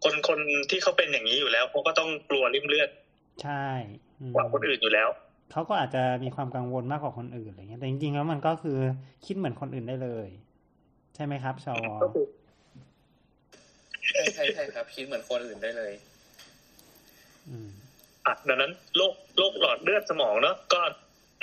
[0.05, 0.39] คนคน
[0.70, 2.89] ที่เขาเป็นอย่างนี้อยู่แล้วเขาก็ต้องกลัวริ่มเลือด
[3.43, 3.66] ใช่
[4.20, 5.09] อืมกว่าคนอื่นอยู่แล้ว
[5.53, 8.79] เขาก็อาจจะมีความกังวลมากกว่าคนอื่นอะไรเงี้ยแต่จริงๆแล้วมันก็คือ
[9.27, 10.29] คิดเหมือนคนอื่นได้เลย
[11.14, 12.27] ใช่ไหมครับชาวก็คือ
[14.09, 15.93] ใช่ใช่ใช่ครับคิดเหมือนคนอื่นได้เลย
[17.49, 17.68] อืม
[18.27, 20.81] อะดังนั้นโรคโรคหลอดเลือดสมองเนาะก็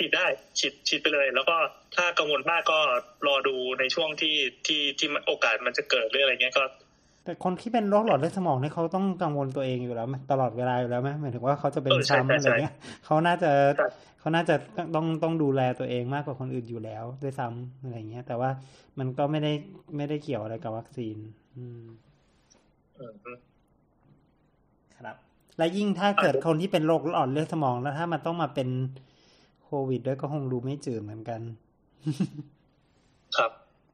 [0.02, 0.26] ฉีดได้
[0.58, 1.56] ฉีดฉีดไปเลย แล้วก็
[1.96, 2.78] ถ้ากังวลมากก็
[3.26, 4.36] รอดูในช่วงที่
[4.66, 6.62] ที่ที่มันโอกาสมันจะเกิดหรืออะไรเงี้ยก็
[7.24, 12.74] แต่คนที่เป็นโรคหลอดเลือดสมองเนี่ยเขาต้องกังวลตัวเองอยู่แล้วไหมตลอดเวลาอยู่แล้วไหมหมายถึงว่าเขาจะเป็นเออใช่ซ้ำอะไรใช่เงี้ย
[13.04, 13.86] เขาน่าจะใช่
[14.20, 14.54] เขาน่าจะ
[14.94, 18.50] ต้องต้องดูแลตัวเองมากกว่าคนอื่นอยู่แล้วด้วยซ้ำอะไรเงี้ย แต่ว่า
[18.98, 19.52] มันก็ไม่ได้
[19.96, 21.16] ไม่ได้เกี่ยวอะไรกับวัคซีน
[21.56, 21.84] อืม
[22.98, 23.36] อืม
[24.96, 25.16] ครับ
[25.58, 28.68] และยิ่งถ้าเกิดคนที่เป็นโรคหลอดเลือดสมองแล้วถ้ามันต้องมาเป็น
[29.11, 29.11] โค
[29.88, 31.40] วิดด้วยก็คงดูไม่จืดเหมือนกัน
[33.36, 33.50] ครับ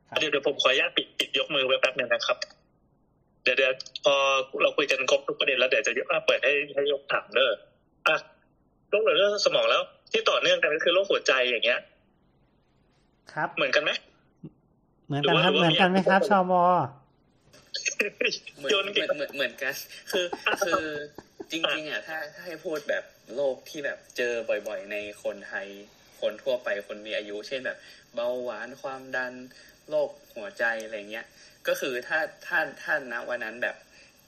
[0.08, 2.38] ครับเดี๋ยวเดี๋ยวผมขออนุญาตปิดปิดยกมือไว้แป๊บหนึงนะครับ
[3.42, 3.72] เดี๋ยวเดี๋ยว
[4.04, 4.14] พอ
[4.62, 7.52] เราคุยกันครบทุกประเด็นแล้วเดี๋ยวจะยกอะเปิดให้ให้ยกถามเด้อ
[8.06, 8.16] อะ
[8.90, 11.80] โรคหลอดเลือดสมองแล้ว ที่ต่อเนื่องกันก็คือโรคหัวใจอย่างเงี้ย
[13.32, 13.90] ครับเหมือนกันไหม
[15.06, 16.54] เหมือนกันครับหรือว่าเหมือนกันไหมครับหรือชว่าว
[18.56, 19.74] เหมือนโยนเหเก่มืงอนเหมือนเหมือนกัน
[20.10, 20.24] คือ
[20.64, 20.82] คือ
[21.50, 23.04] จริงๆอะถ้าถ้าให้พูดแบบ
[23.36, 25.66] โรคที่แบบเจอบ่อยๆ ในคนไทย
[26.20, 27.78] คนทั่วไปคนมีอายุ เช่นแบบ
[28.14, 29.32] เบาหวานความดัน
[29.90, 31.26] โรคหัวใจอะไรเงี้ย
[31.68, 33.76] ก็คือถ้าถ้าถ้าณวันนั้นแบบ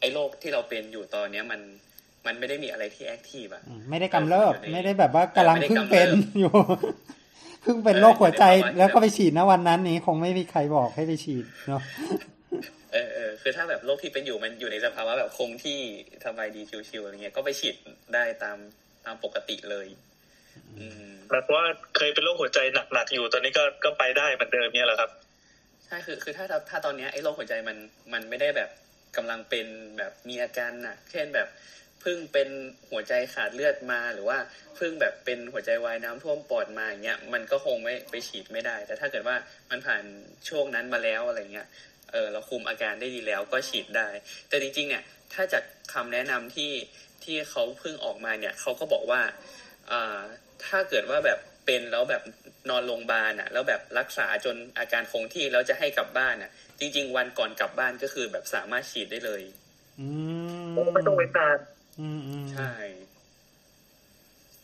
[0.01, 1.61] ไอ้โรคที่เราเป็นอยู่ตอนเนี้ยมัน
[2.27, 6.09] มันไม่ได้มีอะไรที่แอคทีฟอะอืมไม่ได้กำเริบอยู่ในไม่ได้แบบว่ากำลังไม่ได้เพิ่งกำเริบเป็น
[6.41, 6.53] อยู่
[7.63, 11.83] เพิ่งเป็นโรคหัวใจเอออยู่ในภาวะที่แล้วก็ไปฉีดนะวันนั้นนี้คงไม่มีใครบอกให้ไปฉีดเนาะ
[12.93, 15.79] เออเออคือถ้าแบบโรคที่เป็นอยู่มันอยู่ในสภาวะแบบคงที่
[16.25, 17.75] สบายดีชิวๆอะไรเงี้ยก็ไปฉีด
[18.15, 18.59] ได้ตาม
[19.07, 19.87] ตามปกติเลย
[20.79, 21.65] อืมแบบว่า
[21.97, 22.59] เคยเป็นโรคหัวใจ
[22.93, 25.11] หนักๆอยู่ตอนนี้ก็ก็ไปได้เหมือนเดิมเนี่ยแหละครับ
[25.85, 27.77] ใช่คือคือถ้าถ้าถ้าตอนเนี้ยไอ้โรคหัวใจมัน
[28.13, 28.71] มันไม่ได้แบบ
[29.17, 29.67] กำลังเป็น
[29.99, 31.49] แบบมีอาการหนักเช่นแบบ
[32.01, 32.49] เพิ่งเป็น
[32.91, 34.39] หัวใจขาดเลือดมาหรือว่า
[34.77, 39.37] เพิ่งแบบเป็นหัวใจวายน้ำท่วมปอดมาอย่างเงี้ยมันก็คงไม่ไปฉีดไม่ได้ แต่ถ้าเกิดว่า
[39.71, 40.03] มันผ่าน
[40.49, 41.67] ช่วงนั้นมาแล้วอะไรเงี้ย
[42.13, 44.09] เออเราคุมอาการได้ดีแล้วก็ฉีดได้
[44.49, 46.71] แต่จริงๆเนี่ยถ้าจากคำแนะนำที่
[47.31, 49.21] ที่เขาเพิ่งออกมาเนี่ยเขาก็บอกว่า
[49.91, 50.21] อ่า
[50.65, 52.23] ถ้าเกิดว่าแบบเป็นแล้วแบบ
[52.71, 56.51] นอนโรงพยาบาลอะแล้วแบบรักษาจนอาการคงที่แล้วจะให้กลับบ้านอะ
[56.81, 59.43] จริง ๆ วันก่อนกลับบ้านก็คือแบบสามารถฉีดได้เลย
[60.01, 60.07] อื
[60.69, 61.59] มไม่ต้องเว้นนาน
[62.01, 62.73] อืมอืมใช่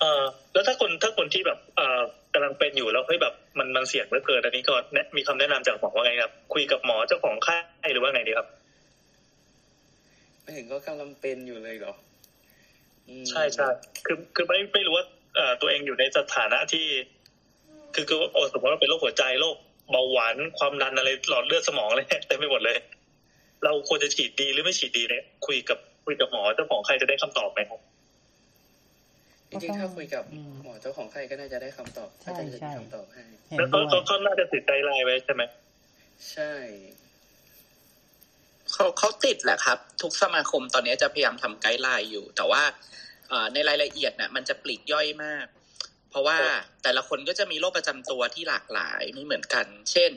[0.00, 2.00] เอ่อแล้วถ้าคนถ้าคนที่แบบเอ่อ
[2.34, 7.56] กำลังเป็นอยู่แล้วเฮ้ยแบบมันมันเสี่ยงเหลือเกินอันนี้ก็แนะมีคำแนะนำจากหมอว่าไงครับ คุยกับหมอเจ้าของไข้
[7.92, 8.46] หรือว่าไงดีครับ
[10.42, 12.15] ไม่เห็นก็กำลังเป็นอยู่เลยเหรออืม
[13.30, 13.68] ใช่ใช่
[14.06, 16.86] คือคือไม่ไม่รู้ว่าเอ่อตัวเองอยู่ในสถานะที่
[17.94, 19.56] คือคือโอ้สมมติว่าเป็นโรคหัวใจโรค
[19.90, 22.76] เบาหวานความดันอะไรหลอดเลือดสมองอะไรเต็มไปหมดเลย
[23.64, 27.80] เราควรจะฉีดดีหรือไม่ฉีดดีเนี่ย คุยกับคุยกับหมอเจ้าของไข้จะได้คำตอบไหมครับ
[29.50, 30.24] จริงๆถ้าคุยกับ
[30.62, 35.42] หมอเจ้าของไข้ก็น่าจะได้คำตอบน่าจะได้คำตอบให้เห็นแล้วด้เขาวยเขาเขาน่าจะติดใจไลน์ไว้ใช่ไหม
[36.32, 36.52] ใช่
[38.76, 42.62] เขาเขาติดแหละครับ ทุกสมาคมตอนนี้จะพยายามทำไกด์ไลน์อยู่ แต่ว่า
[43.28, 45.46] เอ่อในรายละเอียดน่ะมันจะปลีกย่อยมาก
[46.10, 46.38] เพราะว่า
[46.82, 50.10] แต่ละคนก็จะมีโรคประจำตัวที่หลากหลายไม่เหมือนกัน เช่น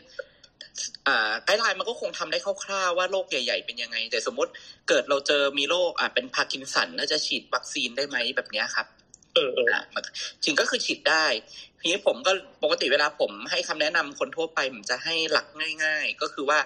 [1.08, 4.52] อ่า guideline มันก็คงทำได้คร่าวๆว่าโรคใหญ่ ๆ เป็นยังไง แต่สมมติ
[4.90, 8.88] เกิดเราเจอมีโรคอ่าเป็นพาร์กินสันน่าจะฉีดวัคซีนได้ไหมแบบเนี้ยครับ
[9.34, 10.04] เออเอออะมัน
[10.44, 11.26] จริงก็คือฉีดได้
[11.80, 12.32] ทีนี้ผมก็
[12.64, 15.48] ปกติเวลาผมให้คำแนะนำคนทั่วไปผมจะให้หลัก
[15.84, 16.60] ง่าย ๆ ก็คือว่า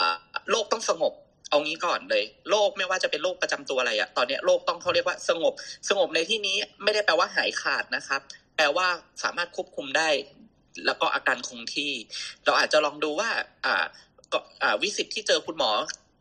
[0.00, 0.18] อ่า
[0.50, 1.12] โรคต้องสงบ
[1.50, 5.52] เอางี้ก่อนเลย โรคไม่ว่าจะเป็นโรคประจำตัวอะไรอะตอนนี้โรคต้องเขาเรียกว่าสงบ
[5.88, 8.20] สงบในที่นี้ไม่ได้แปลว่าหายขาดนะครับ
[8.56, 8.86] แปลว่า
[9.22, 10.08] สามารถควบคุมได้
[10.86, 11.92] แล้วก็อาการคงที่
[12.44, 13.30] เราอาจจะลองดูว่า
[13.64, 13.84] อ่า
[14.32, 15.70] ก็อ่าวิสิตที่เจอคุณหมอ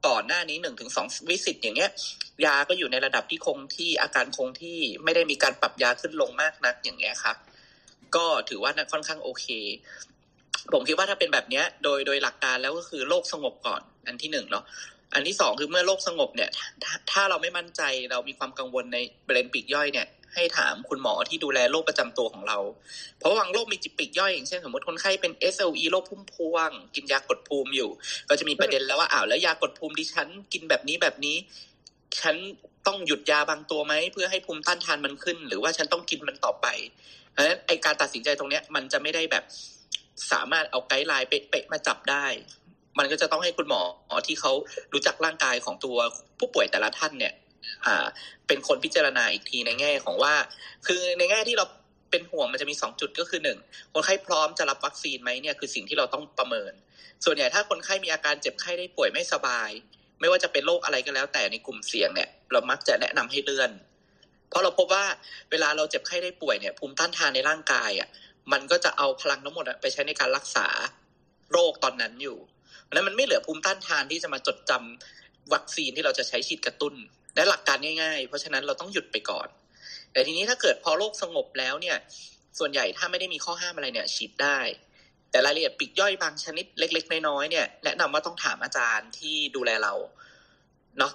[0.08, 1.92] ก่อนหน้านี้หนึ่งถึงสองวิสิตอย่างเงี้ย
[2.46, 7.38] ยาก็อยู่ในระดับที่คงที่อาการคงที่ไม่ได้มีการปรับยาขึ้นลงมากนักอย่างเงี้ยครับ
[8.16, 9.46] ก็ถือว่าค่อนข้างโอเค
[10.74, 14.64] ผมคิดว่าถ้าเป็นแบบเนี้ย โดยโดยหลักการแล้วก็คือโรคสงบก่อน อันที่หนึ่งเนาะ
[15.14, 16.50] อันที่สองคือเมื่อโรคสงบเนี่ย
[16.84, 17.82] ถ้าถ้าเราไม่มั่นใจ
[18.12, 18.98] เรามีความกังวลใน
[19.28, 22.58] ประเด็นปีกย่อยเนี่ยให้ถามคุณหมอที่ดูแลโรคประจำตัวของเรา
[23.18, 27.90] เพราะว่าบางโรคมีจิตปีกย่อยอย่างเช่นสมมติคนไข้เป็น SLE โรคพุ่มพวง กินยากดภูมิอยู่
[28.30, 31.38] ก็จะมีประเด็นแล้วว่าอ้าวแล้วยากดภูมิดิฉันกินแบบนี้แบบนี้
[32.22, 32.36] ฉัน
[32.88, 36.68] ต้องหยุดยาบางตัวไหมเพื่อให้ภูมิต้านทานมันขึ้น หรือว่าฉันต้องกินมันต่อไป
[37.32, 39.44] เพราะฉะนั้นไอการตัดสินใจตรงเนี้ยมันจะไม่ได้แบบ
[40.32, 42.26] สามารถเอาไกด์ไลน์เป๊ะๆมาจับได้
[43.00, 43.82] มันก็จะต้องให้คุณหมอ
[44.28, 44.52] ที่เขา
[44.94, 45.98] รู้จักร่างกายของตัว
[46.40, 47.34] ผู้ป่วยแต่ละท่านเนี่ย
[47.86, 48.06] อ่า
[48.48, 50.34] เป็นคนพิจารณาอีกทีในแง่ของว่า
[50.88, 51.66] คือในแง่ที่เรา
[52.12, 53.58] เป็นห่วงมันจะมีสองจุดก็คือหนึ่ง
[53.94, 56.74] คนไข้พร้อมจะรับวัคซีนไหมเนี่ยคือสิ่งที่เราต้องประเมิน
[57.26, 59.70] ส่วนใหญ่ถ้าคนไข้มีอาการเจ็บไข้ได้ป่วยไม่สบาย
[60.20, 63.72] ไม่ว่าจะเป็นโรคอะไรก็แล้ว แต่ในกลุ่มเสี่ยงเนี่ยเรามักจะแนะนำให้เลื่อน
[64.50, 65.06] เพราะเราพบว่า
[65.52, 68.10] เวลาเราเจ็บไข้ได้ป่วยเนี่ยภูมิต้านทานในร่างกายอะ
[68.52, 70.68] มันก็จะเอาพลังทั้งหมดไปใช้ในการรักษา
[71.52, 72.38] โรคตอนนั้นอยู่
[72.90, 76.94] เพราะนั้นมันไม่เหลือภูมิต้านทานที่จะมาจดจำวัคซีนที่เราจะใช้ฉีดกระตุ้น
[77.36, 79.48] และหลักการง่ายๆ เพราะฉะนั้นเราต้องหยุดไปก่อน
[80.12, 81.98] แต่ทีนี้ถ้าเกิดพอโรคสงบแล้วเนี่ย
[82.60, 84.60] ส่วนใหญ่ถ้าไม่ได้มีข้อห้ามอะไรเนี่ยฉีดได้
[85.32, 89.94] แต่รายละเอียดปลีกย่อยบางชนิดเล็ก ๆ น้อยๆเนี่ยแนะนำว่าต้องถามอาจารย์ที่ดูแลเรา
[91.00, 91.12] เนาะ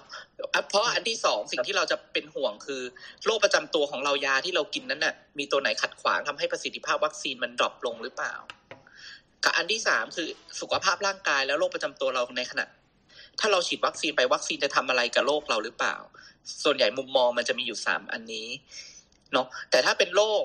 [0.69, 2.81] เพราะอันที่สองสิ่งที่เราจะเป็นห่วงคือ
[3.25, 8.33] โรคประจำตัวของเรายาที่เรากินนั้นน่ะมีตัวไหนขัดขวางทำให้ประสิทธิภาพวัคซีนมัน drop ลงหรือเปล่า
[9.45, 10.27] กับอันที่สามคือ
[10.59, 12.65] สุขภาพร่างกายแล้วโรคประจำตัวเราในขณะ
[13.39, 15.95] ถ้าเราฉีดวัคซีนไปวัคซีนจะทำอะไรกับโรคเราหรือเปล่า
[16.63, 18.47] ส่วนใหญ่มุมมองมันจะมีอยู่สามอันนี้
[19.31, 20.43] เนาะแต่ถ้าเป็นโรค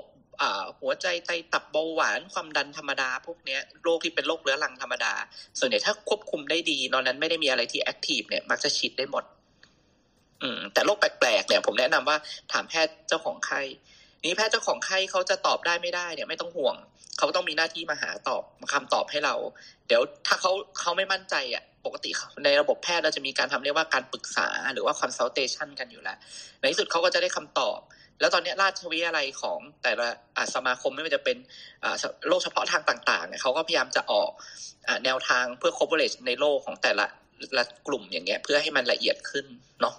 [0.81, 5.15] หัวใจไตตับเบาหวานความดันธรรมดา พวกเนี้ยโรคที่เป็นโรคเรื้อรังธรรมดา
[5.59, 9.25] ส่วนใหญ่ถ้าควบคุมได้ดีนอกนั้นไม่ได้มีอะไรที่ active เนี่ยมักจะฉีดได้หมด
[10.43, 12.17] อืม แต่โรคแปลกๆเนี่ย ผมแนะนำว่า
[12.53, 13.61] ถามแพทย์เจ้าของไข้
[14.25, 16.77] นี้แพทย์เจ้าของไข้เขาจะตอบได้ไม่ได้เนี่ยไม่ต้องห่วง
[17.19, 18.43] เขาต้องมีหน้าที่มาหาตอบ
[18.73, 19.35] คำตอบให้เรา
[19.87, 22.11] เดี๋ยวถ้าเขาเขาไม่มั่นใจอะปกติ
[22.45, 26.17] ในระบบแพทย์เราจะมีการทำเรียกว่าการปรึกษาหรือว่า consultation กันอยู่แล้ว
[26.59, 27.79] ในที่สุดเขาก็จะได้คำตอบ
[28.21, 30.09] แล้วตอนนี้ราชวิทยาลัยของแต่ละ
[30.55, 31.37] สมาคมไม่ว่าจะเป็น
[32.29, 34.31] โรคเฉพาะทางต่างๆเนี่ยเขาก็พยายามจะออก
[35.05, 37.07] แนวทางเพื่อ coverage ในโลกของแต่ละ
[37.57, 39.47] ละกลุ่มอย่างเงี้ย เพื่อให้มันละเอียดขึ้น
[39.81, 39.95] เนาะ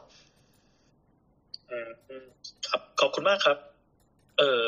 [2.68, 3.71] ครับขอบคุณมากครับ
[4.40, 4.64] เออ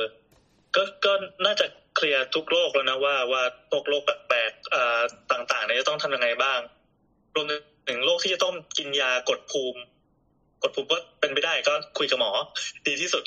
[0.76, 1.14] ก็ก็
[1.45, 6.59] น่าจะเคลียร์ทุกโรคแล้วนะว่าว่าโรคโรคแปลกๆต่างๆเนี่ยจะต้องทำยังไงบ้าง
[7.36, 7.45] รวม
[7.88, 9.80] ถึงโรคที่จะต้องกินยากดภูมิ
[10.61, 12.32] กดปุ่มก็เป็นไปได้ก็คุยกับหมอ
[12.88, 13.24] ดีที่สุด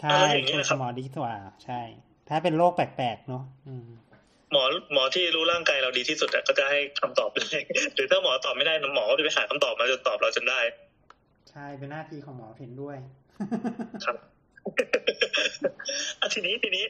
[0.00, 1.80] ใช่คุยกับหมอดีกว่า ใช่
[2.28, 3.44] ถ้าเป็นโรคแปลกๆเนาะ
[4.52, 4.62] หมอ
[4.92, 7.60] หมอที่รู้ร่างกายเราดีที่สุดก็จะให้คำตอบเลย
[7.94, 10.60] หรือถ้าหมอตอบไม่ได้หมอก็จะไปหาคำตอบมาจนตอบเราจนได้
[11.50, 12.96] ใช่เป็นหน้าที่ของหมอเห็นด้วย
[14.04, 14.16] ครับ
[16.34, 16.84] ทีนี้ทีนี้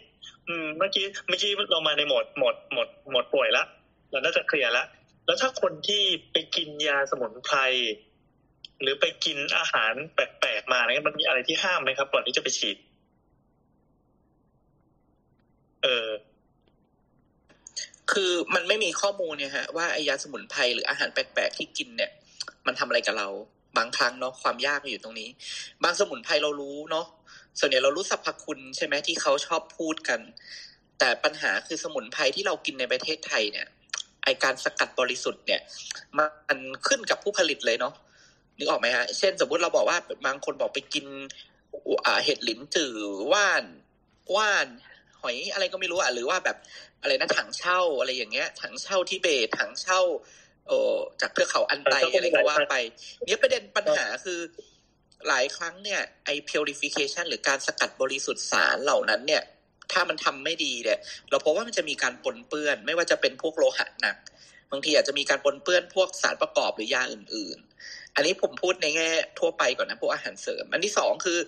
[0.48, 3.64] อืมเมื่อกี้เมื่อกี้เรามาในหมดหมดหมดหมดป่วยละ
[4.10, 4.84] เราน่าจะเคลียร์ละ
[5.26, 6.02] แล้วถ้าคนที่
[6.32, 7.58] ไปกินยาสมุนไพร
[8.82, 12.76] หรือไปกินอาหารแปลกๆมาเนี่ยมันมีอะไรที่ห้ามไหมครับก่อนที่จะไปฉีด
[15.82, 16.08] เออ
[18.12, 22.10] คือมันไม่มีข้อมูลเนี่ยฮะว่าไอยาสมุนไพรหรืออาหารแปลกๆที่กินเนี่ย
[22.66, 23.28] มันทำอะไรกับเรา
[23.76, 25.28] บางครั้งเนาะความยากอยู่ตรงนี้
[25.84, 27.06] บางสมุนไพรเรารู้เนาะ
[27.58, 30.20] ส่วนใหญ่เรารู้สรรพคุณใช่ไหมที่เขาชอบพูดกัน
[30.98, 33.66] แต่ปัญหาคือสมุนไพรที่เรากินในประเทศไทยเนี่ย
[34.24, 35.60] ไอการสกัดบริสุทธิ์เนี่ย
[36.48, 37.94] มันขึ้นกับผู้ผลิตเลยเนาะ
[38.58, 41.06] นึกออกไหมฮะเช่น สมมติเราบอกว่าบางคนบอกไปกิน
[42.24, 42.94] เห็ดหลินจือ
[43.32, 43.64] ว่าน
[44.36, 44.66] ว่าน
[45.22, 46.56] หอยอะไรก็ไม่รู้อะหรือว่าแบบ
[47.02, 50.00] อะไรนะถังเช่าอะไรอย่างเงี้ย ถังเช่าที่เบตถังเช่า
[50.66, 50.78] โอ้
[51.20, 52.74] จากเทือกเขาอันไตอะไรก็ว่าไป
[53.26, 54.40] เนี้ยประเด็นปัญหาคือ
[55.28, 59.42] หลายครั้งเนี่ยไอ purification หรือการสกัดบริสุทธิ์สารเหล่านั้นเนี่ย
[59.92, 60.98] ถ้ามันทำไม่ดีเนี่ย
[61.30, 64.16] เราพบว่ามันจะมีการปนเปื้อน ไม่ว่าจะเป็นพวกโลหะหนัก
[64.70, 67.58] บางทีอาจจะมีการปนเปื้อนพวกสารประกอบหรือยาอื่น
[68.14, 71.38] อันนี้ผมพูดในแง่ทั่วไปก่อนนะพวกอาหารเสริม อันที่สองคือ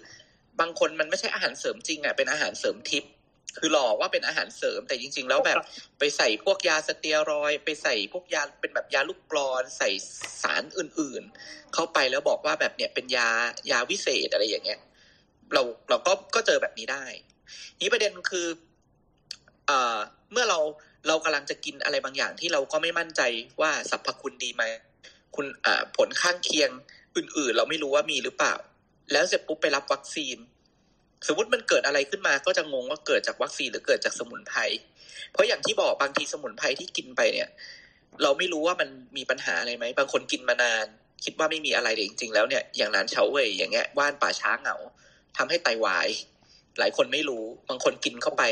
[0.60, 3.12] บางคนมันไม่ใช่อาหารเสริมจริงอะเป็นอาหารเสริมทิพย์
[3.56, 5.56] คือหลอกว่าเป็นอาหารเสริมแต่จริง ๆ แล้วแบบ
[5.98, 9.90] ไปใส่พวกยาสเตียรอยไปใส่พวกยาเป็นแบบยาลูกกรอนใส่
[10.42, 13.30] สารอื่น ๆ เข้าไปแล้วบอกว่าแบบเนี้ยเป็นยา
[13.70, 14.80] ยาวิเศษอะไรอย่างเงี้ย
[15.54, 17.04] เราเราก็ก็เจอแบบนี้ได้
[17.80, 18.46] นี้ประเด็นคือ
[19.66, 19.98] เอ่อ
[20.32, 20.58] เมื่อเรา
[21.08, 23.22] เรากำลังจะกินอะไรบางอย่างที่เราก็ไม่มั่นใจ
[23.60, 24.62] ว่าสรรพคุณดีไหม
[25.36, 25.46] คุณ
[25.96, 26.70] ผลข้างเคียง
[27.16, 28.54] อื่น ๆ เราไม่รู้ว่ามีหรือเปล่า
[29.12, 30.36] แล้วเสร็จปุ๊บไปรับวัคซีน
[31.26, 34.60] สมมติมันเกิดอะไรขึ้นมาก็จะงงว่าเกิดจากวัคซีนหรือเกิดจากสมุนไพร
[35.32, 37.48] เพราะอย่างที่บอกบางทีสมุนไพรที่กินไปเนี่ย
[38.22, 40.86] เราไม่รู้ว่ามันมีปัญหาอะไรไหม บางคนกินมานาน
[41.24, 44.76] คิดว่าไม่มีอะไรแต่จริง ๆ แล้วเนี่ยอย่างนานเฉาเว่ยอย่างเงี้ยว่านป่าช้าเหงา
[45.36, 46.08] ทำให้ไตวาย
[46.78, 48.42] หลายคนไม่รู้ บางคนกินเข้าไป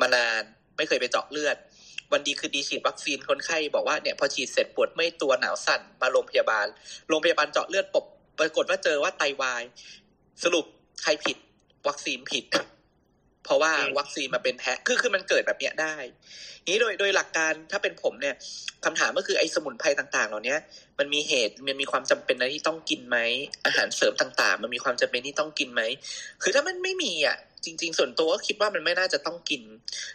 [0.00, 0.42] มานาน
[0.76, 1.56] ไม่เคยไปเจาะเลือด
[2.12, 6.66] วันดีคือดีฉีดวัคซีนคนไข้บอกว่าเนี่ยพอฉีดเสร็จปวดไม่ตัวหนาวสั่นมาโรงพยาบาล
[7.08, 8.04] โรงพยาบาลเจาะเลือดปบ
[8.38, 9.62] ปรากฏว่าเจอว่าไตาวาย
[10.44, 10.64] สรุป
[11.02, 11.36] ใครผิด
[11.88, 12.44] วัคซีนผิด
[13.44, 15.96] เพราะว่าวัคซีนมาเป็นแพ้คือคือมันเกิดแบบเนี้ยได้
[16.68, 18.34] นี้โดยโดยหลักการถ้าเป็นผมเนี่ย
[18.84, 20.56] คำถามก็คือไอ้สมุนไพรต่าง ๆ เหล่านี้
[20.98, 23.18] มันมีเหตุมันมีความจำเป็นอะไรที่ต้องกินไหม
[23.66, 25.82] อาหารเสริมต่าง ๆ มันมีความจำเป็นที่ต้องกินไหม
[26.42, 29.62] คือถ้ามันไม่มีอะจริง ๆ ส่วนตัวก็คิดว่ามันไม่น่าจะต้องกิน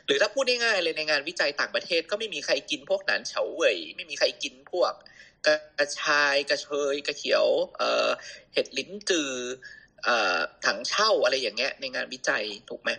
[0.05, 4.93] หรือถ้าพูดง่ายๆเลยในงานวิจัยต่างประเทศก็ไม่มีใครกินพวกหนานเฉาเว่ยไม่มีใครกินพวก
[5.79, 7.45] กระชายกระเชยกระเขียว
[7.77, 8.09] เอ่อ
[8.53, 9.82] เห็ดหลินจือเอ่อ
[10.65, 12.91] ถั่งเช่าอะไรอย่างเงี้ยในงานวิจัยถูกไหม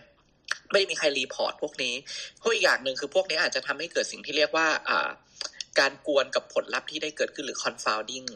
[0.73, 1.93] ไม่มีใคร report พวกนี้
[2.39, 4.91] เพราะอีกอย่างหนึ่งคือพวกนี้อาจจะทำให้เกิดสิ่งที่เรียกว่าอ
[5.79, 8.27] การกวนกับผลลัพธ์ที่ได้เกิดขึ้นหรือ confounding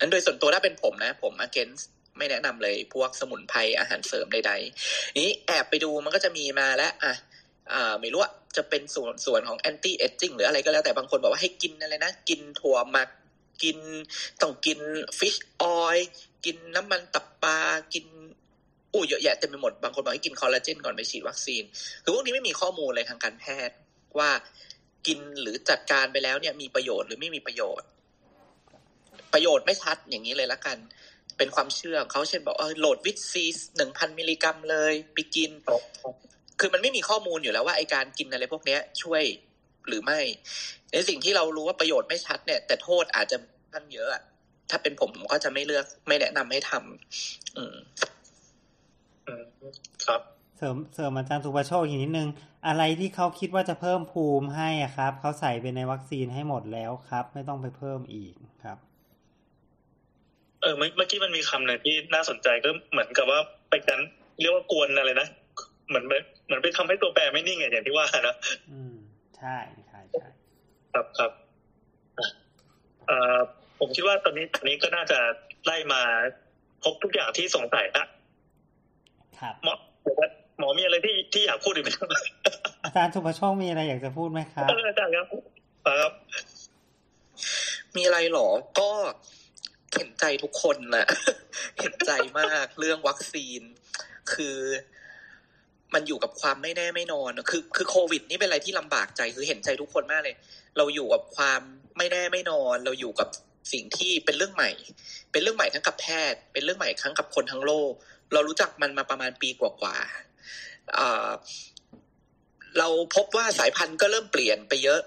[0.00, 1.84] นั้นโดยส่วนตัวถ้าเป็นผมนะ ผม against
[2.18, 7.12] ไม่แนะนำเลยพวกสมุนไพรอาหารเสริมใดๆนี้แอบไปดูมันก็จะมีมาแล้วอะ
[7.72, 13.08] อ่าไม่รู้ว่าจะเป็นส่วนส่วนของ anti aging หรืออะไรก็แล้วแต่บางคนบอกว่าให้กินอะไรนะ กินถั่วหมัก
[13.62, 13.78] กิน
[14.42, 14.78] ต้องกิน
[15.18, 16.00] fish oil
[16.44, 17.58] กินน้ำมันตับปลา
[17.94, 18.04] กิน
[18.92, 21.62] อู้เยอะแยะเต็มไปหมดบางคนบอกให้กินคอลลาเจนก่อนไปฉีดวัคซีน
[22.02, 23.76] คือพวกนี้ไม่มีข้อมูลเลยทางการแพทย์
[24.18, 24.30] ว่า
[25.06, 27.88] กินหรือจัดการไปแล้วเนี่ยมีประโยชน์หรือไม่มีประโยชน์
[29.32, 30.78] ประโยชน์ไม่ชัดอย่างนี้เลยละกัน
[31.38, 33.44] เป็นความเชื่อเขาเช่นบอกเออโหลดวิตซี
[33.76, 35.50] หนึ่งพันมิลลิกรัมเลย ไปกิน
[36.60, 39.22] คือมันไม่มีข้อมูลอยู่แล้วว่าไอการกินอะไรพวกเนี้ย ช่วย
[39.88, 40.20] หรือไม่
[40.92, 43.36] ในสิ่งที่เรารู้ว่าประโยชน์ไม่ชัดเนี่ย แต่โทษอาจจะ
[43.74, 44.10] ทั้งเยอะ
[44.70, 47.76] ถ้าเป็นผมผมก็จะไม่เลือก ไม่แนะนำให้ทำอืม
[49.26, 49.44] อืม
[50.06, 50.20] ครับ
[50.56, 52.28] เสริมเสริมอาจารย์สุภโชคอีกนิดนึง
[52.66, 58.78] อะไรที่เขาคิดว่าจะเพิ่มภูมิให้อะครับ เขาใส่ไปในวัคซีนให้หมดแล้วครับ ไม่ต้องไปเพิ่มอีกครับ
[60.62, 63.40] เออเมื่อเมื่อกี้มันมีคำหนึ่งที่น่าสนใจก็เหมือนกับว่า
[63.70, 64.00] ไปกัน
[64.40, 65.28] เรียกว่ากวนอะไรนะ
[65.88, 66.12] เหมือนไป
[66.46, 68.34] เหมือนไปทำให้ตัวแปรไม่นิ่งไงอย่างที่ว่านะ
[68.72, 68.96] อืม
[69.38, 69.56] ใช่
[69.86, 70.28] ใช่ใช่
[70.92, 71.30] ครับครับ
[72.18, 72.26] อะ
[73.06, 73.40] เอ่อ
[73.78, 75.18] ผมคิดว่าตอนนี้ตอนนี้ก็น่าจะ
[75.64, 76.02] ไล่มา
[76.82, 78.04] ครบทุกอย่างที่สงสัยละ
[79.40, 82.08] ครับหมอเดี๋ยวนะหมอมีอะไรที่ที่อยากพูดอีกไหมครับ
[82.84, 85.26] อาจารย์สุภโชคมีอะไรอยากจะพูดไหมครับเอออาจารย์ครับ
[85.86, 86.12] ครับ
[87.96, 88.48] มีอะไรหรอ
[88.80, 88.90] ก็
[89.94, 91.06] เห็นใจทุกคนนะ
[91.80, 93.60] เห็นใจมากเรื่องวัคซีน
[94.32, 94.58] คือ
[95.94, 100.36] มันอยู่กับความไม่แน่ไม่นอน คือ คือโควิด นี่เป็นอะไรที่ลำบากใจ คือเห็นใจทุกคนมากเลย
[100.76, 101.60] เราอยู่กับความ
[101.96, 103.28] ไม่แน่ไม่นอน เราอยู่กับ
[103.72, 104.70] สิ่งที่เป็นเรื่องใหม่
[105.32, 107.92] เป็นเรื่องใหม่ทั้งกับแพทย์ เป็นเรื่องใหม่ทั้งกับคนทั้งโลก
[108.32, 111.30] เรารู้จักมันมาประมาณปีกว่าๆอ่า
[112.78, 115.00] เราพบว่าสายพันธุ์ก็เริ่มเปลี่ยนไปเยอะ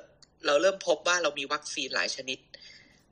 [0.46, 2.40] เราเริ่มพบว่าเรามีวัคซีนหลายชนิด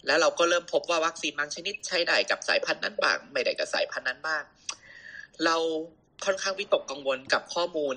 [0.05, 4.43] แล้วเราก็เริ่มพบว่าวัคซีนบางชนิดใช้ได้กับสายพันธุ์นั้นบ้างไม่ได้กับสายพันธุ์นั้นบ้าง
[5.45, 5.55] เรา
[6.25, 7.95] ค่อนข้างวิตกกังวลกับข้อมูล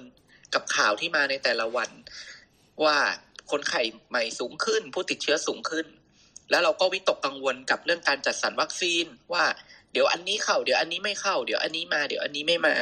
[0.55, 1.91] กับข่าวที่มาในแต่ละวัน
[2.85, 2.99] ว่า
[3.51, 5.87] คนไข้ใหม่สูงขึ้น ผู้ติดเชื้อสูงขึ้น
[6.51, 9.45] แล้วเราก็วิตกกังวลกับเรื่องการจัดสรรวัคซีนว่า
[9.93, 12.75] เดี๋ยวอันนี้เข้า เดี๋ยวอันนี้ไม่เข้า เดี๋ยวอันนี้มา เดี๋ยวอันนี้ไม่มา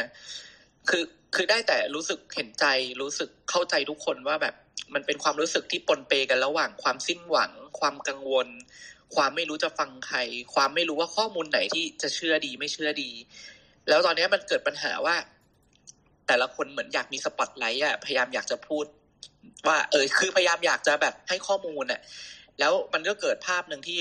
[0.89, 1.05] คือ
[1.35, 2.65] คือได้แต่รู้สึกเห็นใจ
[3.03, 4.55] รู้สึกเข้าใจทุกคนว่าแบบ
[4.95, 8.49] มันเป็นความรู้สึกที่ปนเปกันระหว่างความสิ้นหวัง ความกังวล
[9.15, 10.19] ความไม่รู้จะฟังใคร
[10.55, 13.11] ความไม่รู้ว่าข้อมูลไหนที่จะเชื่อดีไม่เชื่อดี
[13.89, 15.17] แล้วตอนนี้มันเกิดปัญหาว่า
[16.27, 18.85] แต่ละคนเหมือนอยากมีสปอตไลท์อะพยายามอยากจะพูด
[19.69, 22.01] ว่า เออคือพยายามอยากจะแบบให้ข้อมูลอะ
[22.61, 23.99] แล้วมันก็เกิดภาพหนึ่งที่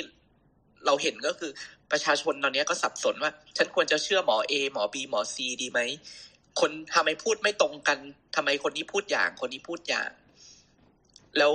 [0.86, 1.52] เราเห็นก็คือ
[1.92, 5.80] ประชาชนตอนนี้ก็สับสนว่า ฉันควรจะเชื่อหมอเอหมอบีหมอซีดีไหม
[6.60, 7.98] คนทำไมพูดไม่ตรงกัน
[8.36, 10.10] ทำไมคนนี้พูดอย่าง คนนี้พูดอย่าง
[11.38, 11.54] แล้ว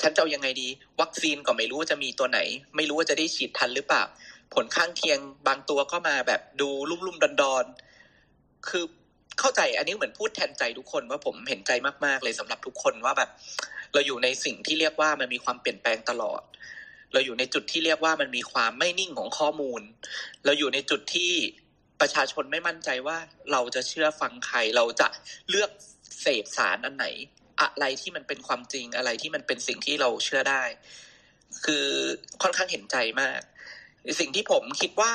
[0.00, 0.68] ฉันจะเอายังไงดี
[1.00, 2.40] วัคซีนก็ไม่รู้จะมีตัวไหน
[2.76, 4.02] ไม่รู้ว่าจะได้ฉีดทันหรือเปล่า
[4.54, 8.84] ผลข้างเคียงบางตัวก็มาแบบดูลุ่มลุ่มดอนดอนๆคือ
[9.38, 11.70] เข้าใจอันนี้เหมือนพูดแทนใจทุกคนว่าผมเห็นใจ
[12.04, 13.30] มากๆเลยสำหรับทุกคนว่าแบบ
[13.92, 16.42] เราอยู่ในสิ่งที่เรียกว่ามันมีความเปลี่ยนแปลงตลอด
[17.12, 19.82] เราอยู่ในจุดที่เรียกว่ามันมีความไม่นิ่งของข้อมูล
[20.44, 21.32] เราอยู่ในจุดที่
[22.00, 23.18] ประชาชนไม่มั่นใจว่า
[23.52, 25.08] เราจะเชื่อฟังใคร เราจะ
[25.50, 25.70] เลือก
[26.20, 27.06] เสพสารอันไหน
[27.60, 30.62] อะไรที่มันเป็นความจริงอะไรที่มันเป็นสิ่งที่เราเชื่อได้
[31.64, 31.86] คือ
[32.42, 33.40] ค่อนข้างเห็นใจมาก
[34.20, 35.14] สิ่งที่ผมคิดว่า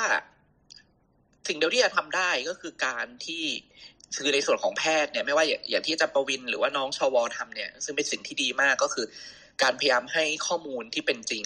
[1.48, 3.44] สิ่งเดียวที่จะทำได้ก็คือการที่
[4.16, 9.06] คือในส่วนของแพทย์เนี่ยไม่ว่าอย่างที่อาจารย์ประวิน หรือว่าน้องชวทำเนี่ย ซึ่งเป็นสิ่งที่ดีมากก็คือ
[9.62, 11.44] การพยายามให้ข้อมูลที่เป็นจริง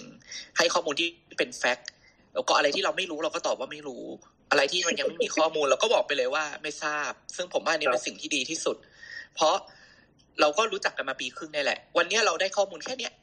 [0.57, 1.89] ให้ข้อมูลที่เป็นแฟกต์
[2.33, 4.03] แล้วก็อะไรที่เราไม่รู้เราก็ตอบว่าไม่รู้
[4.51, 8.77] อะไรที่มันยังไม่มีข้อมูลเราก็บอกไปเลยว่าไม่ทราบ ซึ่งผมว่านี่เป็นสิ่งที่ดีที่สุด
[9.35, 9.55] เพราะ
[10.41, 13.13] เราก็รู้จักกันมาปีครึ่งนี่แหละ วันนี้เราได้ข้อมูลแค่เนี้ย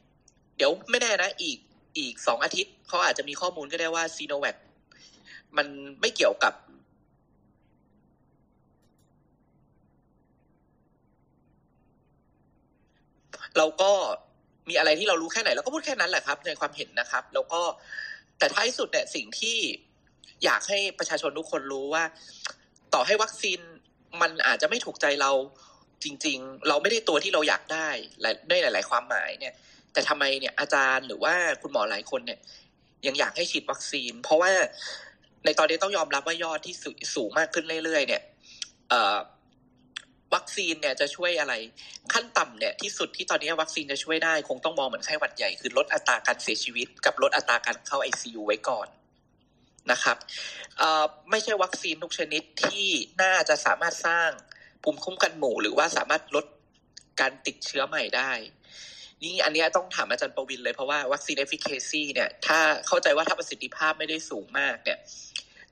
[0.57, 1.57] เดี๋ยวไม่แน่นะอีก
[1.97, 4.57] อีกสองอาทิตย์เขาอาจจะมีข้อมูลก็ได้ว่าซีโนแวค
[5.57, 5.67] มัน
[6.01, 6.53] ไม่เกี่ยวกับ
[13.57, 13.91] เราก็
[14.69, 17.61] มีอะไรที่เรารู้แค่ไหนเราก็พูดแค่นั้นแหละครับ ในความเห็นนะครับ แล้วก็
[18.39, 19.57] แต่ท้ายสุดเนี่ยสิ่งที่
[20.43, 22.03] อยากให้ประชาชนทุกคนรู้ว่า
[22.93, 23.59] ต่อให้วัคซีน
[24.21, 25.31] มันอาจจะไม่ถูกใจเรา
[26.03, 27.89] จริง ๆ เราไม่ได้ตัวที่เราอยากได้
[28.49, 29.53] ได้หลาย ๆ ความหมายเนี่ย
[29.93, 32.39] แต่ทำไมเนี่ยอาจารย์หรือว่าคุณหมอหลายคนเนี่ย
[33.07, 34.51] ยังอยากให้ฉีดวัคซีน เพราะว่า
[35.45, 36.73] ในตอนนี้ต้องยอมรับว่ายอดที่
[37.15, 38.21] สูงมากขึ้นเรื่อยๆ เนี่ย
[40.35, 41.53] วัคซีนเนี่ยจะช่วยอะไร
[42.13, 48.87] ขั้นต่ำเนี่ยที่สุดที่ตอนนี้วัคซีนจะช่วยได้ คงต้องมองเหมือนไข้หวัดใหญ่คือลดอัตราการเสียชีวิต กับลดอัตราการเข้าไอซูไว้ก่อน
[49.91, 50.17] นะครับ
[51.29, 52.87] ไม่ใช่วัคซีนทุกชนิดที่
[53.21, 54.29] น่าจะสามารถสร้าง
[54.83, 56.45] ภูมิคุ้มกันหมู่ หรือว่าสามารถลด
[57.21, 58.31] การติดเชื้อใหม่ได้
[59.23, 64.99] นี่อันนี้ต้องถามอาจารย์ประวินเลยเพราะว่าวัคซีน efficacy เนี่ยถ้าเข้าใจว่าถ้าประสิทธิภาพไม่ได้สูงมากเนี่ย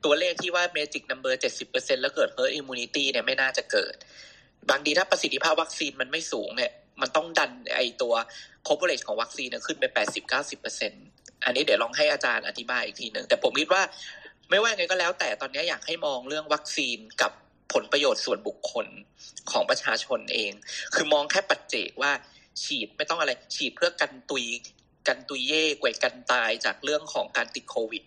[0.03, 3.93] ตัวเลขที่ว่า magic number เจ็ดสิบเปอร์เซ็นต์แล้วเกิด herd immunity เนี่ยไม่น่าจะเกิด
[4.69, 6.71] บางทีถ้าประสิทธิภาพวัคซีนมันไม่สูงเนี่ย
[7.01, 8.13] มันต้องดันไอตัว
[8.67, 10.91] coverage ของวัคซีนขึ้นไปแปดสิบเก้าสิบเปอร์เซ็นต์
[11.45, 13.83] อันนี้เดี๋ยวลองให้อาจารย์อธิบายอีกทีหนึ่งแต่ผมคิดว่า
[14.49, 17.31] ไม่ว่าไงก็แล้ว แต่ตอนนี้อยากให้มองเรื่องวัคซีนกับ
[17.73, 18.87] ผลประโยชน์ส่วนบุคคล
[19.51, 20.51] ของประชาชนเอง
[20.95, 22.11] คือมองแค่ปัจเจกว่า
[22.63, 24.45] ฉีดไม่ต้องอะไรฉีดเพื่อกันตุย
[25.07, 28.03] กันตุยเย่กวยกันตายจากเรื่องของการติดโควิด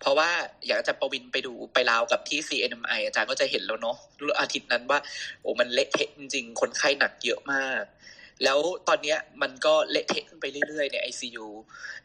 [0.00, 0.30] เพราะว่า
[0.68, 3.96] อยากจะประวินไปดูไปลาวกับที่ CNMI อาจารย์ก็จะเห็นแล้วเนาะ
[4.40, 4.98] อาทิตย์นั้นว่า
[5.42, 7.84] โอ้มันเละเทะจริงๆ คนไข้หนักเยอะมาก
[8.44, 8.58] แล้ว
[8.88, 11.46] ตอนเนี้ยมันก็เละเทะขึ้นไปเรื่อยๆในไอซียู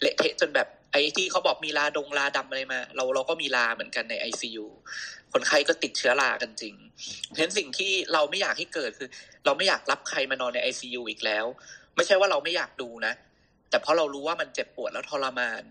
[0.01, 4.67] เละเทะจนแบบไอ้ที่เขาบอกมีลาดงลาดำอะไรมา เราเราก็มีลาเหมือนกันในไอซียู
[5.33, 6.75] คนไข้ก็ติดเชื้อรากันจริง
[7.27, 9.09] เพราะฉะนั้นสิ่งที่เราไม่อยากให้เกิดคือ
[9.45, 11.45] เราไม่อยากรับใครมานอนในไอซียูอีกแล้ว
[11.95, 13.13] ไม่ใช่ว่าเราไม่อยากดูนะ
[13.69, 15.63] แต่เพราะเรารู้ว่ามันเจ็บปวดแล้วทรมาน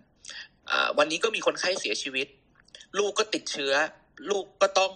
[0.98, 2.26] วันนี้ก็มีคนไข้เสียชีวิต
[2.98, 3.72] ลูกก็ติดเชื้อ
[4.30, 4.92] ลูกก็ต้อง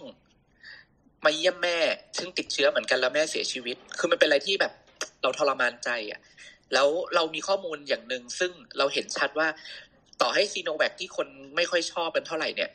[1.25, 1.79] มาเยี่ยมแม่
[2.17, 4.73] ซึ่งติดเชื้อเหมือนกันแล้วแม่เสียชีวิต คือมันเป็นอะไรที่แบบ
[5.21, 6.19] เราทรมานใจอะ
[6.73, 9.47] แล้วเรามีข้อมูลอย่างหนึ่งซึ่งเราเห็นชัดว่า
[10.21, 12.69] ต่อให้ซิโนแวคที่คนไม่ค่อยชอบเป็นเท่าไหร่เนี่ย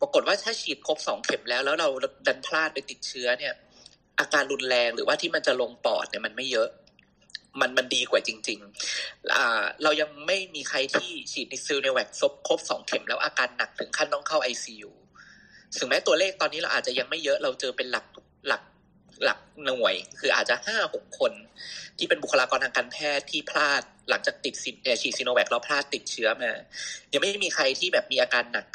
[0.00, 1.88] ปรากฏว่าถ้าฉีดครบสองเข็มแล้ว แล้วเรา
[2.26, 3.54] ดันพลาดไปติดเชื้อเนี่ย
[4.20, 6.68] อาการรุนแรงหรือว่าที่มันจะลงปอดเนี่ยมันไม่เยอะ
[7.60, 14.92] มันมันดีกว่าจริงๆ เรายังไม่มีใครที่ฉีดนี่ซิโนแวคครบครบสองเข็มแล้วอาการหนักถึงขั้นต้องเข้าไอซียู
[15.78, 18.06] ถึงแม้ตัวเลขตอนนี้เราอาจจะยังไม่เยอะเราเจอเป็นหลัก
[18.48, 18.62] หลัก
[19.24, 21.32] หลักหน่วย คืออาจจะห้าหกคน
[21.98, 26.52] ที่เป็นบุคลากรทางการแพทย์ที่พลาดหลังจากติดฉีดซีโนแวคแล้วพลาดติดเชื้อมา
[27.12, 28.66] ยังไม่มีใครที่แบบมีอาการหนัก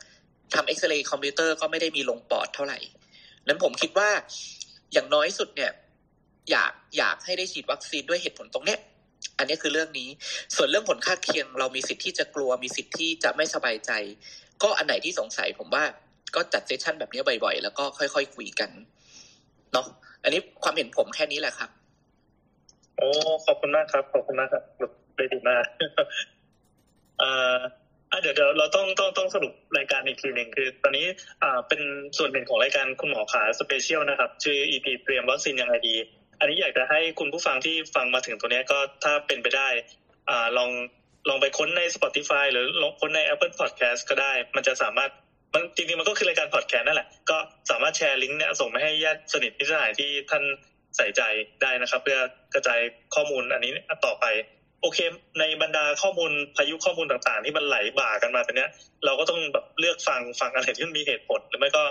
[0.53, 2.79] ทำเอ็กซเรย์คอมพิวเตอร์ก็ไม่ได้มีลงปอดเท่าไหร่
[3.47, 4.09] นั้นผมคิดว่า
[4.93, 5.71] อย่างน้อยสุดเนี่ย
[6.51, 8.79] อยากอยากให้ได้ฉีดวัคซีนด้วยเหตุผลตรงเนี้ย
[9.37, 10.09] อันนี้คือเรื่องนี้
[10.55, 13.91] ส่วนเรื่องผลข้างเคียง เรามีสิทธิ์ที่จะกลัวมีสิทธิ์ที่จะไม่สบายใจ
[14.63, 15.83] ก็อันไหนที่สงสัยผมว่า
[16.35, 18.69] ก็จัด session แบบนี้บ่อยๆ แล้วก็ค่อยๆคคุยกัน
[19.73, 19.87] เนาะ
[20.23, 21.69] อันนี้ความเห็นผมแค่นี้แหละครับ
[22.97, 23.09] โอ้
[23.45, 24.63] ขอบคุณมากครับ ขอบคุณมากครับ
[25.15, 25.65] เลยดีมาก
[27.21, 27.57] อ่า
[28.11, 31.05] อะเดี๋ยวเดี๋ยวเราต้องต้องต้องสรุปรายการอีกทีหนึ่งคือ ตอนนี้
[31.43, 31.81] อ่าเป็น
[32.17, 35.95] ส่วนหนึ่งของรายการคุณหมอขา special นะครับ ชื่อ EP เตรียมวัคซีนยังไงดี
[36.39, 39.69] อันนี้อยากจะให้คุณผู้ฟังที่ฟังมาถึงตัวนี้ก็ถ้าเป็นไปได้
[40.29, 40.69] อ่าลอง
[41.29, 45.09] ลองไปค้นใน Spotify หรือลองค้นใน Apple Podcast ก็ได้ มันจะสามารถ
[45.53, 47.37] มันจริงๆมันก็คือรายการพอดแคสต์นั่นแหละ ก็
[47.69, 50.43] สามารถแชร์ลิงก์เนี่ยส่งไปให้ญาติสนิทพิสหายที่ท่าน
[50.97, 51.21] ใส่ใจ
[51.61, 52.19] ได้นะครับ เพื่อ
[52.53, 52.79] กระจาย
[53.15, 53.71] ข้อมูลอันนี้
[54.05, 54.25] ต่อไป
[54.81, 54.99] โอเค
[55.39, 58.69] ในบรรดาข้อมูลพายุข้อมูลต่างๆ ที่มันไหลบ่ากันมาตอนนี้ย
[59.05, 61.83] เราก็ต้องแบบเลือกฟังฟังอะไรที่มันมีเหตุผล หรือไม่ก็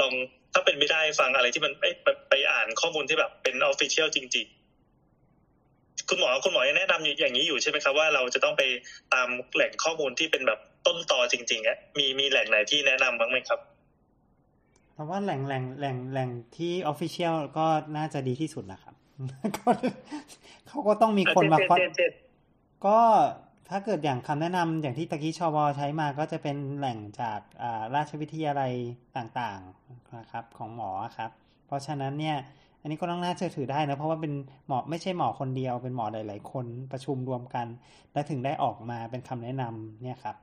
[0.00, 0.12] ลอง
[0.54, 8.62] ถ้าเป็นไม่ได้ฟังอะไรที่มันไปไปไปอ่านข้อมูลที่แบบเป็นออฟฟิเชียลจริง ๆ คุณหมอคุณหมอแนะนำอย่างนี้อยู่ใช่ไหมครับว่าเราจะต้องไป
[9.14, 13.60] ตามแหล่งข้อมูลที่เป็นแบบต้นตอจริงๆอะมีมีแหล่งไหนที่แนะนำบ้างไหมครับ
[14.92, 17.66] เพราะว่าแหล่งแหล่งแหล่งแหล่งที่ออฟฟิเชียลก็
[17.96, 18.94] น่าจะดีที่สุดนะครับ
[20.68, 21.78] เขาก็ต้องมีคนมาคอย
[22.86, 22.98] ก็
[23.76, 27.40] ถ้าเกิดอย่างคำแนะนำอย่างที่ตะกี้ชวใช้มาก็จะเป็นแหล่งจาก
[27.94, 28.72] ราชวิทยาลัย
[29.16, 31.30] ต่างๆนะครับของหมอครับ
[31.66, 32.36] เพราะฉะนั้นเนี่ย
[32.80, 34.32] อันนี้ก็ต้องน่าเชื่อถือได้นะเพราะว่าเป็น
[34.66, 37.66] หมอไม่ใช่หมอคนเดียวเป็นหมอหลาย ๆ คนประชุมรวมกัน
[38.12, 40.36] และถึงได้ออกมาเป็นคำแนะนำเนี่ยครับ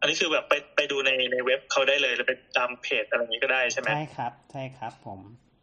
[0.00, 5.53] อันนี้คือแบบไปไปดูในในเว็บเขาได้เลยหรือไปตามเพจอะไรอย่างนี้ก็ได้ใช่ไหมใช่ครับ ใช่ครับผมครับ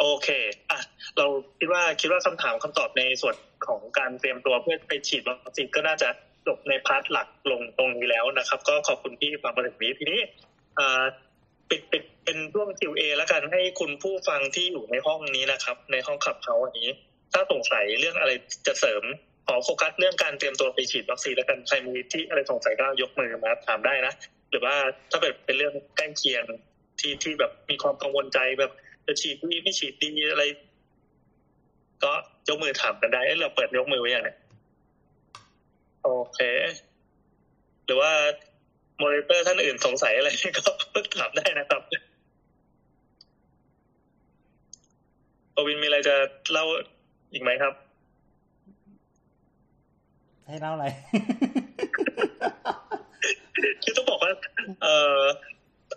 [0.00, 0.28] โอเค
[0.70, 0.80] อะ
[1.18, 1.26] เรา
[1.58, 3.34] คิดว่าคิดว่าคำถามคำตอบในส่วน
[3.66, 6.08] ของการเตรียมตัวเพื่อไปฉีดวัคซีนก็น่าจะ
[6.46, 10.20] จบในพาร์ทหลักลงตรงนี้แล้วนะครับ ก็ขอบคุณที่ฟังมาถึงนี้ทีนี้
[11.70, 16.90] ปิดปิดเป็นช่วง Q&A แล้วกันให้คุณผู้ฟังที่อยู่ในห้องนี้นะครับ ในห้องขับเขาอันนี้
[17.32, 18.32] ถ้าสงสัยเรื่องอะไร
[18.66, 19.02] จะเสริม
[19.46, 24.14] ขอโฟกัสเรื่องการเตรียมตัวไปฉีดวัคซีนแล้วกันใครมีที่อะไรสงสัยก็ยกมือมาถามได้นะ
[24.50, 24.74] หรือว่า
[25.10, 26.44] ถ้าแบบเป็นเรื่องใกล้เคียง
[27.00, 28.72] ที่ที่แบบมีความกังวลใจแบบ
[29.06, 30.44] จะฉีดดีไม่ฉีดดีอะไร
[32.02, 32.12] ก็
[32.48, 34.30] ยกมือถามกันได้เราเปิดยกมือไว้อย่างไร
[36.02, 36.38] โอเค
[37.84, 38.12] หรือว่า
[38.98, 40.28] โมเดเตอร์ท่านอื่นสงสัยอะไร
[40.58, 40.62] ก็
[41.16, 41.82] ถามได้นะครับ
[45.54, 46.14] ปวินมีอะไรจะ
[46.52, 46.64] เล่า
[47.32, 47.74] อีกไหมครับ
[50.46, 50.86] ให้เล่าอะไร
[53.82, 54.32] คือต้องบอกว่า
[54.82, 55.20] เออ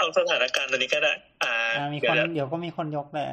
[0.03, 1.13] เอาสถานการณ์ตอนนี้ก็ได้
[1.43, 1.53] อ่า
[1.93, 3.29] มีคนเดี๋ยวก็มีคนยกแหละ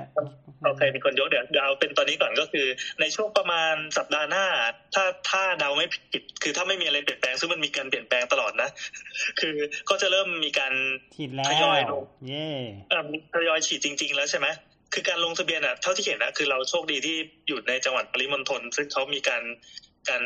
[0.65, 2.67] โอเคมีคนยกเดี๋ยวเดี๋ยวเอาเป็นตอนนี้ก่อนก็คือ
[3.01, 4.47] ในช่วงประมาณสัปดาห์หน้า
[4.95, 8.69] ถ้าถ้าเดาไม่ผิด คือถ้าไม่มีอะไรเปลี่ยนแปลงซึ่งมันมีการเปลี่ยนแปลงตลอดนะ
[9.41, 9.57] คือ
[9.89, 10.73] ก็จะเริ่มมีการ
[11.17, 12.49] ฉีดแล้วทยอยลงเย่
[12.91, 13.03] เออ
[13.35, 14.47] ทยอยฉีดจริง ๆ แล้วใช่ไหม
[14.95, 17.17] คือการลงทะเบียนอะเท่าที่เห็นนะคือเราโชคดีที่
[17.49, 19.43] อยู่ในจังหวัดปริมณฑลซึ่งเขามีการ
[20.09, 20.23] การ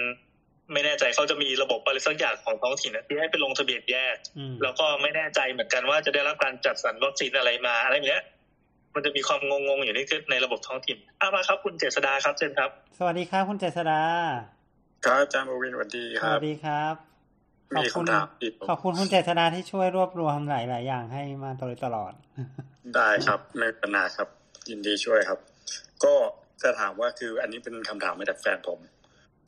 [0.73, 4.17] ไม่แน่ใจเขาจะมีระบบอะไรสักอย่างของท้องถิ่นที่ให้ไปลงทะเบียนแยก
[4.63, 8.23] แล้วก็ไม่แน่ใจเหมือนกันว่าจะได้รับการจัดสรรวัคซีนอะไรมาอะไรเงี้ย
[8.95, 14.01] มันจะมีความงงๆอยู่นี่คือในระบบท้องถิ่นอามาครับ คุณเจษดาครับเชิญครับ สวัสดีครับคุณเจษดา
[15.05, 16.95] ครับอาจารย์บวินสวัสดีคสรับวัสดีครับ
[17.77, 22.13] ขอบมีคุณคำถามอีกขอบคุณคุณเจษดาที่ช่วยรวบรวมหลาย ๆ อย่างให้มาโดยตลอด
[22.95, 24.29] ได้ครับไม่เป็นปัญหาครับ
[24.71, 25.39] ยินดีช่วยครับ
[26.05, 26.15] ก็
[26.63, 28.79] จะถามว่าคืออันนี้เป็นคำถามมาจากแฟนผม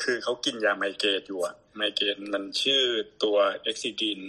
[0.02, 2.82] คือเขากินยาไมเกรนอยู่อะไมเกรนมันชื่อ
[3.23, 4.20] ตัวเอ็กซิดิน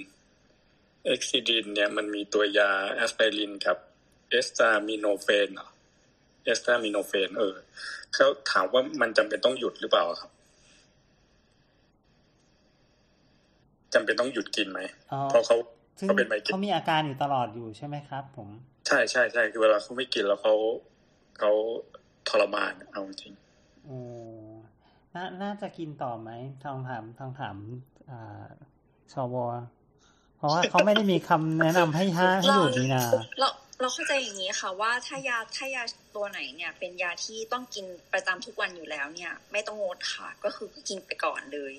[1.06, 3.77] เอ็กซิดินเนี่ยมันมีตัวยาแอสไพรินกับ
[4.29, 5.69] acetaminophen เหรอ
[6.45, 7.56] acetaminophen เออ
[8.14, 10.31] เขาถามว่ามันจำเป็นต้องหยุดหรือเปล่าครับ
[13.94, 14.80] จำเป็นต้องหยุดกินไหม
[15.11, 15.57] อ๋อเพราะเขา
[15.98, 18.49] ซึ่งเขาเป็นไมเกรนเขามีอาการอยู่ตลอดอยู่ใช่ไหมครับ ผม
[18.88, 20.56] ใช่ใช่ใช่คือเวลาเขาไม่กินแล้วเขา
[21.39, 21.52] เขา
[22.30, 23.34] ทรมานเอาจริง
[23.85, 23.98] โอ้
[25.18, 26.30] น่าน่าจะกินต่อไหม
[26.63, 27.56] ลองถามลองถาม
[28.10, 28.48] อ่า
[29.14, 29.35] ชว
[30.38, 33.03] เพราะว่าเขาไม่ได้มีคำแนะนำให้ห้าให้หยุดนี่นา
[33.39, 33.49] เรา
[33.81, 35.84] เราเข้าใจอย่างนี้ค่ะว่าถ้ายาถ้ายา
[36.15, 41.73] ตัวไหนเนี่ย เป็นยาที่ต้องกินประจำทุกวันอยู่แล้วเนี่ย ไม่ต้องงดค่ะ ก็คือกินไปก่อนเลย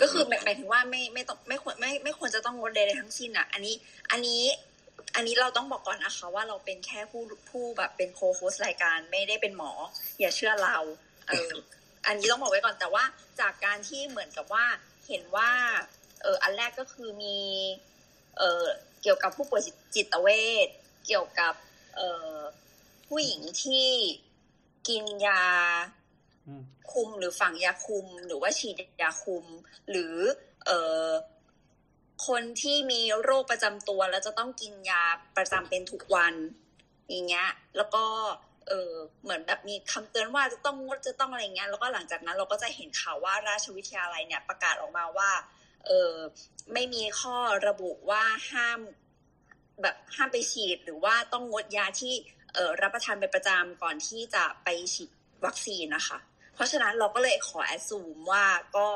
[0.00, 3.74] ก็คือหมายหมายถึงว่าไม่ไม่ต้องไม่ควรไม่ไม่ควรจะต้องงดใดๆทั้งสิ้นอะ อันนี้
[4.10, 4.42] อันนี้
[5.14, 9.72] อันนี้เราต้องบอกก่อนนะคะว่าเราเป็นแค่ผู้ผู้แบบเป็นโคโฮสรายการไม่ได้เป็นหมอ
[10.20, 10.76] อย่าเชื่อเรา
[11.28, 11.50] เออ
[12.06, 13.04] อันนี้ต้องบอกไว้ก่อนแต่ว่า
[13.40, 14.66] จากการที่เหมือนกับว่า
[15.08, 15.50] เห็นว่า
[16.22, 17.38] เอออันแรกก็คือมี
[18.38, 18.64] เออ
[19.02, 19.62] เกี่ยวกับผู้ป่วย
[19.94, 20.28] จิตเว
[20.66, 20.68] ช
[21.06, 21.54] เกี่ยวกับ
[21.96, 22.00] เอ
[22.32, 22.36] อ
[23.08, 23.88] ผู้หญิงที่
[24.88, 25.44] กินยา
[26.92, 29.44] คุมหรือฝังยาคุมหรือว่าฉีดยาคุม
[29.90, 30.14] หรือ
[30.66, 30.70] เอ
[31.04, 31.06] อ
[32.26, 35.04] คนที่มีโรคประจำตัวแล้วจะต้องกินยา
[35.36, 36.34] ประจำเป็นทุกวัน
[37.08, 38.04] อย่างเงี้ย แล้วก็
[38.68, 45.30] เออเหมือนแบบมีคำเตือนว่าจะต้องงดจะต้องอะไรเงี้ยแล้วก็หลังจากนั้นเราก็จะเห็นข่าวว่าราชวิทยาลัยเนี่ยประกาศออกมาว่า
[45.86, 46.12] เออ
[46.72, 47.36] ไม่มีข้อ
[47.68, 48.78] ระบุว่าห้าม
[49.82, 52.14] แบบห้ามไปฉีดหรือว่าต้องงดยาที่
[52.54, 55.10] เออรับประทานเป็นประจำก่อนที่จะไปฉีด
[55.44, 56.18] วัคซีนนะคะ
[56.54, 58.88] เพราะฉะนั้นเราก็เลยขอแอดซูมว่าก็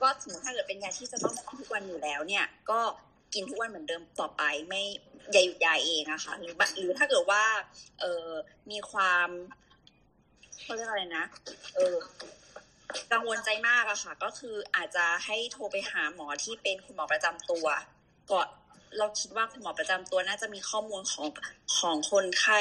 [0.00, 2.80] ก็สมมติถ้าเกิดเป็นยาที่จะต้องกินทุกวันอยู่แล้วเนี่ย ก็
[3.34, 4.82] กินทุกวันเหมือนเดิมต่อไปไม่
[5.32, 7.44] อย่าหยุดยาเองอะค่ะ หรือหรือถ้าเกิดว่า
[8.00, 8.26] เออ
[8.70, 9.28] มีความ
[10.62, 11.24] เขาเรียกอะไรนะ
[11.74, 11.96] เออ
[13.12, 17.66] กังวลใจมากอะค่ะ ก็คืออาจจะให้โทรไปหาหมอที่เป็นคุณหมอประจำตัว
[18.30, 18.48] ก่อน
[18.98, 21.26] เราคิดว่าคุณหมอประจำตัวน่าจะมีข้อมูลของ
[21.78, 22.60] ของคนไข้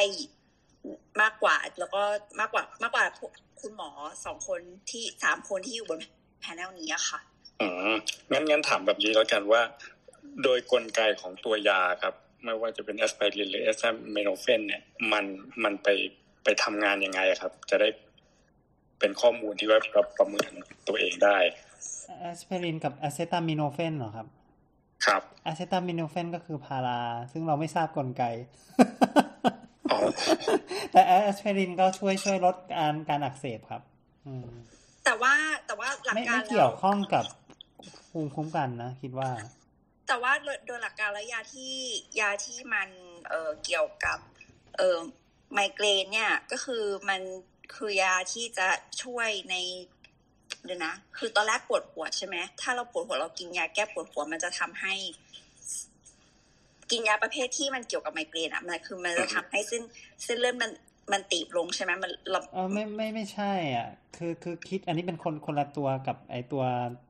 [1.21, 2.01] มากกว่า แล้วก็
[2.39, 3.05] มากกว่ามากกว่า
[3.61, 3.89] คุณหมอ
[4.25, 5.99] สองคนที่สามคนที่อยู่บน
[6.41, 7.19] แผนลนี้อะค่ะ
[7.61, 7.95] อืม
[8.31, 9.61] งั้นงั้นถามแบบนี้แล้วกันว่า
[10.43, 12.13] โดยกลไกของตัวยาครับ
[12.43, 14.81] ไม่ว่าจะเป็นแอสไพรินหรือ acetaminophen เนี่ย
[15.11, 15.25] มัน
[15.63, 15.87] มันไป
[16.43, 17.89] ไปทำงานยังไงอะครับ จะได้
[18.99, 20.49] เป็นข้อมูลที่ว่าเราประเมิน
[20.87, 21.37] ตัวเองได้
[22.19, 24.27] แอสไพรินกับ acetaminophen เหรอครับ
[25.05, 26.99] ครับ acetaminophen ก็คือพารา
[27.31, 28.23] ซึ่งเราไม่ทราบกลไก
[29.91, 29.97] อ๋อ
[30.91, 33.81] แต่แอสไพรินก็ช่วยช่วยลดการการอักเสบครับ
[34.27, 34.47] อืม
[35.05, 35.33] แต่ว่า
[35.67, 37.25] แต่ว่าหลักไม่การไม่แล้เกี่ยววข้องกับ
[38.09, 39.29] ภูมิคุ้มกันนะ คิดว่า
[40.07, 40.33] แต่ว่า
[40.65, 41.75] โดยหลักการแล้วยาที่
[42.19, 42.89] ยาที่มัน
[43.29, 44.17] เเกี่ยวกับ
[44.77, 47.21] เไมเกรนเนี่ยก็คือมัน
[47.75, 48.67] คือยาที่จะ
[49.03, 49.55] ช่วยใน
[50.65, 54.93] เดี๋ยวนะ คือตอนแรกปวดหัวใช่ไหมถ้าเราปวดหัวเรากินยาแก้ปวดหัวมันจะทำให้
[56.91, 59.83] กินยาประเภทที่มันเกี่ยวกับไมเกรนอะมันคือมันจะทำให้เส้น
[60.23, 60.71] เส้นเลือดมัน
[61.11, 66.63] มันตีบลงใช่ไหมมันเราเออไม่ไม่ไม่ใช่ อะ คือคือคิดอันนี้เป็นคนคนละตัวกับไอตัว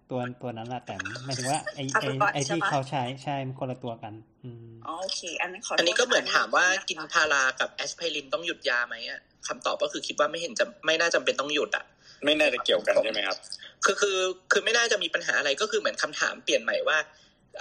[0.10, 0.96] ตัวตัวนั้นแหละแต่
[1.26, 4.14] หมายถึงว่าไอไอไอที่เขาใช้ใช่มันคนละตัวกัน
[4.44, 11.86] อืมอ๋อโอเค อันนั้นขออันนี้โทษก็เหมือนค่ะถามว่ากินพารากับแอสไพรินต้องหยุดยาไหมอะคำตอบก็คือคิดว่าไม่เห็นจะไม่น่าจำเป็นต้องหยุดอะ
[12.26, 13.38] ไม่น่าจะเกี่ยวกันใช่ไหมครับ
[13.86, 14.20] คือคือ
[14.52, 16.98] คือไม่น่าจะมีปัญหาอะไรก็คือเหมือนคำถามเปลี่ยนใหม่ว่า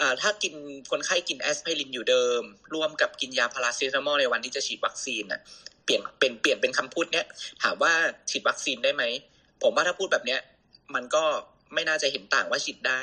[0.00, 0.54] อ่าถ้ากิน
[0.90, 2.42] คนไข้กินแอสไพรินอยู่เดิม
[2.74, 5.40] ร่วมกับกินยาพาราเซตามอลในวันที่จะฉีดวัคซีนน่ะ
[5.86, 7.26] เปลี่ยนเป็นเปลี่ยนเป็นคำพูดเนี้ย
[7.62, 7.92] ถามว่า
[8.30, 9.04] ฉีดวัคซีนได้ไหม
[9.62, 10.40] ผมว่าถ้าพูดแบบเนี้ย
[10.94, 11.24] มันก็
[11.74, 13.02] ไม่น่าจะเห็นต่างว่าฉีดได้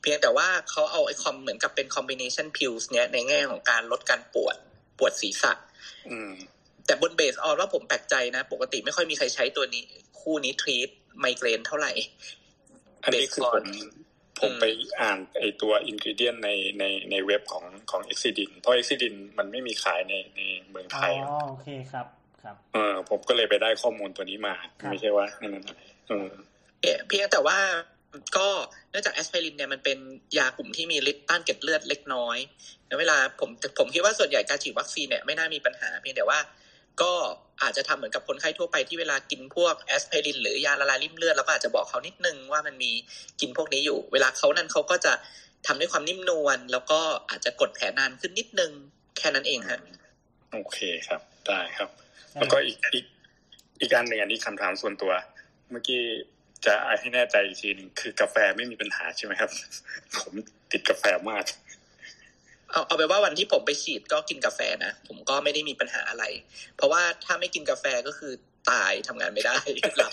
[0.00, 4.56] เพียงแต่ว่าเขาเอาไอ้ com เหมือนกับเป็น combination pills เนี้ยในแง่ของการลดการปวด
[4.98, 5.52] ปวดศีรษะ
[6.10, 6.32] อืม
[6.86, 9.84] แต่บน based on ว่าผมแปลกใจนะ ปกติไม่ค่อยมีใครใช้ตัวนี้
[10.20, 10.88] คู่นี้ treat
[11.20, 11.92] ไมเกรนเท่าไหร่
[13.02, 13.66] อันนี้คือผม
[14.40, 14.64] ผมไป
[15.00, 20.40] อ่านไอ้ตัว ingredient ในในในเว็บของของ Excedrin เพราะ Excedrin มันไม่มีขายในใน
[20.70, 22.06] เมืองไทอ๋ยอโอเคครับ
[22.44, 26.28] ครับเออผมก็เลยไปได้ข้อมูลตัวนี้มาครับไม่ใช่ว่านั่นอะไรเออ
[26.82, 27.58] เอ่อเพียงแต่ว่า
[28.36, 28.48] ก็
[28.90, 29.98] เนื่องจากแอสไพรินเนี่ยมันเป็น
[30.38, 32.38] ยากลุ่มที่มีฤทธิ์ต้านเกล็ดเลือดเล็กน้อย
[32.86, 36.38] แล้วเวลาผมผมคิดว่าส่วนใหญ่การฉีดวัคซีนเนี่ยไม่น่ามีปัญหาเพียงแต่ว่า
[37.02, 37.12] ก็
[37.62, 42.90] อาจจะทำเหมือนกับคนไข้ทั่วไปที่เวลากินพวกแอสไพรินหรือยาละลายลิ่มเลือดเราก็อาจจะบอกเขานิดนึงว่ามันมี
[43.40, 45.12] กินพวกนี้อยู่ เวลาเขานั้นเขาก็จะ
[45.66, 47.00] ทำด้วยความนิ่มนวลแล้วก็
[47.30, 48.70] อาจจะกดแผลนานขึ้นนิดนึง
[49.18, 49.80] แค่นั้นเองฮะ
[50.52, 51.90] โอเคครับได้ครับ
[52.34, 53.06] แล้วก็อีกอีก
[53.80, 55.12] อีกอันหนึ่งอันนี้คำถามส่วนตัว
[55.70, 56.02] เมื่อกี้
[56.66, 59.50] จะให้แน่ใจอีกทีหนึงคือกาแฟไม่มีปัญหาใช่ไหมครับ
[60.18, 60.32] ผม
[60.72, 61.44] ติดกาแฟมาก
[62.70, 66.24] เอาเอาไปนว่าวันที่ผมไปฉีดก็กินกาแฟนะ ผมก็ไม่ได้มีปัญหาอะไร
[66.76, 68.32] เพราะว่าถ้าไม่กินกาแฟก็คือ
[68.70, 69.58] ตายทำงานไม่ได้
[69.96, 70.12] หลับ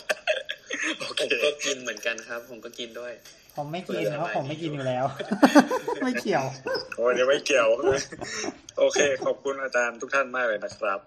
[0.99, 3.14] โอผเคมก็กินเหมือนกันครับ ผมก็กินด้วย
[3.56, 5.06] ผมไม่กินเพราะผมไม่กินอยู่แล้ว
[6.03, 6.45] ไม่เกี่ยว
[6.98, 7.68] โอ้ยยังไม่เกี่ยว
[8.80, 10.99] โอเค ขอบคุณอาจารย์ทุกท่านมากเลยนะครับ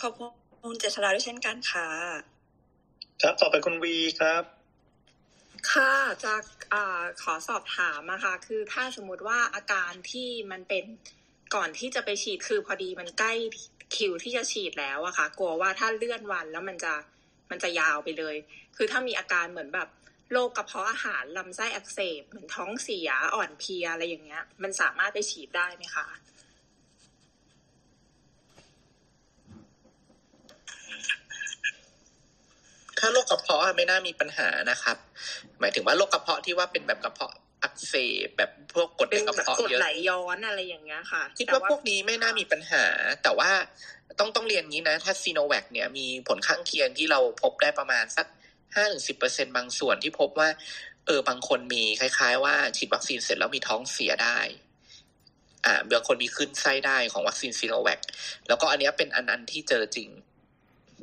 [0.00, 0.12] ขอบ
[0.64, 1.88] คุณเจษฎาด้วยเช่นกันค่ะ
[3.22, 4.42] ครับต่อไปคุณวีครับ
[5.72, 5.92] ค่ะ
[6.24, 6.34] จะ
[6.72, 10.84] อ่าขอสอบถามอะค่ะคือถ้าสมมุติว่าอาการที่มันเป็น
[11.54, 13.32] ก่อนที่จะไปฉีดคือพอดีมันใกล้
[13.96, 16.94] คิวที่จะฉีดแล้วอะค่ะ กลัวว่าถ้าเลื่อนวันแล้วมันจะ
[17.50, 18.36] มันจะยาวไปเลย
[18.76, 19.88] คือถ้ามีอาการเหมือนแบบ
[20.32, 26.06] โรคกระเพาะอาหารลำไส้อักเสบเหมือนท้องเสียอ่อนเพลียอะไรอย่างเงี้ย มันสามารถไปฉีดได้ไหมคะ
[32.98, 34.96] ถ้าโรคกระเพาะอะไม่น่ามีปัญหานะครับ
[35.60, 37.94] หมายถึงว่าโรคกระเพาะที่ว่าเป็นแบบกระเพาะอักเส
[38.26, 42.84] บแบบพวกกรดเป็ในนกระแบบเพาะกรดเยอะไหลย้อนอะไรอย่างเงี้ยค่ะ คิดแต่ว่าพวกนี้ไม่น่ามีปัญหา
[43.22, 43.50] แต่ว่า
[44.18, 48.26] ต้องต้องเรียนงี้นะ ถ้าซีโนแวคเนี่ยมีผลข้างเคียงที่เราพบได้ประมาณสัก
[48.74, 50.48] ห้าถึงสิบเปอร์เซ็นบางส่วนที่พบว่า
[51.06, 54.38] เออบางคนมีคล้าย ๆ ว่าฉีดวัคซีนเสร็จแล้วมีท้องเสียได้
[55.66, 58.00] อ่าบางคนมีขึ้นไส้ได้ของวัคซีนซีโนแวค
[58.48, 60.08] แล้วก็อันเนี้ยเป็นอันอันที่เจอจริง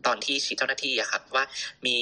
[0.05, 1.43] ตอนที่ฉีดเจ้าหน้าที่อะครับว่า
[1.87, 1.97] มี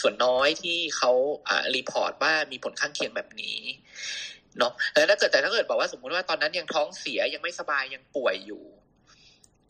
[0.00, 1.10] ส่วนน้อยที่เขา
[1.48, 3.58] อ่า report ว่ามีผลข้างเคียงแบบนี้
[4.58, 8.64] เนาะแต่ถ้าเกิดแต่ถ้าเกิดบอกว่าสมมุติว่าตอนนั้นยังท้องเสียยังไม่สบายยังป่วยอยู่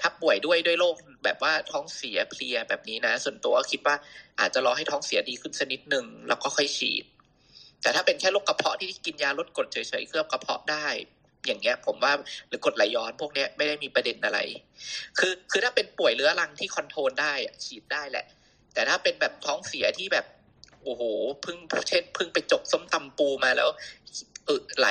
[0.01, 0.95] ถ้าป่วยด้วยด้วยโรค
[1.25, 3.97] แบบว่าท้องเสียเพลียแบบนี้นะ ส่วนตัวก็คิดว่า
[4.41, 7.05] อาจจะรอให้ท้องเสียดีขึ้นสักนิดหนึ่งแล้วก็ค่อยฉีด
[7.83, 10.87] แต่ถ้าเป็นแค่โรคกระเพาะที่กินยาลดกรดเฉยๆเคลือบกระเพาะได้
[11.47, 12.13] อย่างเงี้ย ผมว่า
[12.49, 14.39] หรือกดไหลย้อน พวกเนี้ยไม่ได้มีประเด็นอะไร
[15.19, 18.27] คือคือถ้าเป็นป่วยเรื้อรังที่ control ได้อะฉีดได้แหละ
[18.75, 20.27] แต่ถ้าเป็นแบบท้องเสียที่แบบ
[20.85, 21.03] โอ้โห
[21.43, 21.57] เพิ่ง
[21.89, 23.69] เช่นเพิ่งไปจกส้มตำปูมาแล้ว
[24.49, 24.89] อึไหล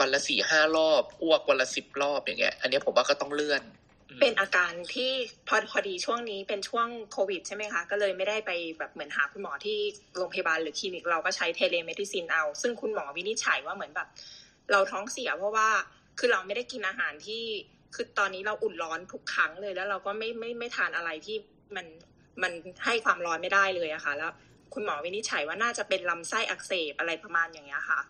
[0.00, 3.62] วันละสี่ห้ารอบอ้วกวันละสิบรอบอย่างเงี้ย อันนี้ผมว่าก็ต้องเลื่อน
[4.20, 5.10] เป็นอาการที่
[5.48, 9.78] พอพอดีช่วงนี้เป็นช่วงโควิดใช่ไหมคะ ก็เลยไม่ได้ไปแบบเหมือนหาคุณหมอที่
[10.16, 14.08] โรงพยาบาลหรือคลินิกเราก็ใช้ telemedicine เอา ซึ่งคุณหมอวินิจฉัยว่าเหมือนแบบ
[14.72, 15.68] เราท้องเสียเพราะว่า
[16.18, 17.42] คือเราไม่ได้กินอาหารที่
[17.94, 21.36] คือตอนนี้เราอุ่นร้อนทุกครั้งเลย แล้วเราก็ไม่ไม่ไม่ทานอะไรที่
[21.76, 21.86] มัน
[22.42, 22.52] มัน
[22.84, 24.32] ให้ความร้อนไม่ได้เลยอะค่ะ แล้ว
[24.74, 28.00] คุณหมอวินิจฉัยว่าน่าจะเป็นลำไส้อักเสบอะไรประมาณอย่างเงี้ยค่ะ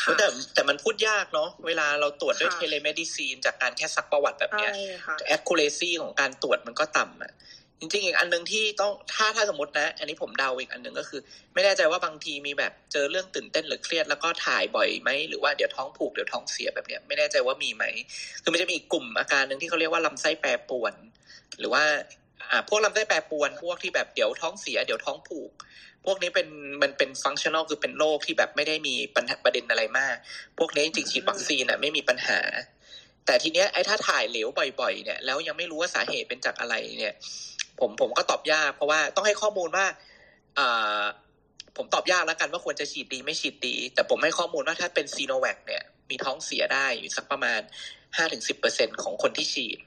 [0.00, 7.32] ค่ะแต่แต่มันพูดยากเนาะเวลาเราตรวจด้วยค่ะ telemedicine จากการแค่ซักประวัติแบบเนี้ยใช่ค่ะ accuracy ของการตรวจมันก็ต่ำอะ
[7.80, 11.20] จริงๆอีกอันหนึ่งที่ต้องถ้าถ้าสมมตินะ อันนี้ผมเดาอีกอันหนึ่งก็คือ
[11.54, 17.84] ไม่แน่ใจว่าบางทีมีแบบเจอเรื่องตื่นเต้นหรือเครียดแล้วก็ถ่ายบ่อยไหมหรือว่าเดี๋ยวท้องผูกเดี๋ยวท้องเสียแบบเนี้ยไม่แน่ใจว่ามีไหม
[18.42, 20.94] คือมันจะมีอีกกลุ่มอาการหนึ่งที่เขาเรียกว่าลำไส้แปรปรวน
[21.58, 21.84] หรือว่า
[22.50, 25.50] อ่าพวกลำไส้แปรปรวน พวกที่แบบเดี๋ยวท้องเสียเดี๋ยวท้องผูก
[26.04, 26.48] พวกนี้เป็น
[26.82, 30.16] มันเป็นฟังชั่นอลคือเป็นโรคที่แบบไม่ได้มีปัญหาประเด็นอะไรมาก
[30.58, 32.40] พวกนี้จริงๆฉีดวัคซีนอะไม่มีปัญหา
[33.26, 34.48] แต่ทีเนี้ยไอ้ถ้าถ่ายเหลว
[34.80, 37.14] บ่อยๆเนี่ยแล้วยังไม่รู้ว่าสาเหตุเป็นจากอะไรเนี่ย
[37.80, 39.86] ผมผมก็ตอบยาก เพราะว่าต้องให้ข้อมูลว่า
[40.58, 41.02] อ่า
[41.76, 47.60] ผมตอบยากแล้วกันว่าควรจะฉีดดีไม่ฉีดดี แต่ผมให้ข้อมูลว่าถ้าเป็นซีโนแวคเนี่ย มีท้องเสียได้อยู่สักประมาณ
[48.16, 49.78] ห้าถึงสิบเปอร์เซ็นของคนที่ฉีด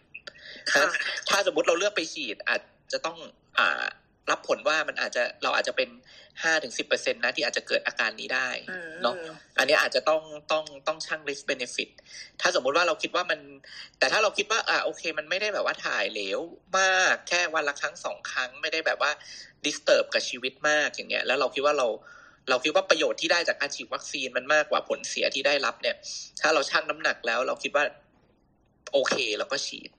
[0.72, 0.84] ค่ะ
[1.30, 2.62] ถ้าสมมติเราเลือกไปฉีดอาจ
[2.92, 3.18] จะต้อง
[3.58, 3.86] อ่า
[4.30, 5.90] รับผลว่ามันอาจจะเราอาจจะเป็น
[6.44, 9.16] ห้าถึงสิบเปอร์เซ็นนะที่อาจจะเกิดอาการนี้ได้อืมเนาะ
[9.58, 10.22] อันนี้อาจจะต้อง
[10.52, 11.90] ต้องต้องชั่ง risk benefit
[12.42, 13.40] ถ้าสมมุติว่าเราคิดว่ามัน
[14.00, 16.40] แต่ถ้าเราคิดว่าอ่าโอเค มันไม่ได้แบบว่าถ่ายเหลว
[16.80, 19.12] มากแค่วันละครั้งสองครั้งไม่ได้แบบว่า
[19.66, 21.88] disturb กับชีวิตมากอย่างเงี้ย แล้วเราคิดว่าเรา
[22.50, 25.96] เราคิดว่าประโยชน์ที่ได้จากการฉีดวัคซีนมันมากกว่าผลเสียที่ได้รับเนี่ย
[26.42, 27.84] ถ้าเราชั่งน้ำหนักแล้ว เราคิดว่า
[28.94, 29.92] โอเคเราก็ฉีด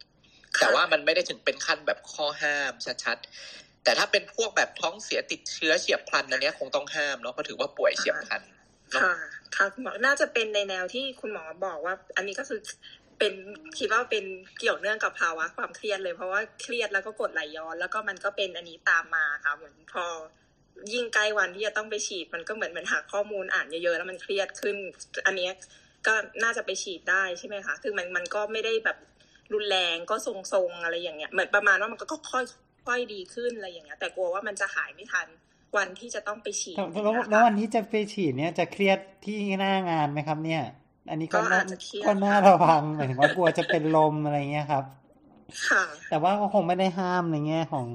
[0.60, 2.72] แต่ว่ามันไม่ได้ถึงเป็นขั้นแบบข้อห้าม
[3.04, 8.42] ชัดๆ แต่ถ้าเป็นพวกแบบท้องเสียติดเชื้อเฉียบพลันอันเนี้ยคงต้องห้ามเนาะเพราะถือว่าป่วยเฉียบพลัน
[8.94, 9.12] ค่ะ
[9.56, 12.60] ค่ะคุณหมอน่าจะเป็นในแนวที่คุณหมอบอกว่า อันนี้ก็คือ
[13.18, 13.32] เป็น
[13.78, 14.24] คิดว่าเป็น
[14.58, 20.04] เกี่ยวเนื่องกับภาวะความเครียดเลยเพราะว่าเครียดแล้วก็กดไหลย้อน แล้วก็มันก็เป็นอันนี้ตามมาค่ะเหมือนพอ
[20.92, 24.76] ยิ่งใกล้วันที่จะต้องไปฉีดมันก็เหมือนมือนหาข้อมูลอ่านเยอะๆแล้วมันเครียดขึ้น
[25.26, 25.48] อันนี้
[26.06, 28.98] ก็น่าจะไปฉีดได้ใช่ไหมคะ คือมันมันก็ไม่ได้แบบ
[29.52, 32.44] รุนแรงก็ทรงๆอะไรอย่างเงี้ย เหมือนประมาณว่ามันก็ค่อย
[32.86, 35.26] ค่อยดีขึ้นอะไรอย่างเงี้ยแต่กลัวว่ามันจะหายไม่ทัน
[35.76, 40.62] วันที่จะต้องไปฉีดแล้วแล้วแล้ววันที่จะไปฉีดเนี่ยจะเครียดที่หน้างานไหมครับ เนี่ย
[41.10, 44.84] อันนี้ก็ก็น่าอาจจะเครียดก็น่าระวังหมายถึงว่ากลัวจะเป็นลมอะไรเงี้ยครับ
[45.68, 47.86] ค่ะ แต่ว่าก็คงไม่ได้ห้ามในแง่ของ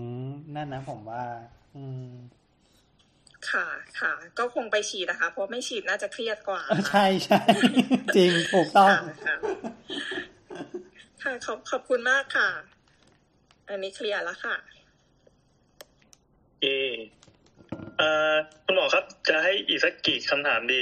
[0.55, 1.23] นั่นนะผมว่า
[1.75, 2.09] อืม
[3.51, 3.67] ค่ะ
[3.99, 7.41] ค่ะ ก็คงไปฉีดนะคะเพราะไม่ฉีดน่าจะเครียดกว่าเออใช่ใช่
[8.15, 8.93] จริงถูกต้อง
[9.25, 9.35] ค่ะ
[11.23, 12.49] ค่ะขอบขอบคุณมากค่ะ
[13.69, 14.55] อันนี้เคลียร์แล้วค่ะ
[16.61, 16.65] เอ
[17.97, 18.33] เอ่อ
[18.65, 20.81] คุณหมอครับ จะให้อีกสักกี่คำถามดี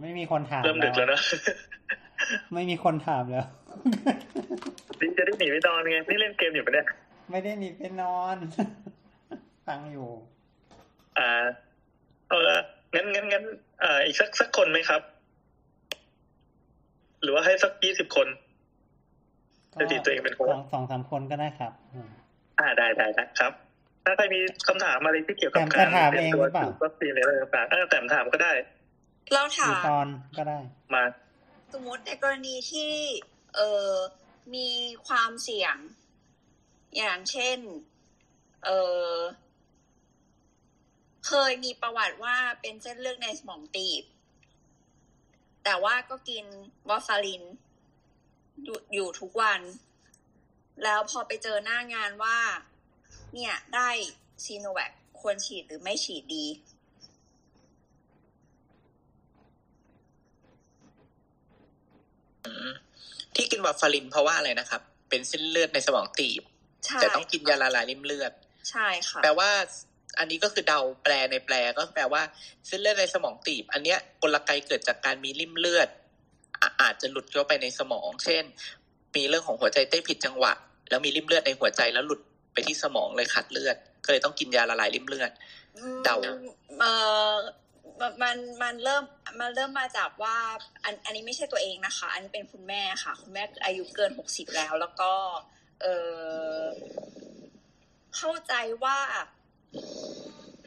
[0.00, 1.20] ไม่มีคนถามเริ่มดึกแล้วนะ
[2.54, 3.46] ไม่มีคนถามแล้ว
[5.00, 6.86] นี่จะได้หนีไปนอนไง นี่เล่นเกมอยู่ปะเนี่ย
[7.30, 8.36] ไม่ได้หนีไปนอน
[9.66, 10.08] ฟังอยู่
[11.18, 11.28] อ่า
[12.28, 12.58] เอาละ
[12.94, 13.44] งั้นงั้นงั้น
[13.82, 15.00] อ่า อีกสักสักคนไหมครับ
[17.22, 18.28] หรือว่าให้สักยี่สิบคน
[19.80, 22.08] ก็จะดีตัวเองเป็นโค้สชองสองสามคนก็ได้ครับอืม
[22.58, 23.52] อ่าได้ได้ได้ครับ
[24.06, 28.52] ถ้าใครมีคำถามอะไรที่เกี่ยวกับแต้มการจะถามเตรียมเองตัวหรือเปล่าฉีดวัคซีนอะไรต่างๆเออแต่ถามก็ได้
[29.32, 30.58] เราหถารือมตอนก็ได้
[30.94, 31.04] มา
[31.72, 32.92] สมมติในกรณีที่
[33.56, 33.60] เอ
[33.90, 33.92] อ
[34.54, 34.68] มี
[35.06, 35.76] ความเสี่ยง
[36.96, 37.58] อย่างเช่น
[38.64, 38.70] เอ
[39.10, 39.14] อ
[41.26, 44.04] เคยมีประวัติว่าเป็นเส้นเลือดในสมองตีบ
[45.64, 46.44] แต่ว่าก็กิน
[46.88, 47.42] วอร์ฟาริน
[48.64, 49.60] อยู่อยู่ทุกวัน
[50.84, 52.38] แล้วพอไปเจอหน้างานว่า
[53.36, 53.90] เนี่ย ได้
[54.44, 56.46] ซีโนแวคควรฉีดหรือไม่ฉีดดี
[63.34, 66.42] ที่กินวาฟารินเพราะว่าอะไรนะครับ เป็นเส้นเลือดในสมองตีบ
[66.84, 68.32] ใช่แต่ต้องกินยาละลายริ่มเลือด
[68.70, 69.50] ใช่ค่ะ แปลว่า
[70.18, 72.22] อันนี้ก็คือเดาแปลในแปลก็แปลว่า
[72.66, 75.88] เส้นเลือดในสมองตีบ อันเนี้ยกลไกเกิดจากการมีริ่มเลือด
[76.62, 78.44] อะอาจจะหลุดเข้าไปในสมอง เช่น
[79.16, 80.52] มีเรื่องของหัวใจเต้นผิดจังหวะ
[80.90, 82.20] แล้วมีริ่มเลือดในหัวใจแล้วหลุด
[82.56, 85.32] ไปที่สมองเลยขาดเลือด ก็เลยต้องกินยาละลายริ่มเลือด
[86.04, 86.16] เดา
[86.80, 86.84] เอ
[87.30, 87.34] อ
[88.00, 89.04] มันมันมันเริ่ม
[89.40, 90.36] มันเริ่มมาจากว่า
[90.84, 95.12] อันอันนี้ไม่ใช่ตัวเองนะคะ อันนี้เป็นคุณแม่ค่ะ คุณแม่อายุเกินหกสิบแล้ว แล้วก็
[95.82, 95.86] เอ
[96.60, 96.62] อ
[98.16, 98.54] เข้าใจ
[98.84, 98.98] ว่า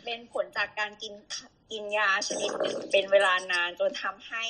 [0.03, 1.13] เป็นผลจากการกิน
[1.71, 4.45] กินยาชนิดหนึ่งเป็นเวลานานจนทำให้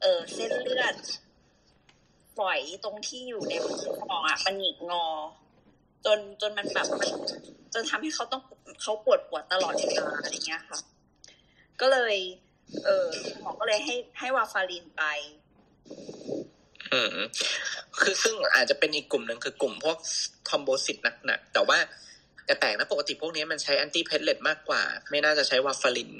[0.00, 0.94] เออเส้นเลือด
[2.38, 5.06] ปล่อยตรงที่อยู่ในสมองอะมันหงิกงอ
[6.06, 6.86] จนจนมันแบบ
[7.74, 8.42] จนทำให้เขาต้อง
[8.82, 10.78] เขาปวดปวดตลอดเวลาอะไรเงี้ยค่ะ
[11.80, 12.16] ก็เลย
[12.84, 13.08] เออ
[13.40, 15.04] หมอก็เลยให้ให้วาฟารินไป
[16.92, 17.16] อืม
[18.00, 19.96] คือซึ่งอาจจะเป็นอีกกลุ่มหนึ่งคือกลุ่มพวก
[20.48, 20.96] thrombosis
[21.26, 21.78] หนักๆแต่ว่า
[22.46, 26.10] แต่แปลกนะปกติพวกนี้มันใช้ antiplatelet มากกว่า ไม่น่าจะใช้วาฟาริน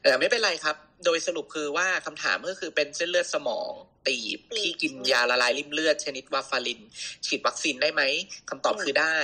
[0.00, 3.72] แต่ไม่เป็นไรครับ โดยสรุปคือว่าคำถามก็คือเป็นเส้นเลือดสมอง
[4.08, 6.80] ตีบตีบที่กินยาละลายลิ่มเลือด ชนิดวาฟาริน
[7.26, 8.02] ฉีดวัคซีนได้ไหม
[8.48, 9.18] คำตอบคือได้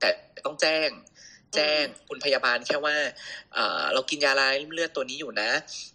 [0.00, 0.08] แต่
[0.46, 0.90] ต้องแจ้ง
[1.54, 2.96] แจ้งคุณพยาบาลแค่ว่า
[3.54, 5.50] เอ่อเรากินยาละลายลิ่มเลือดตัวนี้อยู่นะ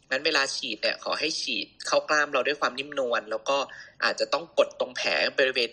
[0.10, 3.58] งั้นเวลาฉีดเนี่ยขอให้ฉีดเข้ากล้ามเราด้วยความนิ่มนวลแล้วก็
[4.04, 5.10] อาจจะต้องกดตรงแผล
[5.40, 5.70] บริเวณ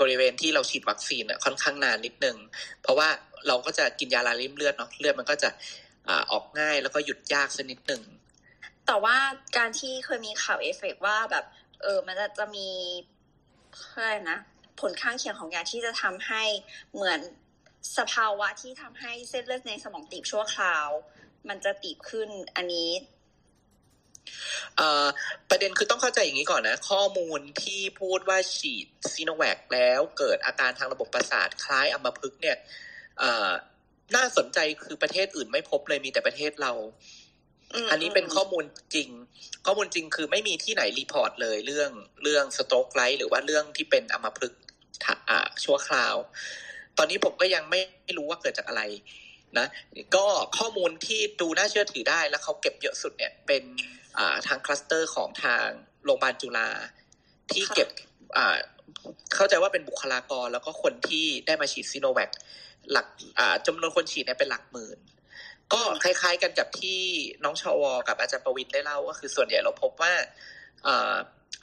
[0.00, 2.36] บริเวณที่เราฉีดวัคซีนอะค่อนข้างนานนิดนึง
[2.82, 3.08] เพราะว่า
[3.48, 5.50] เราก็จะกินยาละลายลิ่มเลือดเนาะเลือดมันก็จะ
[6.08, 8.02] อ่าออกง่ายแล้วก็หยุดยากสักนิดหนึ่ง
[8.86, 9.16] แต่ว่า
[9.56, 11.44] การที่เคยมีข่าวเอฟเฟกต์ว่าแบบ
[11.82, 12.68] เออมันจะจะมี
[13.94, 14.38] อะไรนะ
[14.80, 16.42] ผลข้างเคียงของยาที่จะทำให้
[16.94, 17.20] เหมือน
[17.98, 20.88] สภาวะที่ทำให้เส้นเลือดในสมองตีบชั่วคราว
[21.48, 22.90] มันจะตีบขึ้นอันนี้
[24.76, 25.06] เอ่อ
[25.50, 32.56] ประเด็นคือต้องเข้าใจอย่างนี้ก่อนนะ ข้อมูลที่พูดว่าฉีดซิโนแวคแล้วเกิดอาการทางระบบประสาทคล้ายอัมพฤกษ์เนี่ย
[33.18, 33.50] เอ่อ
[34.16, 36.72] น่าสนใจคือประเทศอื่นไม่พบเลยมีแต่ประเทศเรา
[37.74, 38.64] อืมอันนี้เป็นข้อมูล
[38.94, 39.08] จริง
[39.66, 41.90] ข้อมูลจริงคือไม่มีที่ไหน report เลยเรื่อง
[42.22, 44.62] เรื่อง stroke-like หรือว่าเรื่องที่เป็นอัมพฤกษ์
[45.04, 46.14] ทะอ่าชั่วคราว
[46.98, 47.80] ตอนนี้ผมก็ยังไม่
[48.18, 48.82] รู้ว่าเกิดจากอะไร
[49.58, 49.66] นะ
[50.16, 50.26] ก็
[50.58, 53.62] ข้อมูลที่ดูน่าเชื่อถือได้แล้วเขาเก็บเยอะสุดเนี่ยเป็น
[54.18, 55.66] อ่าทางคลัสเตอร์ของทาง
[56.04, 56.68] โรงพยาบาลจุฬา
[57.52, 57.88] ที่เก็บ
[58.36, 58.56] อ่า
[59.34, 62.30] เข้าใจว่าเป็นบุคลากรแล้วก็คนที่ได้มาฉีดซีโนแวค
[62.92, 63.06] หลัก
[63.38, 64.98] อ่าจำนวนคนฉีดเนี่ยเป็นหลักหมื่น
[65.72, 67.00] ก็คล้าย ๆ กันกับที่
[67.44, 70.12] น้องชาวกับอาจารย์ประวินได้เล่าก็คือส่วนใหญ่เราพบว่า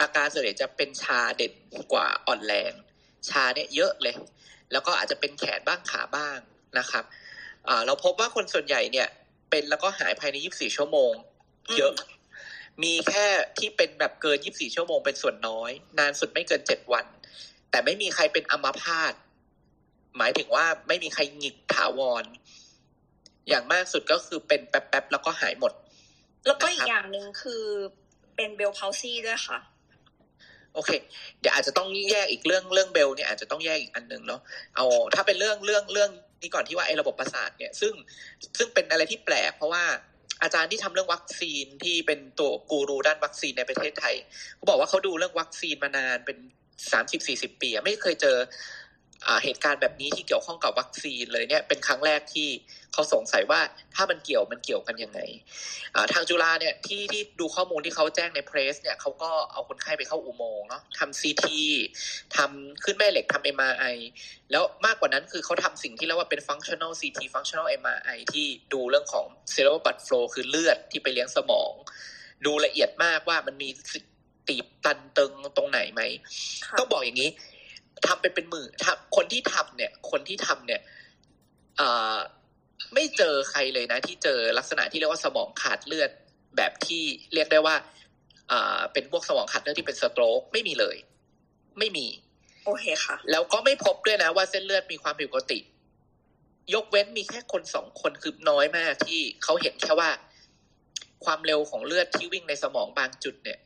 [0.02, 1.53] อาการส่วนใหญ่จะเป็นชาเด่น
[1.94, 2.73] กว่าอ่อนแรง
[3.30, 4.15] ชาเนี่ยเยอะเลย
[4.72, 6.38] แล้วก็อาจจะเป็นแขนบ้างขาบ้าง
[6.80, 7.03] นะครับ
[7.86, 9.07] เราพบว่าคนส่วนใหญ่เนี่ย
[9.49, 11.14] เป็นแล้วก็หายภายใน 24 ชั่วโมง
[11.77, 11.94] เยอะ
[12.84, 13.27] มีแค่
[13.60, 17.06] ที่เป็นแบบเกิน 24 ชั่วโมงเป็นส่วนน้อย นานสุดไม่เกิน 7 วัน
[17.72, 19.14] แต่ไม่มีใครเป็นอัมพาต
[20.18, 22.23] หมายถึงว่าไม่มีใครหงิกถาวร
[23.49, 25.73] อย่างมากสุดก็คือเป็นแป๊บๆแล้วก็หายหมด
[26.45, 27.63] แล้วก็อีกอย่างหนึ่งคือ
[28.35, 29.59] เป็นเบลพาวซี่ด้วยค่ะ
[30.73, 30.91] โอเค
[31.39, 34.41] เดี๋ยวอาจจะต้องแยกอีกเรื่องเรื่องเบลเนี่ยอาจจะต้องแยกอีกอันหนึ่งเนาะ
[34.76, 34.85] เอา
[35.15, 36.09] ถ้าเป็นเรื่องเรื่องเรื่อง
[36.41, 37.93] นี้ก่อนที่ว่าไอ้ระบบประสาทเนี่ย ซึ่ง
[38.57, 39.84] ซึ่งเป็นอะไรที่แปลกเพราะว่า
[40.43, 44.15] อาจารย์ที่ทำเรื่องวัคซีนที่เป็นตัวกูรูด้านวัคซีนในประเทศไทย
[44.55, 46.38] เขาบอกว่าเขาดูเรื่องวัคซีนมานานเป็น
[46.91, 48.49] สามสิบสี่สิบปีอะไม่เคยเจออ่า
[49.43, 52.47] เหตุการณ์แบบนี้ที่เกี่ยวข้องกับวัคซีนเลยเนี่ยเป็นครั้งแรกที่
[52.93, 53.61] เขาสงสัยว่า
[53.95, 55.19] ถ้ามันเกี่ยวมันเกี่ยวกันยังไง
[55.95, 61.60] อ่าทางจุฬาเนี่ยที่ที่ดูข้อมูลที่เขาแจ้งในเพรสเนี่ยเขาก็เอาคนไข้ไปเข้าอุโมงค์เนาะทำซีที
[62.35, 63.85] ทำขึ้นแม่เหล็กทำเอ็มไอ
[64.52, 71.72] แล้วมากกว่านั้นคือเขาทำสิ่งที่เรียกว่าเป็น functional CT functional MRI ที่ดูเรื่องของ cerebral blood flow คือเลือดที่ไปเลี้ยงสมอง
[72.45, 73.69] ดูละเอียดมากว่ามันมี
[74.47, 76.02] ตีบตันตึงตรงไหนไหม
[76.65, 77.30] ค่ะต้องบอกอย่างนี้
[78.07, 80.81] ทำไปเป็นหมื่นทำคนที่ทำเนี่ย คนที่ทำเนี่ย
[81.77, 82.15] เอ่อ
[82.93, 86.09] ไม่เจอใครเลยนะ ที่เจอลักษณะที่เรียกว่าสมองขาดเลือด
[86.57, 87.03] แบบที่
[87.34, 87.76] เรียกได้ว่า
[88.49, 90.97] เอ่อเป็นพวกสมองขาดเลือดที่เป็นสโตรกไม่มีเลย
[91.80, 92.07] ไม่มี
[92.65, 95.59] โอเคค่ะ แล้วก็ไม่พบด้วยนะว่าเส้นเลือดมีความผิดปกติ
[96.73, 100.09] ยกเว้นมีแค่คนสองคนคือน้อยมากที่เขาเห็นแค่ว่า
[101.26, 103.59] ความเร็วของเลือดที่วิ่งในสมองบางจุดเนี่ย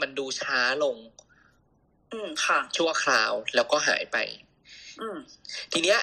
[0.00, 0.96] มันดูช้าลง
[2.12, 4.16] อืมค่ะ ชั่วคราวแล้วก็หายไป
[5.00, 5.16] อืม
[5.72, 5.98] ทีเนี้ย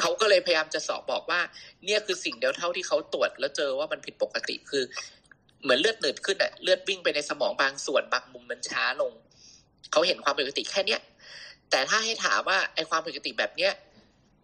[0.00, 1.40] เขาก็เลยพยายามจะสอบบอกว่า
[1.84, 4.82] เนี่ยคือสิ่งเดียวเท่าที่เขาตรวจ แล้วเจอว่ามันผิดปกติคือ
[5.62, 9.12] เหมือนเลือดหนืดขึ้นอะเลือดวิ่งไปในสมองบางส่วนบางมุมมันช้าลง
[9.92, 11.00] เขาเห็นความผิดปกติแค่เนี้ย
[11.70, 13.72] แต่ถ้าให้ถามว่าไอความผิดปกติแบบเนี้ย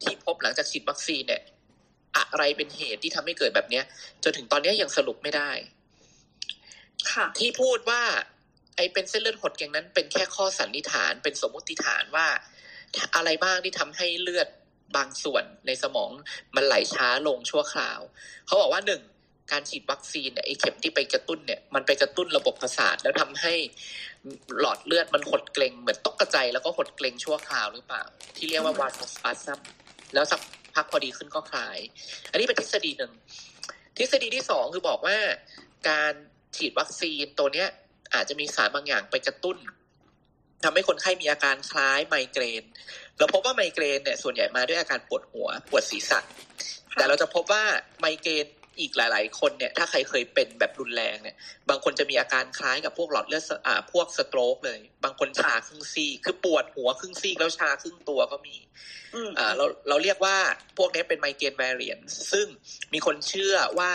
[0.02, 1.42] ที่พบหลังจากฉีดวัคซีนเนี่ย
[2.16, 3.84] อะไรเป็นเหตุที่ทำให้เกิดแบบเนี้ย
[4.22, 5.50] จนถึงตอนเนี้ยยังสรุปไม่ได้
[7.12, 8.02] ค่ะ ที่พูดว่า
[8.76, 12.26] ไอ้เป็นเส้นเลือดหดอย่างนั้น เป็นแค่ข้อสันนิษฐาน เป็นสมมติฐานว่า
[13.16, 14.48] อะไรบ้างที่ทำให้เลือด
[14.96, 16.10] บางส่วนในสมอง
[16.56, 18.00] มันไหลช้าลงชั่วคราว
[18.46, 19.02] เขาบอกว่าหนึ่ง
[19.52, 23.54] การฉีดวัคซีนเนี่ยไอ้เข็มที่ไปกระตุ้นเนี่ยมันไปกระตุ้นระบบประสาทแล้วทำให้
[24.60, 28.02] หลอดเลือดมันหดเกร็งเหมือนตกกระจายแล้วก็หดเกร็งชั่วคราวหรือเปล่า
[28.36, 29.60] ที่เรียกว่า vasospasm
[30.14, 30.40] แล้วสัก
[30.74, 31.78] พักพอดีขึ้นก็คลาย
[32.30, 33.12] อันนี้เป็นทฤษฎีหนึ่ง
[33.96, 35.16] ทฤษฎีที่สองคือบอกว่า
[35.90, 36.12] การ
[36.56, 37.68] ฉีดวัคซีนตัวเนี้ย
[38.14, 39.58] อาจจะมีสารบางอย่างไปกระตุ้น
[40.64, 42.64] ทำให้คนไข้มีอาการคล้ายไมเกรน
[43.18, 46.20] เราพบว่าไมเกรนเนี่ยส่วนใหญ่มาด้วยอาการปวดหัวปวดศีรษะ
[46.94, 47.64] แต่เราจะพบว่า
[48.00, 48.46] ไมเกรน
[48.80, 51.36] อีกหลาย ๆ คนเนี่ยถ้าใครเคยเป็นแบบรุนแรงเนี่ย
[51.68, 58.56] บางคนจะมีอาการคล้ายกับพวกหลอดเลือดสอ่าพวกสโตรกเลย บางคนชาครึ่งซีกคือปวดหัวครึ่งซีกแล้วชาครึ่งตัวก็มี
[59.14, 60.36] อืมอ่าเราเราเรียกว่า
[60.78, 62.02] พวกนี้เป็นไมเกรน v a r i a n t
[62.32, 62.46] ซึ่ง
[62.92, 63.90] มีคนเชื่อว่า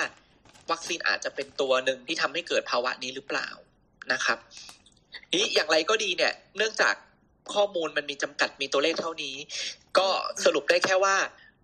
[0.72, 3.50] วัคซีนอาจจะเป็นตัวหนึ่งที่ทำให้เกิดภาวะนี้หรือเปล่า
[4.14, 4.38] นะครับ
[5.34, 6.96] นี้อย่างไรก็ดีเนี่ย เนื่องจาก
[7.54, 9.36] ข้อมูลมันมีจำกัดมีตัวเลขเท่านี้
[9.98, 10.08] ก็
[10.46, 11.16] สรุปได้แค่ว่า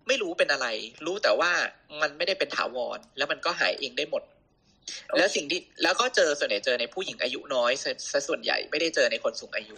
[0.08, 0.66] ไม่รู้เป็นอะไร
[1.06, 1.52] รู้แต่ว่า
[2.00, 4.22] มันไม่ได้เป็นถาวร แล้วมันก็หายเองได้หมด
[5.16, 9.76] แล้วสิ่งที่แล้วก็เจอส่วนใหญ่เจอในผู้หญิงอายุน้อยซะซะส่วนใหญ่ไม่ได้เจอในคนสูงอายุ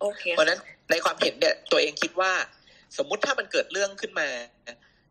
[0.00, 0.58] โอเคเพราะฉะนั้น
[0.90, 2.32] ในความเห็นเนี่ยตัวเองคิดว่า
[2.96, 4.28] สมมุติถ้ามันเกิดเรื่องขึ้นมา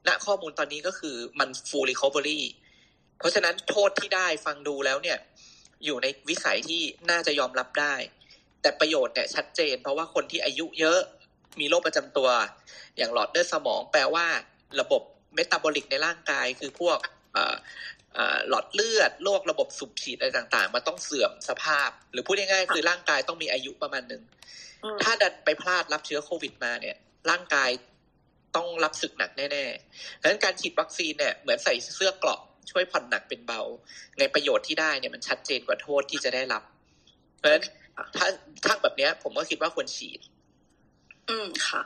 [0.08, 2.42] ณข้อมูลตอนนี้ก็คือมัน full recovery
[3.20, 5.18] เพราะฉะนั้นโทษที่ได้ฟังดูแล้วเนี่ย
[5.86, 7.96] อยู่ในวิสัยที่น่าจะยอมรับได้
[8.62, 11.00] แต่ประโยชน์เนี่ยชัดเจน เพราะว่าคนที่อายุเยอะ
[11.60, 12.30] มีโรคประจำตัว
[12.98, 14.26] อย่างหลอดเลือดสมองแปลว่า
[14.82, 15.02] ระบบ
[15.36, 16.98] เมตาบอลิกในร่างกายคือพวก
[17.34, 17.56] เอ่อ
[18.14, 24.24] เอ่อหลอดเลือดโรคระบบสูบฉีดอะไรต่างๆ มันต้องเสื่อมสภาพ หรือพูดง่ายๆคือร่างกายต้องมีอายุประมาณหนึ่ง
[24.84, 26.96] อืมถ้าดันไปพลาดรับเชื้อโควิดมาเนี่ย
[27.30, 27.70] ร่างกาย
[28.56, 32.42] ต้องรับศึกหนักแน่ๆดังนั้นการฉีดวัคซีนเนี่ยเหมือนใส่เสื้อเกราะ
[32.72, 33.62] ช่วยผ่อนหนักเป็นเบา
[34.20, 36.64] ในประโยชน์ที่ได้เนี่ยมันชัดเจนกว่าโทษที่จะได้รับ
[37.38, 37.64] เพราะฉะนั้น
[38.16, 38.28] ถ้า
[38.66, 40.20] ถ้าแบบเนี้ย ผมก็คิดว่าควรฉีด
[41.30, 41.84] อืมค่ะ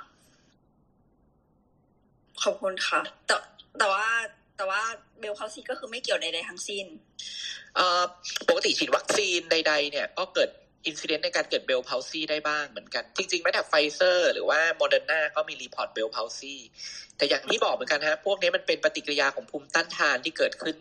[2.43, 3.35] ขอบคุณค่ะ แต่
[3.79, 4.07] แต่ว่า
[4.57, 4.81] แต่ว่า
[5.19, 6.85] Bell's palsy ก็คือไม่เกี่ยวใดๆทั้งสิ้น
[7.75, 8.01] เอ่อ
[8.47, 10.49] ปกติฉีดวัคซีนใด ๆ เนี่ย ก็เกิด
[10.85, 16.55] incidence ในการเกิด Bell's palsy ได้บ้างเหมือนกัน จริงๆแม้แต่ไฟเซอร์หรือว่าโมเดอร์นาก็มี report Bell's palsy
[17.17, 20.77] แต่อย่างที่บอกเหมือนกันฮะพวกนี้มันเป็นปฏิกิริยาของภูมิต้านทานที่เกิดขึ้น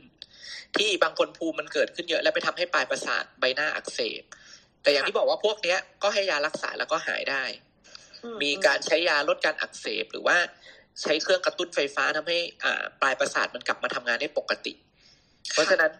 [0.76, 4.22] ที่บางคนภูมิมันเกิดขึ้นเยอะ แล้วไปทำให้ปลายประสาทใบหน้าอักเสบ
[4.82, 7.44] แต่อย่างที่บอกว่าพวกเนี้ยก็ให้ยารักษาแล้วก็หายได้
[8.24, 10.36] อืมีการใช้ยาลดการอักเสบหรือว่า
[11.02, 14.72] ใช้เครื่องกระตุ้นไฟฟ้าทำให้อ่าปลายประสาทมันกลับมาทำงานได้ปกติ
[15.52, 15.90] เพราะฉะนั้น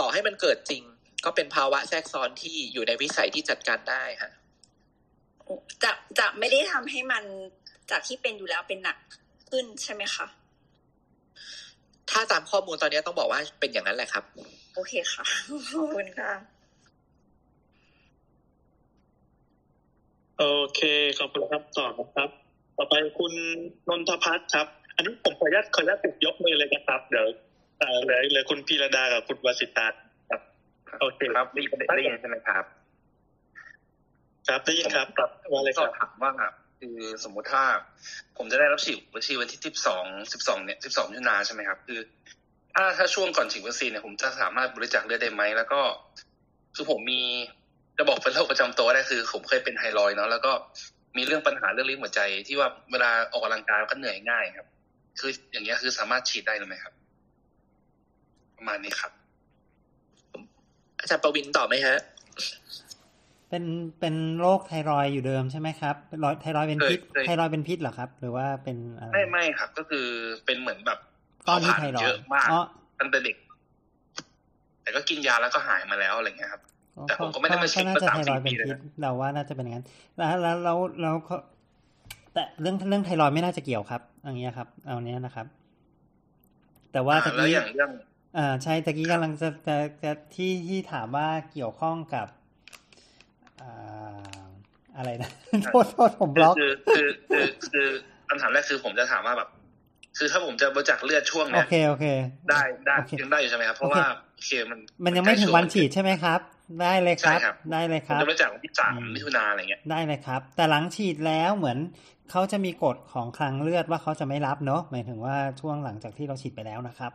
[0.00, 0.82] ต่อให้มันเกิดจริง
[1.24, 4.32] ก็เป็นภาวะแทรกซ้อนที่อยู่ในวิสัยที่จัดการได้ฮะ
[5.82, 7.24] จะจะไม่ได้ทำให้มัน
[7.90, 8.96] จากที่เป็นอยู่แล้วเป็นหนัก
[9.50, 10.26] ขึ้นใช่ไหมคะ
[12.10, 14.24] ถ้าตามข้อมูลตอนนี้ต้องบอกว่าเป็นอย่างนั้นแหละครับ
[14.74, 15.24] โอเคค่ะ
[15.72, 16.32] ขอบคุณค่ะ
[20.38, 20.80] โอเค
[21.18, 22.30] ขอบคุณครับต่อนะครับ
[22.76, 23.32] ต่อไปคุณ
[23.88, 27.26] นนทพัฒน์ครับ อันนี้ผมขออนุญาตขออนุญาตติดยกมือเลยนะครับ เดี๋ยว
[27.78, 30.07] เอ่อเหลือเหลือคุณพีระดากับคุณวสิตาครับ
[31.00, 32.64] โอเคครับได้ยินได้ยินใช่ไหมครับ
[34.48, 35.06] ครับได้ยินครับ
[35.52, 36.32] ว่าเลยคก็รับถามว่า
[36.80, 37.64] คือสมมุติถ้า
[38.36, 42.00] ผมจะได้รับฉีดวัคซีนวันที่สิบสองสิบสองเนี่ยสิบสองมิถุนาใช่ไหมครับ คือ
[42.74, 45.80] ถ้าถ้าช่วงก่อนฉีดวัคซีนเนี่ยผมจะสามารถบริจาคเลือดได้ไหมแล้วก็
[46.74, 47.22] คือผมมี
[47.96, 50.52] จะบอกเป็นโรคประจำตัวได้คือ ผมเคยเป็นไทรอยด์เนาะแล้วก็
[51.16, 54.66] มีเรื่องปัญหาเรื่องลิ้นหัวใจที่ว่าเวลาออกกำลังกายก็เหนื่อยง่ายครับ
[55.20, 56.94] คืออย่างเงี้ยคือสามารถฉีดได้หรือไม่ครับ
[58.56, 59.12] ประมาณนี้ครับ
[61.00, 61.96] อาจารย์ประวินตอบไหมฮะ
[63.48, 63.64] เป็น
[64.00, 70.06] เป็นโรคไทรอยด์อยู่เดิมใช่ไหมครับเป็นรอยไทรอยด์เป็นพิษเคยเคยไทรอยด์เป็นพิษเหรอครับ หรือว่าเป็นอะไรไม่ไม่ครับ ก็คือ
[70.46, 70.98] เป็นเหมือนแบบ
[71.46, 72.60] ก้อนที่ไทรอยเยอะด์มากอ๋อ
[73.00, 73.36] ตั้งแต่เด็ก
[74.82, 76.62] แต่ก็กินยาแล้วก็หายมาแล้วอะไรเงี้ยครับ
[77.08, 81.38] แต่ผมก็ไม่ได้มาเช็คน่ามาจะสามไทรสี่อยด์เป็ปีนเลยพิษนะเราว่าน่าจะเป็นอย่างนั้น แล้วแล้วแล้วแล้วเขา
[82.32, 85.46] แต่เรื่องเรื่องไทรอยด์ไม่น่าจะเกี่ยวครับอย่างเงี้ยครับ เอาเนี้ยนะครับ
[86.92, 87.90] แต่ว่าอ่าตะแล้วกี้อย่างเรื่อง
[88.38, 92.26] อ่าใช่ตะกี้กำลังจะจะจะที่ที่ถามว่าเกี่ยวข้องกับ
[93.60, 94.46] อ่า
[94.96, 95.30] อะไรนะ
[95.64, 97.88] โทษโทษผมบล็อกคือคือคือคือ
[98.28, 99.48] คำถามแรกคือผมจะถามว่าแบบ
[100.18, 102.06] คือถ้าผมจะบริจาคเลือดช่วงโอเนี้ยเคโอเค
[102.50, 106.40] ได้ได้โอเคยังได้อยู่ใช่ไหมครับเพราะโอเคว่าโอเคมัน มันยังไม่ถึงวันฉีดใใช่ไหมครับ
[106.82, 111.78] ได้เลยคช่รับครับ ได้เลยผคมรับจะบริจาควันที่สามอืมมิถุนาอะไรเงี้ยได้เลยครับ แต่หลังฉีดแล้วเหมือน
[112.30, 117.12] เขาจะมีกฎของคลังเลือดว่าเขาจะไม่รับเนอะหมายถึงว่าช่วงหลังจากที่เราฉีดไปแล้วนะครับ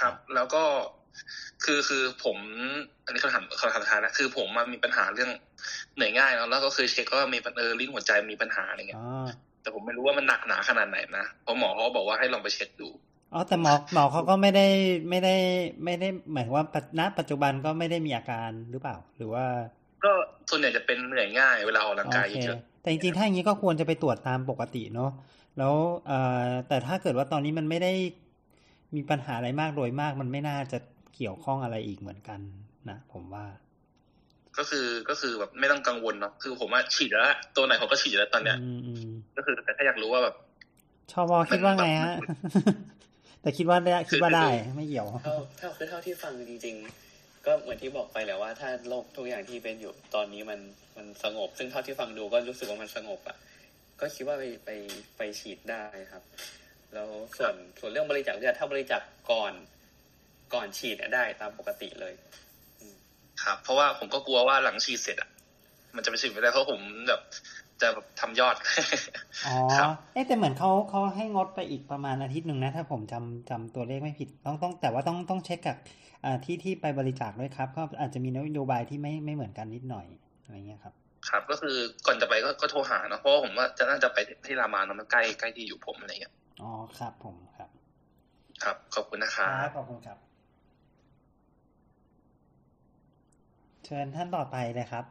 [0.00, 0.62] ครับ แล้วก็
[1.64, 2.36] คือคือผม
[3.04, 5.30] อันนี้คำถามคำถามสุดท้ายนะคือผมมันมีปัญหาเรื่อง
[5.94, 9.26] เหนื่อยง่ายเนอะแล้วก็คือเช็คว่ามีปัญเออลิ้นหัวใจมีปัญหาอะไรเงี้ยอ๋อ
[9.62, 12.88] แต่ผมไม่รู้ว่ามันหนักหนาขนาดไหนนะเพราะหมอเขาบอกว่าให้ลองไปเช็คดู
[13.32, 14.66] อ๋อแต่หมอหมอเขาก็ไม่ได้
[15.10, 15.34] ไม่ได้
[15.84, 19.44] ไม่ได้หมายถึงว่าปัจณปัจจุบันก็ไม่ได้มีอาการหรือเปล่า หรือว่า
[20.04, 20.12] ก็
[20.50, 25.10] ส่วนใหญ่จะเป็นเหนื่อยง่ายเวลาออกกำลังกายโอเคเยอะแต่จริงๆถ้าอย่างนี้ก็ควรจะไปตรวจตามปกติเนาะ
[25.58, 25.74] แล้ว
[26.06, 27.92] เอ่อแต่ถ้าเกิดว่าตอนนี้มันไม่ได้
[28.96, 30.78] มีปัญหาอะไรมากโดยมากมันไม่น่าจะ
[31.16, 32.40] เกี่ยวข้องอะไรอีกเหมือนกัน
[32.90, 33.68] นะผมว่าๆ
[34.58, 37.24] ก็คือก็คือแบบไม่ต้องกังวลเนาะคือผมว่าฉีดแล้ว
[37.56, 40.34] ตัวไหนผมก็ฉีดแล้วตอนเนี้ยอืมอืมก็คือแต่ถ้าอยากรู้ว่าแบบ
[41.12, 42.14] ชอบอคิดว่าไงฮะ
[43.42, 44.46] แต่คิดว่าได้คิดว่าได้
[44.76, 46.76] ไม่เกี่ยวเท่าเท่าคือเท่าที่ฟังจริง
[47.10, 50.60] ๆ ก็เหมือนที่บอกไปแหละว่าถ้าโรคทุกอย่างที่เป็นอยู่ตอนนี้มัน
[50.96, 53.36] มันสงบ ซึ่งเท่าที่ฟังดูก็รู้สึกว่ามันสงบอะ
[54.00, 54.70] ก็คิดว่าไปไป
[55.16, 55.82] ไปฉีดได้
[56.12, 56.22] ครับ
[56.94, 57.08] แล้ว
[57.38, 59.52] ส่วนส่วนเรื่องบริจาคเลือดถ้าบริจาคก่อน
[60.54, 62.14] ก่อนฉีดเนี่ยได้ตามปกติเลย
[63.42, 65.30] ครับเพราะว่าผมก็กลัวว่าหลังฉีดเสร็จอะ
[65.96, 67.20] มันจะไปฉีดไม่ได้เพราะผมแบบ
[67.80, 68.56] จะแบบทำยอด
[69.46, 75.76] อ๋อครับเอ๊ะแต่เหมือนเขาเขาให้งดไปอีกประมาณอาทิตย์หนึ่งนะ ถ้าผมจำจำตัวเลขไม่ผิดต้องต้อง แต่ว่าต้องต้องเช็คกับ
[76.24, 80.06] อ่าที่ที่ไปบริจาคด้วยครับ ก็อาจจะมีนโยบายที่ไม่ไม่เหมือนกันนิดหน่อย
[80.42, 80.94] อะไรเงี้ยครับ
[81.28, 87.70] ครับก็คือก่อนจะไปก็ก็โทรหาเนาะเพราะว่าผมว่าจะน่าจะไปที่รามาเนาะมันใกล้ใกล้ที่อยู่ผมอะไรเงี้ย อ๋อครับผมครับ
[88.62, 90.18] ครับ ขอบคุณนะคครัรับบขอบคุณครับ
[93.84, 95.04] เชิญท่านต่อไปเลยครับ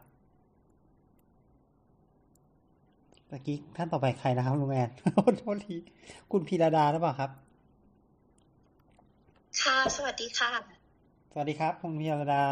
[3.28, 4.90] เมื่อกี้ท่านต่อไปใครนะครับลุงแอน
[5.40, 5.76] โทษที
[6.32, 7.32] คุณพีระดาหรือเปล่าครับ
[9.62, 10.52] ค่ะ สวัสดีค่ะ
[11.32, 12.44] สวัสดีครับ คุณพีระดา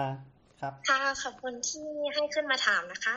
[0.62, 3.16] ครับ ค่ะ ขอบคุณที่ให้ขึ้นมาถามนะคะ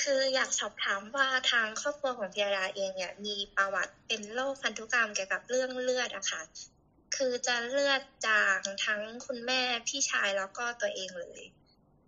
[0.00, 6.42] คืออยากสอบถามว่าทางครอบครัวของพิยาดาเองเนี่ยมีประวัติเป็นโรคพันธุกรรมเกี่ยวกับเรื่องเลือดอะค่ะ
[7.16, 11.42] คือจะเลือดจางทั้งคุณแม่พี่ชายแล้วก็ตัวเองเลย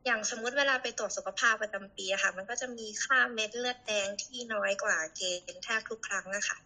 [0.04, 5.20] อย่างสมมุติเวลาไปตรวจสุขภาพประจำปีอะค่ะ มันก็จะมีค่าเม็ดเลือดแดงที่น้อยกว่าเก
[5.52, 6.56] ณฑ์แทบทุกครั้งอะค่ะ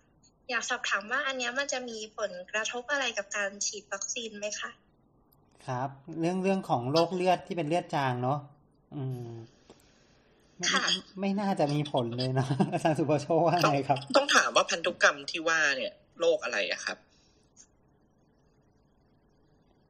[0.50, 4.70] อยากสอบถามว่าอันนี้มันจะมีผลกระทบอะไรกับการฉีดวัคซีนไหมคะ
[5.66, 5.88] ครับ
[6.20, 8.38] เรื่องเรื่องของโรคเลือดที่เป็นเลือดจางเนาะ
[8.94, 9.28] อืม
[10.72, 10.84] ค่ะ
[11.20, 16.98] ไม่น่าจะมีผลเลยเนาะอาจารย์สุภโชคว่าไงครับ ต้องถามว่าพันธุกรรมที่ว่าเนี่ยโรคอะไรอะครับ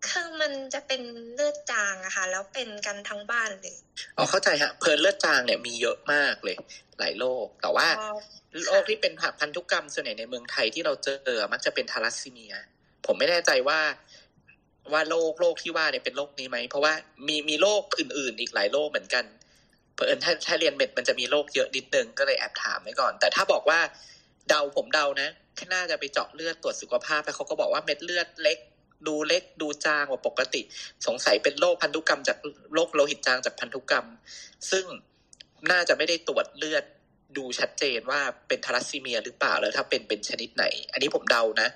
[0.09, 1.03] คือมันจะเป็น
[1.35, 3.77] เลือดจางอะค่ะ แล้วเป็นกันทั้งบ้านเลย
[4.17, 6.57] อ๋อเข้าใจฮะเพลินเลือดจางเนี่ยมีเยอะมากเลย
[6.99, 8.17] หลายโรคแต่ว่าอ๋อ
[8.67, 12.55] โรคที่เป็นพันธุกรรมส่วนใหญ่ในเมืองไทยที่เราเจอมักจะเป็นทาลัสซีเมีย
[13.07, 13.81] ผมไม่แน่ใจว่า
[14.93, 16.93] ว่าโรคโรคที่ว่าเนี่ยเป็นโรคนี้ไหม เพราะว่า
[17.27, 19.25] มีมีโรคอื่น ๆ อีกหลายโรคเหมือนกัน
[20.07, 23.81] เอิญถ้าถ้าเรียนเม็ดมันจะมีโรคเยอะนิดนึงก็เลยแอบถามไว้ก่อน แต่ถ้าบอกว่า
[24.49, 28.59] เดาผมเดานะแค่น่าจะไปเจาะเลือดตรวจสุขภาพแล้วเขาก็บอกว่าเม็ดเลือดเล็ก
[29.07, 30.61] ดูเล็กดูจางกว่าปกติ
[31.07, 32.39] สงสัยเป็นโรคพันธุกรรมจาก
[32.75, 34.07] โรคโลหิตจางจากพันธุกรรม
[34.71, 34.85] ซึ่ง
[35.71, 36.85] น่าจะไม่ได้ตรวจเลือด
[37.37, 41.69] ดูชัดเจนว่าเป็นทาลัสซีเมียหรือเปล่าแล้วถ้าเป็นเป็นชนิดไหน อันนี้ผมเดานะ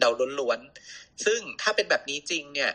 [0.00, 2.70] เดาล้วนๆซึ่งถ้าเป็นแบบนี้จริงเนี่ย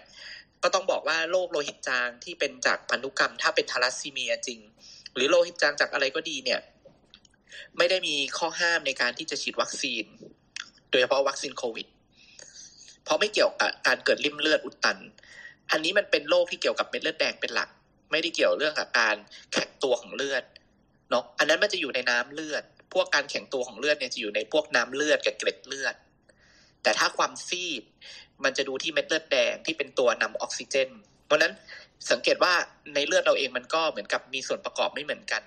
[0.64, 4.60] ก็ต้องบอกว่าโรคโลหิตจางที่เป็นจากพันธุกรรม ถ้าเป็นทาลัสซีเมียจริง
[5.16, 6.60] หรือโลหิตจางจากอะไรก็ดีเนี่ย
[7.78, 10.06] ไม่ได้มีข้อห้ามในการที่จะฉีดวัคซีน
[10.90, 11.88] โดยเฉพาะวัคซีนโควิด
[13.04, 14.98] เพราะไม่เกี่ยวกับการเกิดริ่มเลือดอุดตัน
[15.72, 17.70] อันนี้มันเป็นโรคที่เกี่ยวกับเม็ดเลือดแดงเป็นหลัก
[18.12, 19.16] ไม่ได้เกี่ยวเรื่องกับการ
[19.54, 20.44] แข็งตัวของเลือด
[21.10, 22.64] เนาะอันนั้นมันจะอยู่ในน้ำเลือด
[22.94, 25.96] พวกการแข็งตัวของเลือดเนี่ยจะอยู่ในพวกน้ำเลือดกับเกล็ดเลือด
[26.84, 27.84] แต่ถ้าความซีด
[28.44, 30.90] มันจะดูที่เม็ดเลือดแดงที่เป็นตัวนำออกซิเจน
[31.26, 31.54] เพราะฉะนั้น
[32.12, 32.54] สังเกตว่า
[32.94, 35.44] ในเลือดเราเองมันก็เหมือนกับมีส่วนประกอบไม่เหมือนกัน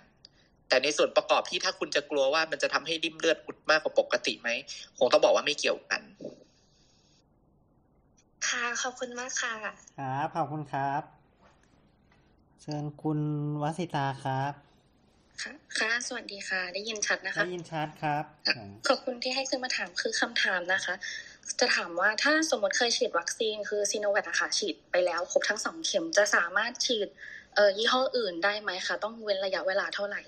[0.69, 4.49] แต่ในส่วนประกอบที่ถ้าคุณจะกลัวว่ามันจะทำให้ริ่มเลือดอุดมากกว่าปกติไหม
[4.99, 6.03] คงต้องบอกว่าไม่เกี่ยวกัน
[8.49, 9.55] ค่ะขอบคุณมากค่ะ
[9.99, 11.03] ครับขอบคุณครับ
[12.63, 13.21] เชิญคุณ
[13.63, 14.53] วสิตาครับ
[15.43, 18.25] ค่ะค่ะสวัสดีค่ะ ได้ยินชัดนะคะ ได้ยินชัดครับ
[18.89, 20.95] ขอบคุณที่ให้ขึ้นมาถามคือคำถามนะคะ
[21.61, 27.09] จะถามว่าถ้าสมมติเคยฉีดวัคซีนคือซีโนแวคอะค่ะฉีดไปแล้วครบทั้งสองเข็มจะสามารถฉีด
[27.55, 30.23] เออยี่ห้ออื่นได้ไหมคะต้องเว้นระยะเวลาเท่าไหร่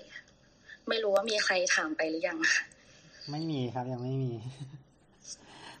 [0.87, 2.63] ไม่รู้ว่ามีใครถามไปหรือยังค่ะ
[3.31, 4.33] ไม่มีครับยังไม่มี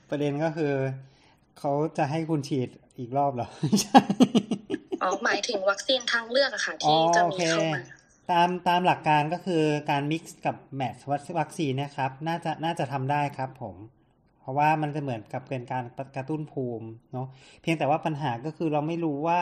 [0.09, 0.73] ประเด็นก็คือ
[1.59, 4.01] เขาจะให้คุณฉีดอีกรอบเหรอไม่ใช่
[5.01, 7.81] อ๋อหมายถึงวัคซีนทางเลือกอะค่ะอ๋อที่จะโอมีเคเข้ามา
[8.31, 11.05] ตามตามหลักการก็คือการมิกซ์กับแมทช์
[11.39, 13.75] วัคซีนเนะครับ น่าจะน่าจะทำได้ครับผม
[14.43, 17.27] เพราะว่ามันจะเหมือนกับเป็นการกระตุ้นภูมิเนาะ
[17.61, 19.39] เพียงแต่ว่าปัญหาก็คือเราไม่รู้ว่า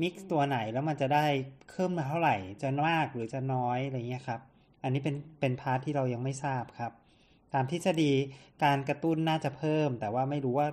[0.00, 1.26] มิกซ์ตัวไหนแล้วมันจะได้
[1.70, 4.40] เพิ่มมาเท่าไหร่ จะมากหรือจะน้อยอะไรเงี้ยครับ
[4.82, 6.92] อันนี้เป็นเป็น part ที่เรายังไม่ทราบครับ
[7.54, 8.12] ตามทฤษฎี
[8.64, 10.68] การกระตุ้นน่าจะเพิ่ม แต่ว่าไม่รู้ว่า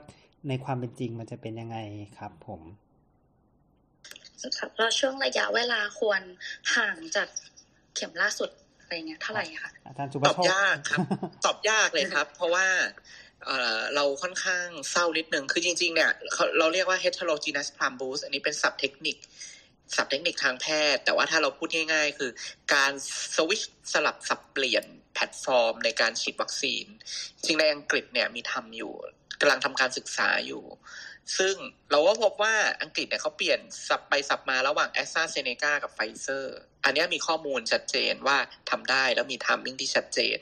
[0.50, 1.78] ในความเป็นจริงมันจะเป็นยังไง
[2.18, 2.62] ครับ ผม
[4.58, 6.22] ครับแล้วช่วงระยะเวลาควร
[6.76, 7.28] ห่างจาก
[7.96, 8.50] เข็มล่าสุด
[8.82, 11.00] อะไรเงี้ยเท่าไหร่อะคะอาจารย์จะตอบโจทย์ยากครับ
[11.46, 12.68] ตอบยากเลยครับ เพราะว่า
[13.96, 16.12] เราค่อนข้างเศร้านิดนึง คือจริง ๆ เนี่ย
[16.60, 19.18] เราเรียกว่า heterogeneous prime boost อันนี้เป็นศัพท์เทคนิค
[19.96, 22.32] ศัพท์เทคนิคทางแพทย์ แต่ว่าถ้าเราพูดง่ายๆ คือ
[22.74, 22.92] การ
[23.36, 23.62] สวิช
[23.94, 26.86] สลับสับเปลี่ยนแพลตฟอร์ม ในการฉีดวัคซีน
[27.46, 28.94] จริงในอังกฤษเนี่ยมีทำอยู่
[29.42, 30.64] กำลังทำการศึกษาอยู่
[31.38, 31.56] ซึ่ง
[31.92, 38.38] เราก็พบว่าอังกฤษเนี่ยเขาเปลี่ยนสับไปสับมาระหว่างแอสตราเซเนกากับไฟเซอร์ อันนี้มีข้อมูลชัดเจนว่า
[38.70, 40.40] ทำได้แล้วมี timing ที่ชัดเจน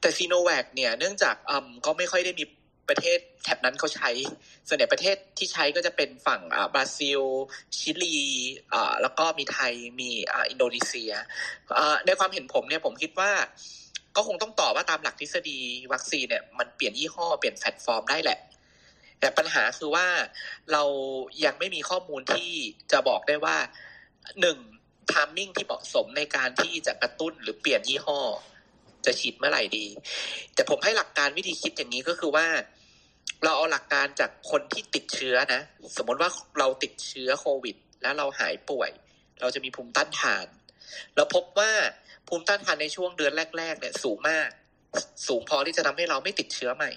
[0.00, 2.44] แต่ซีโนแวคเนี่ยเนื่องจากอืมก็ไม่ค่อยได้มี
[2.88, 4.10] ประเทศแถบนั้นเขาใช้
[4.68, 7.20] ส่วนใหญ่ประเทศที่ใช้ก็จะเป็นฝั่งอ่าบราซิล
[7.76, 8.18] ชิลี
[8.74, 11.12] อ่าแล้วก็มีไทย มีอ่าอินโดนีเซีย
[11.78, 13.30] อ่าในความเห็นผมเนี่ยผมคิดว่า
[14.16, 15.58] ก็คงต้องตอบว่าตามหลักทฤษฎี
[15.92, 18.38] วัคซีนเนี่ยมันเปลี่ยนยี่ห้อเปลี่ยนแพลตฟอร์มได้แหละ
[19.20, 20.06] แต่ปัญหาคือว่า
[20.72, 20.82] เรา
[21.44, 22.52] ยังไม่มีข้อมูลที่
[22.92, 23.56] จะบอกได้ว่า
[24.40, 24.58] หนึ่ง
[25.12, 28.20] timing ที่เหมาะสมในการที่จะกระตุ้นหรือเปลี่ยนยี่ห้อ
[29.08, 29.86] จะฉีดเมื่อไหร่ดี
[30.54, 32.46] แต่ผมให้หลักการวิธีคิดอย่างนี้ก็คือว่า
[33.44, 35.60] เราเอาหลักการจากคนที่ติดเชื้อนะ
[35.96, 38.90] สมมติว่าเราติดเชื้อโควิด แล้วเราหายป่วย
[39.40, 40.46] เราจะมีภูมิต้านทาน
[41.16, 41.70] เราพบว่า
[42.28, 44.48] ภูมิต้านทานในช่วงเดือนแรก ๆ เนี่ย สูงมาก
[45.28, 46.90] สูงพอที่จะทำให้เราไม่ติดเชื้อใหม่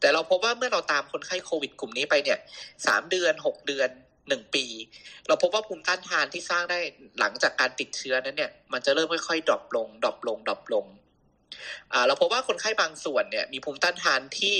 [0.00, 2.38] แต่เราพบว่าเมื่อเราตามคนไข้โควิด กลุ่มนี้ไปเนี่ย
[2.86, 3.88] สามเดือนหกเดือน
[4.28, 4.64] หนึ่งปี
[5.28, 6.78] เราพบว่าภูมิต้านทานที่สร้างได้
[7.20, 10.86] หลังจากการติดเชื้อนั้นเนี่ย มันจะเริ่มค่อยๆ drop ลง drop ลง drop ลง
[12.06, 14.56] เราพบว่าคนไข้บางส่วนเนี่ยมีภูมิต้านทานที่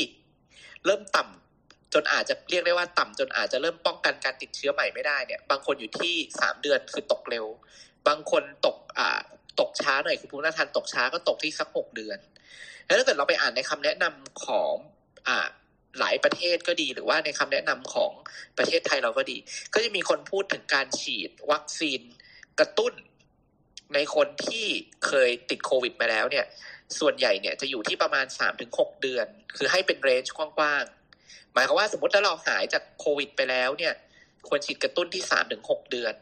[0.86, 7.46] เริ่มต่ำจนอาจจะเรียกได้ว่าต่ำจนอาจจะเริ่มป้องกันการติดเชื้อใหม่ไม่ได้เนี่ยบางคนอยู่ที่สามเดือนคือตกเร็ว
[8.08, 9.20] บางคนตกอ่า
[9.60, 12.18] ตกช้าหน่อยคือภูมิต้านทานตกช้าก็ตกที่สักหกเดือน
[12.86, 14.74] แล้วถ้าเกิดเราไปอ่านในคำแนะนำของ
[15.28, 15.46] อ่า
[15.98, 18.12] หลายประเทศก็ดีหรือว่าในคำแนะนำของ
[18.58, 19.36] ประเทศไทยเราก็ดี
[19.74, 22.00] ก็จะมีคนพูดถึงการฉีดวัคซีน
[22.58, 22.92] กระตุ้น
[23.94, 24.66] ในคนที่
[25.06, 26.46] เคยติดโควิดมาแล้วเนี่ย
[26.98, 29.26] ส่วนใหญ่เนี่ยจะอยู่ที่ประมาณสามถึงหกเดือน
[29.56, 33.94] คือให้เป็นเรนจ์กว้างๆ หมายความว่าสมมติถ้าเราหายจากโควิดไปแล้วเนี่ย
[34.48, 36.14] ควรฉีดกระตุ้นที่สามถึงหกเดือน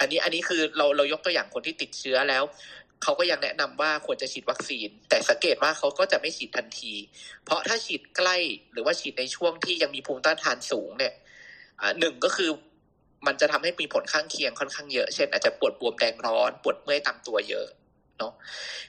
[0.00, 2.44] อันนี้อันนี้คือเราเรายกตัวอย่างคนที่ติดเชื้อแล้ว
[3.02, 6.92] เขาก็ยังแนะนำว่าควรจะฉีดวัคซีน แต่สังเกตว่าเขาก็จะไม่ฉีดทันที
[7.44, 8.36] เพราะถ้าฉีดใกล้
[8.72, 11.14] หรือว่าฉีดในช่วงที่ยังมีภูมิต้านทานสูงเนี่ย
[12.00, 12.50] หนึ่งก็คือ
[13.26, 17.66] มันจะทำให้มีผลข้างเคียงค่อนข้างเยอะ เช่น อาจจะปวดบวมแดงร้อน ปวดเมื่อยตามตัวเยอะ
[18.18, 18.32] เนาะ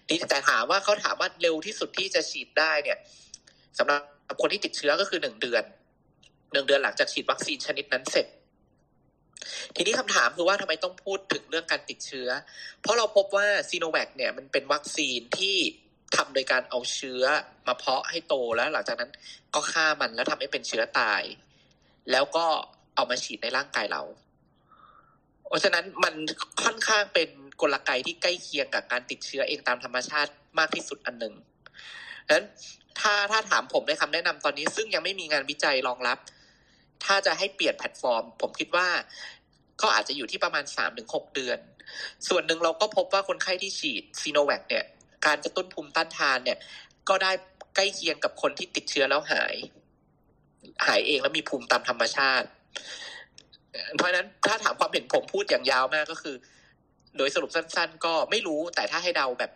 [0.10, 2.98] นี่แต่ถามว่าเขาถามว่าเร็วที่สุดที่จะฉีดได้เนี่ย
[3.78, 4.00] สำหรับ
[4.42, 5.64] คนที่ติดเชื้อก็คือหนึ่งเดือน
[6.54, 8.28] หนึ่งเดือนหลังจากฉีดวัคซีนชนิดนั้นเสร็จ
[9.76, 12.30] ทีนี้คำถามคือว่าทำไมต้องพูดถึงเรื่องการติดเชื้อ
[12.82, 15.58] เพราะเราพบว่าซีโนแวคเนี่ยมันเป็นวัคซีนที่
[16.16, 17.24] ทำโดยการเอาเชื้อ
[17.68, 19.12] มาเพาะให้โตแล้วหลังจากนั้น
[19.56, 21.22] ก็ฆ่ามันแล้วทำให้เป็นเชื้อตาย
[22.12, 22.46] แล้วก็
[22.96, 24.02] เอามาฉีดในร่างกายเรา
[25.48, 26.16] เพราะฉะนั้นมัน
[26.64, 27.30] ค่อนข้างเป็น
[27.62, 31.34] กลไกที่ใกล้เคียงกับการติดเชื้อเองตามธรรมชาติมากที่สุดอันหนึ่ง
[32.28, 32.46] ดังนั้น
[33.00, 36.18] ถ้าถ้าถามผมในคำแนะนำตอนนี้ ซึ่งยังไม่มีงานวิจัยรองรับ
[37.06, 38.88] ถ้าจะให้เปลี่ยนแพลตฟอร์ม ผมคิดว่า
[39.82, 41.60] ก็อาจจะอยู่ที่ประมาณสามถึงหกเดือน
[42.28, 44.86] ส่วนหนึ่งเราก็พบว่าคนไข้ที่ฉีดซีโนแวคเนี่ย
[45.26, 46.58] การกระตุ้นภูมิต้านทานเนี่ย
[47.10, 47.32] ก็ได้
[47.76, 49.56] ใกล้เคียงกับคนที่ติดเชื้อแล้วหาย
[50.86, 52.48] หายเองแล้วมีภูมิตามธรรมชาติ
[53.96, 56.36] เพราะนั้นถ้าถามความเห็นผมพูดอย่างยาวมากก็คือ
[57.18, 59.52] โดยสรุปสั้น ๆ ก็ไม่รู้แต่ถ้าให้เดาแบบ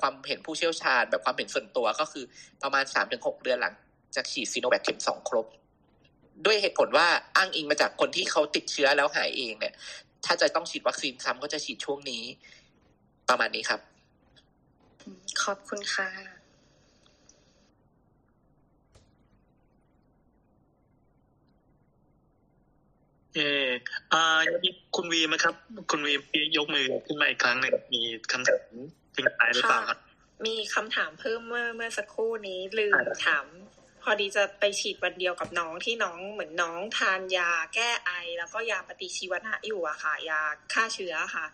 [0.00, 2.24] ความเห็นผู้เชี่ยวชาญ แบบความเห็นส่วนตัวก็คือ
[2.62, 3.74] ประมาณสามถึงหกเดือนหลัง
[4.16, 5.46] จากฉีดซีโนแวคเข็มสองครบ
[6.44, 9.74] ด้วยเหตุผลว่าอ้างอิงมาจากคนที่เขาติดเชื้อแล้วหายเองเนี่ย
[10.26, 12.22] ถ้าจะต้องฉีดวัคซีนซ้ำก็จะฉีดช่วงนี้
[13.28, 13.80] ประมาณนี้ครับ
[15.42, 16.31] ขอบคุณค่ะ
[23.36, 23.68] เออ
[24.12, 25.54] อ่ามีคุณวีไหมครับ
[25.90, 26.14] คุณวี
[26.56, 28.02] ยกมือขึ้นมาอีกครั้งหนึ่งมี
[28.32, 28.60] คำถาม
[29.14, 29.98] ทิ้งท้ายหรือเปล่าครับ
[30.46, 32.96] มีคำถามเพิ่มเมื่อเมื่อสักครู่นี้ลืม
[33.26, 33.46] ถาม
[34.02, 40.40] พอดีจะไปฉีดวันเดียวกับน้องที่น้องเหมือนน้องทานยาแก้ไอ แล้วก็ยาปฏิชีวนะอยู่อะค่ะ ยา
[40.72, 41.46] ฆ่าเชื้อค่ะ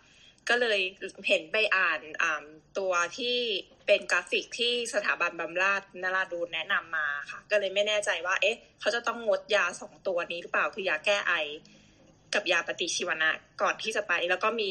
[0.49, 0.81] ก็เลย
[1.29, 2.45] เห็นไปอ่านอ่า
[2.79, 3.37] ตัวที่
[3.87, 11.33] เป็นกราฟิกที่สถาบันบำราศนราดูนแนะนำมาค่ะ ก็เลยไม่แน่ใจว่า เอ๊ะ เขาจะต้องงดยาสองตัวนี้หรือเปล่า คือยาแก้ไอ
[12.35, 13.31] กับยาปฏิชีวนะ
[13.63, 14.71] ก่อนที่จะไป แล้วก็มี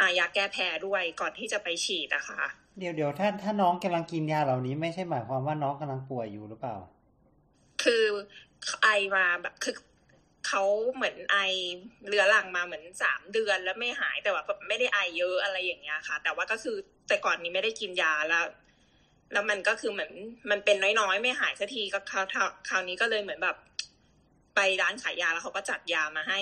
[0.00, 2.42] อายาแก้แพ้ด้วยก่อนที่จะไปฉีดอะค่ะ
[2.78, 6.76] เดี๋ยวเดี๋ยวถ้าถ้าน้องกำลังกินยาเหล่านี้ไม่ใช่หมายความว่าน้องกำลังป่วยอยู่หรือเปล่า
[7.82, 8.04] คือ
[8.82, 9.74] ไอมาแบบคือ
[10.50, 10.64] เขา
[10.94, 11.36] เหมือนไอ
[12.08, 16.76] เรือรังมาเหมือนสามเดือนแล้วไม่หายแต่ว่าแบบไม่ได้ไอเยอะอะไรอย่างเงี้ยค่ะ แต่ว่าก็คือ
[17.08, 18.44] แต่ก่อนนี้ไม่ได้กินยาแล้ว
[19.32, 20.12] แล้วมันก็คือเหมือน
[20.50, 22.26] มันเป็นน้อยๆ ไม่หายสักทีก็คราว
[22.68, 23.56] คราวนี้ก็เลยเหมือนแบบ
[24.54, 26.40] ไปร้านขายยาแล้วเขาก็จัดยามาให้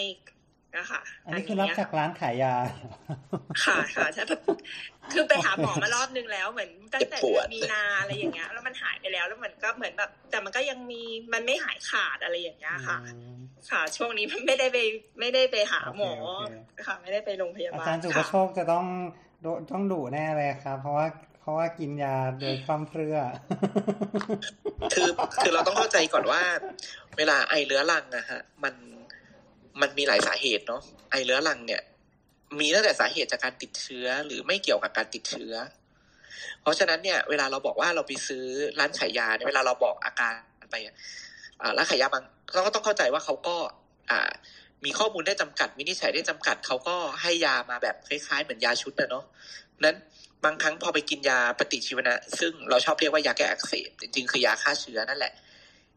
[0.77, 2.55] นะคะอันนี้คือรับจากร้านขายยา
[3.65, 4.41] ค่ะค่ะใช่แบบ
[5.13, 12.97] คือไปหาหมอมารอบนึงแล้วเหมือนตั้งแต่เดือนมีนาอะไรอย่างเงี้ย แล้วมันหายไปแล้วแล้วมันก็เหมือนแบบ แต่มันก็ยังมีมันไม่หายขาดอะไรอย่างเงี้ยค่ะ
[13.71, 14.79] ค่ะ ช่วงนี้มันไม่ได้ไป
[15.21, 18.87] ไม่ได้ไปหาหมอโอเคโอเคค่ะ ไม่ได้ไปโรงพยาอาบาลจารย์สุประโชค่ะคจะต้อง
[19.43, 21.07] โดต้องดุแน่เลยครับเพราะว่า
[21.41, 23.19] เพราะว่ากินยาโดยความเพรื่อ
[24.95, 25.09] คือ
[25.43, 26.43] คือเราต้องเข้าใจก่อนว่า
[27.17, 28.75] เวลาไอเรื้อรังนะฮะ มัน
[29.81, 31.83] มันมีหลายสาเหตุเนาะไอเรื้อรังเนี่ย
[32.61, 35.55] มีตั้งแต่สาเหตุจากการติดเชื้อหรือไม่เกี่ยวกับการติดเชื้อ
[36.63, 38.45] เพราะฉะนั้นเนี่ย เวลาเราบอกว่าเราไปซื้อ
[38.79, 40.33] ร้านขายยาเนี่ยเวลาเราบอกอาการ
[40.71, 40.77] ไป
[41.61, 42.25] อ่าร้านขายยาบาง
[42.55, 43.57] เราก็ต้องเข้าใจว่าเขาก็
[44.11, 44.31] อ่า
[44.85, 49.25] มีข้อมูลได้จำกัดวินิจฉัยได้จำกัดเขาก็ให้ยามาแบบคล้ายๆ เหมือนยาชุดนะเนาะ
[49.85, 49.97] นั้น
[50.45, 55.33] บางครั้งพอไปกินยาปฏิชีวนะ ซึ่งเราชอบเรียกว่ายาแก้อักเสบจริงๆคือยาฆ่าเชื้อนั่นแหละ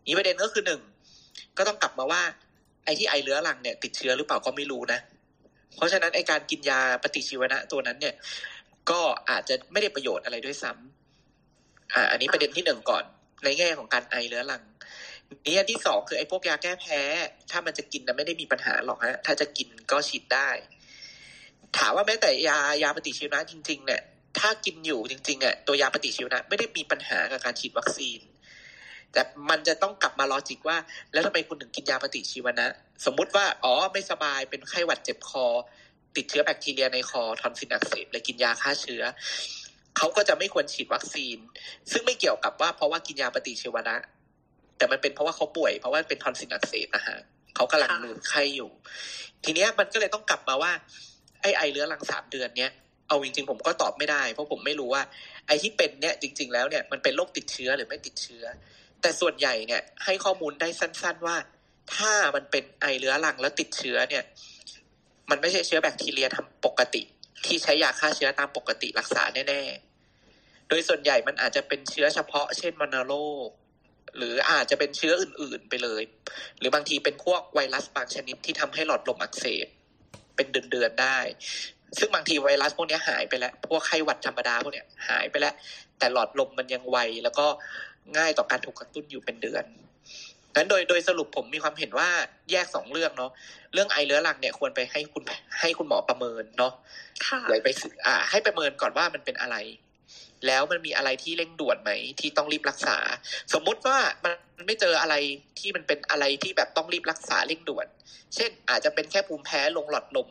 [0.08, 0.82] นี่ประเด็นก็คือหนึ่ง
[1.58, 2.22] ก็ต้องกลับมาว่า
[2.86, 5.00] ไอ้ที่ไอเรื้อรังเนี่ยติดเชื้อหรือเปล่าก็ไม่รู้นะ
[5.76, 8.16] เพราะฉะนั้นไอการกินยาปฏิชีวนะตัวนั้นเนี่ย
[8.90, 13.04] ก็อาจจะไม่ได้ประโยชน์อะไรด้วยซ้ำอ่า อันนี้ประเด็นที่หนึ่งก่อน
[13.44, 14.64] ในแง่ของการไอเรื้อรัง
[15.46, 17.02] นี่อันที่สองคือไอ้พวกยาแก้แพ้
[17.52, 20.50] ถ้ามันจะกินนะไม่ได้มีปัญหาหรอกฮะ ถ้าจะกินก็ฉีดได้
[21.78, 24.02] ถามว่าแม้แต่ยายาปฏิชีวนะจริง ๆ เนี่ย
[24.40, 28.20] ถ้ากินอยู่จริงๆอะตัวยาปฏิชีวนะไม่ได้มีปัญหากับการฉีดวัคซีน
[29.14, 30.78] แต่มันจะต้องกลับมา logic ว่า
[31.14, 32.68] แล้วทำไมคุณถึงกินยาปฏิชีวนะ
[33.06, 35.46] สมมุติว่า อ๋อ ไม่สบายเป็นไข้หวัดเจ็บคอ
[36.16, 39.04] ติดเชื้อแบคทีเรียในคอทอนซิลอักเสบเลยกินยาฆ่าเชื้อ
[39.98, 41.38] เขาก็จะไม่ควรฉีดวัคซีน
[41.92, 43.96] ซึ่งไม่เกี่ยวกับว่าเพราะว่ากินยาปฏิชีวนะ
[44.78, 47.18] แต่มันเป็นเพราะว่าเขาป่วย เพราะว่าเป็นทอนซิลอักเสบนะฮะ
[47.56, 48.70] เขากำลังมีไข้อยู่
[49.44, 50.72] ทีเนี้ยมันก็เลยต้องกลับมาว่า
[51.42, 52.72] ไอ้ไอเรื้อรังสามเดือนเนี้ย
[53.08, 55.04] เอาจริงๆผมก็ตอบไม่ได้ เพราะผมไม่รู้ว่า
[55.48, 58.44] ไอ้ที่เป็นเนี่ยจริง ๆ แล้วเนี่ยมันเป็นโรคติดเชื้อหรือไม่ติดเชื้อ
[59.02, 61.38] แต่ส่วนใหญ่เนี่ยให้ข้อมูลได้สั้น ๆว่า
[61.96, 64.24] ถ้ามันเป็นไอเรื้อรังแล้วติดเชื้อเนี่ย
[65.30, 67.02] มันไม่ใช่เชื้อแบคทีเรียทำปกติ
[67.46, 73.14] ที่ใช้ยาฆ่าเชื้อตามปกติรักษาแน่ๆ โดยส่วนใหญ่มันอาจจะเป็นเชื้อเฉพาะ เช่นวัณโร
[73.48, 73.50] ค
[74.18, 76.04] หรืออาจจะเป็นเชื้ออื่นๆไปเลย
[76.60, 79.68] หรือบางทีเป็นพวกไวรัสบางชนิดที่ทำให้หลอดลมอักเสบ
[80.36, 81.20] เป็นเดือนๆได้
[81.98, 85.54] ซึ่งบางทีไวรัสพวกนี้หายไปแล้ว พวกไข้หวัดธรรมดาพวกเนี้ยหายไปแล้ว
[86.00, 87.48] แต่หลอดลมมันยังไวแล้วก็
[88.18, 89.66] ง่ายต่อการถูกกระตุ้นอยู่เป็นเดือน
[90.56, 92.10] นั้นโดยโดยสรุปผมมีความเห็นว่า
[92.52, 93.32] แยกสองเรื่องเนาะ
[93.74, 95.24] เรื่องไอเรื้อรังเนี่ยควรไปให้คุณ
[95.60, 96.74] ให้คุณหมอประเมินเนาะ
[97.26, 99.56] ค่ะเลยไปศึกอ่า ให้ประเมินก่อนว่ามันเป็นอะไร
[100.48, 102.98] แล้วมันมีอะไรที่เร่งด่วนไหม ที่ต้องรีบรักษา
[103.54, 105.16] สมมุติว่ามันไม่เจออะไร
[105.60, 107.88] ที่มันเป็นอะไรที่แบบต้องรีบรักษาเร่งด่วน
[108.36, 110.30] เช่น อาจจะเป็นแค่ภูมิแพ้ลงหลอดลม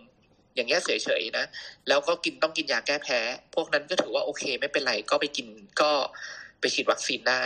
[0.54, 0.90] อย่างเงี้ยเฉ
[1.20, 1.44] ยๆนะ
[1.88, 3.20] แล้วก็กินต้องกินยาแก้แพ้
[3.54, 5.46] พวกนั้นก็ถือว่าโอเคไม่เป็นไรก็ไปกิน
[5.80, 5.90] ก็
[6.60, 7.42] ไปฉีดวัคซีนได้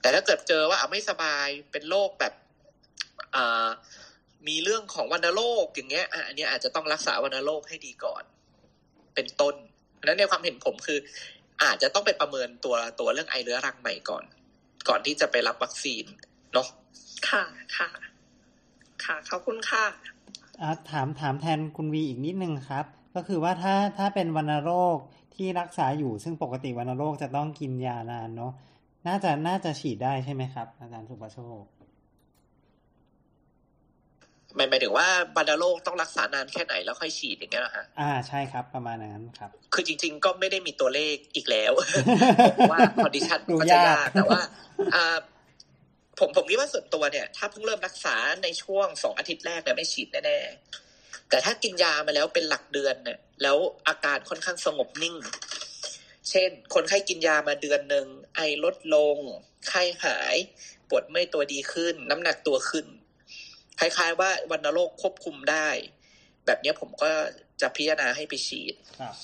[0.00, 2.32] แต่ถ้าเกิดเจอว่าอะไม่สบายเป็นโรคแบบ
[3.34, 3.68] อ่า
[4.48, 8.22] มีเรื่องของวัณโรคอย่างเงี้ยอะอันเนี้ยอาจจะต้องรักษาวัณโรคให้ดีก่อน
[9.14, 9.54] เป็นต้น
[9.94, 10.98] เพราะฉะนั้นในความเห็นผมคือ
[11.62, 14.24] อาจจะต้องไปประเมินตัวตัวเรื่องไอเรื้อรังใหม่ก่อน
[14.88, 16.04] ก่อนที่จะไปรับวัคซีน
[16.52, 16.68] เนาะ
[17.28, 17.44] ค่ะ
[17.76, 17.88] ค่ะ
[19.04, 19.84] ค่ะขอบคุณค่ะ
[20.60, 22.84] อ่าถามถามแทนคุณวีอีกนิดนึงครับ
[23.16, 24.98] ก็คือว่าถ้าถ้าเป็นวัณโรค
[25.34, 28.52] ที่รักษาอยู่ซึ่งปกติวัณโรคจะต้องกินยานานเนาะ
[29.06, 31.62] น่าจะน่าจะฉีดได้ใช่ไหมครับ อาจารย์สุประโชค
[34.56, 41.72] หมายหมายถึงว่าบันโรคต้องรักษานานแค่ไหนแล้วค่อยฉีดอย่างเงี้ยเหรอฮะอ่าใช่ครับประมาณนั้นครับ คือจริง ๆ ก็ไม่ได้มีตัวเลขอีกแล้ว
[42.70, 44.40] ว่าคอนดิชันดูก็จะยากยากแต่ว่า
[44.94, 45.18] อ่า
[46.18, 50.85] ผมผมคิดว่าส่วนตัวเนี่ย ถ้าเพิ่งเริ่มรักษาในช่วงสองอาทิตย์แรกเนี่ยไม่ฉีดแน่ๆ
[51.30, 53.56] แต่ถ้ากินยามาแล้วเป็นหลักเดือนเนี่ยแล้ว
[53.88, 55.16] อาการค่อนข้างสงบนิ่ง
[56.30, 59.16] เช่น คนไข้กินยามาเดือนหนึ่งไอลดลง
[59.68, 60.36] ไข้หาย
[60.88, 62.86] ปวดเมื่อยตัวดีขึ้น น้ำหนักตัวขึ้น
[63.78, 65.68] คล้าย ๆ ว่าวัณโรคควบคุมได้
[66.46, 67.10] แบบเนี้ยผมก็
[67.60, 69.14] จะพิจารณาให้ไปฉีดครับ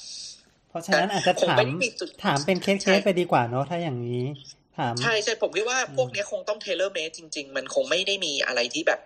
[0.69, 4.25] เพราะฉะนั้นอาจจะคงถาไม่มได้มีจุดถามเป็นเคสเคใช่สไปดีกว่าเนาะถ้าอย่างนี้
[4.79, 9.01] ถามใช่ใช่ผมคิดว่าพวกเนี้ยคงต้องเทเลอร์เมดจริง ๆ มันคงไม่ได้มีอะไรที่แบบ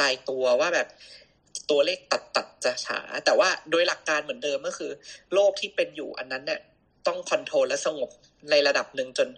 [0.00, 0.88] ตายตัวว่าแบบ
[1.70, 4.90] ตัวเลขตัดตัดจะฉาแต่ว่าโดยหลักการเหมือนเดิมก็คือ
[5.34, 6.60] โรคที่เป็นอยู่อันนั้นเนี่ย
[7.06, 8.10] ต้องคอนโทรลและสงบ
[8.50, 9.28] ในระดับหนึ่งจน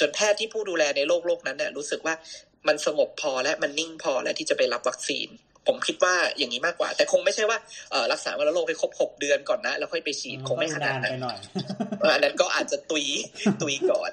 [0.00, 2.14] จนแพทย์ที่ผู้ดูแลในโรคโรคนั้นเนี่ยรู้สึกว่า
[2.68, 5.28] มันสงบพอและมันนิ่งพอแล้วที่จะไปรับวัคซีน
[5.66, 7.58] ผมคิดว่าอย่างนี้มากกว่า แต่คงไม่ใช่ว่า
[7.90, 11.38] เอ่อรักษาวัณโรคไปครบหกเดือนก่อนนะ แล้วค่อยไปฉีดคงไม่ขนาดนานนั้ไปนหน่อย
[12.00, 13.06] เอออันนั้นก็อาจจะตุย
[13.62, 14.12] ตุยก่อน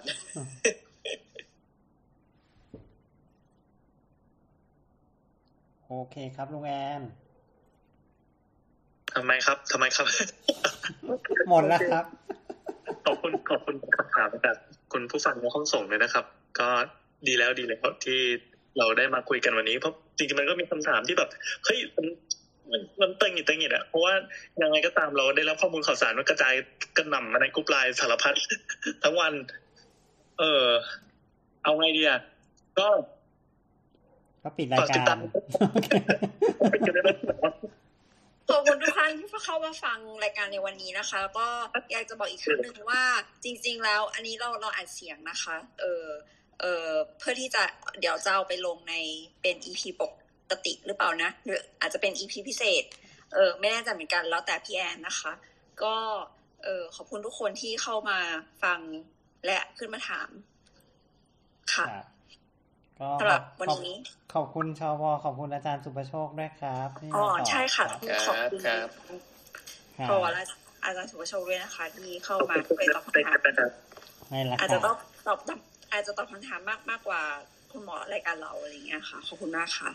[5.88, 7.02] โอเคครับลุงแอน
[9.16, 10.08] ทำไมครับทำไมครับ
[11.50, 12.06] หมดแล้วครับ
[13.06, 14.56] ขอบคุณขอบคุณคำถามจาก
[14.94, 16.26] คุณผู้ฟังในห้องส่งเลยนะครับ
[16.60, 16.68] ก็
[17.28, 18.20] ดีแล้วดีแล้วที่
[18.78, 21.30] เราได้มาคุยกันวันนี้เพราะจริงๆมันก็มีคำถามที่แบบ
[21.66, 22.06] เฮ้ยมัน
[22.72, 24.14] มันมันตึงหงิดตึงหงิดอะเพราะว่า
[24.62, 26.54] ยังไงก็ตามเราได้รับข้อมูลข่าวสารมันกระจาย
[26.98, 28.36] กระหน่ำมาในกลุ่มไลน์สารพัด
[29.04, 29.34] ทั้งวัน
[30.40, 30.66] เออ
[31.64, 32.20] เอาไงดีอะ
[32.80, 32.88] ก็
[34.44, 35.20] ก็ปิดรายฝากติดกาตารม
[37.55, 37.55] ข
[38.57, 41.48] อบคุณทุกท่านที่เข้ามาฟังรายการในวันนี้นะคะแล้วก็
[41.91, 43.03] อยากจะบอกอีกครั้งหนึ่งว่า
[43.44, 46.06] จริง ๆ แล้ว อันนี้เราเราอัดเสียงนะคะ เออ
[46.61, 47.64] เออเพื่อที่จะ
[47.99, 48.95] เดี๋ยวจะเอาไปลงใน
[49.41, 50.03] เป็นอีพีป
[50.52, 52.84] กติหรือเปล่านะหรืออาจจะเป็นอีพีพิเศษ
[53.34, 55.32] เออไม่แน่ใจเหมือนกันแล้วแต่พี่แอนนะคะ
[55.84, 55.95] ก็
[56.64, 58.19] เออขอบคุณทุกคนที่เข้ามา
[58.64, 58.80] ฟัง
[59.45, 60.30] และขึ้นมาถาม
[61.73, 61.86] ค่ะ
[62.99, 63.97] ก็สำหรับวันขอบนี้
[64.34, 68.88] ขอบคุณชวขอบคุณอาจารย์สุประโชคด้วยครับที่อ๋อมาตอบใช่ค่ะรับขอบคุณครับ
[69.97, 70.43] ครับพอและ
[70.84, 73.39] อาจารย์สุภโชคด้วยนะคะ ที่เข้ามาเป็นตอบคำถาม
[74.30, 74.95] ไม่ละอาจคจะรับต้อง
[75.27, 75.38] ตอบ
[75.91, 77.22] อาจจะตอบคำถามมากมากกว่า
[77.72, 79.91] คุณหมอรายการเราอะไรอย่างเงี้ยค่ะ ขอบคุณมากค่ะ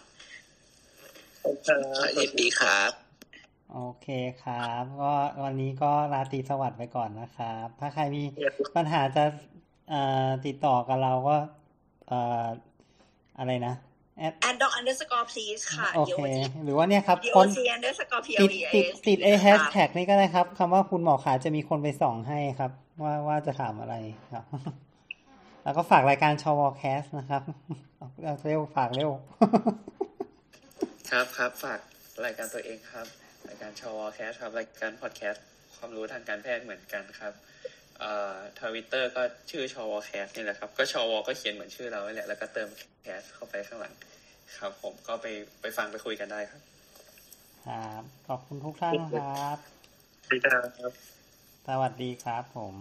[2.18, 2.90] ยินดีครับ
[3.72, 4.08] โอเค
[4.42, 5.12] ครับก็
[5.44, 8.22] วันนี้ก็ราตรีสวัสดิ์ไปก่อนนะครับ ถ้าใครมี
[8.76, 9.24] ปัญหาจะ
[9.90, 11.36] เอ่อติดต่อกับเราก็
[12.08, 13.74] เอ่ออะไรนะ
[14.18, 16.20] แอด and dog underscore please ค่ะโอเค
[16.64, 22.70] หรือว่าเนี่ยครับ D ค O น C underscore P ติ L ด D ติด S ติดไอแฮชแท็กนี่ก็ได้ครับคำว่าคุณหมอขาจะมีคนไปส่องให้ครับ
[23.02, 23.94] ว่าว่าจะถามอะไร
[24.34, 24.44] ครับ
[25.64, 27.42] แล้วก็ฝากรายการชวแคสนะครับ
[27.96, 29.10] เอาเร็วฝากเร็ว
[31.10, 31.80] ครับครับฝาก
[32.24, 33.06] รายการตัวเองครับ
[33.48, 35.44] รายการชวแคสครับ รายการพอดแคสต์
[35.76, 37.49] ความรู้ทางการแพทย์เหมือนกันครับเอ่อ
[38.60, 42.68] ทวิตเตอร์ก็ชื่อชวแคสนี่แหละครับ ก็ชวก็เขียนเหมือนชื่อเราแหละ แล้วก็เติม
[43.02, 43.94] แคสเข้าไปข้างหลัง
[44.58, 45.26] ครับผมก็ไป
[45.60, 46.62] ไปฟังไปคุยกันได้ครับ
[47.66, 49.58] ครับขอบคุณทุกท่านครับ
[50.30, 50.92] ดีครับ
[51.66, 52.74] สวัสดีครับผม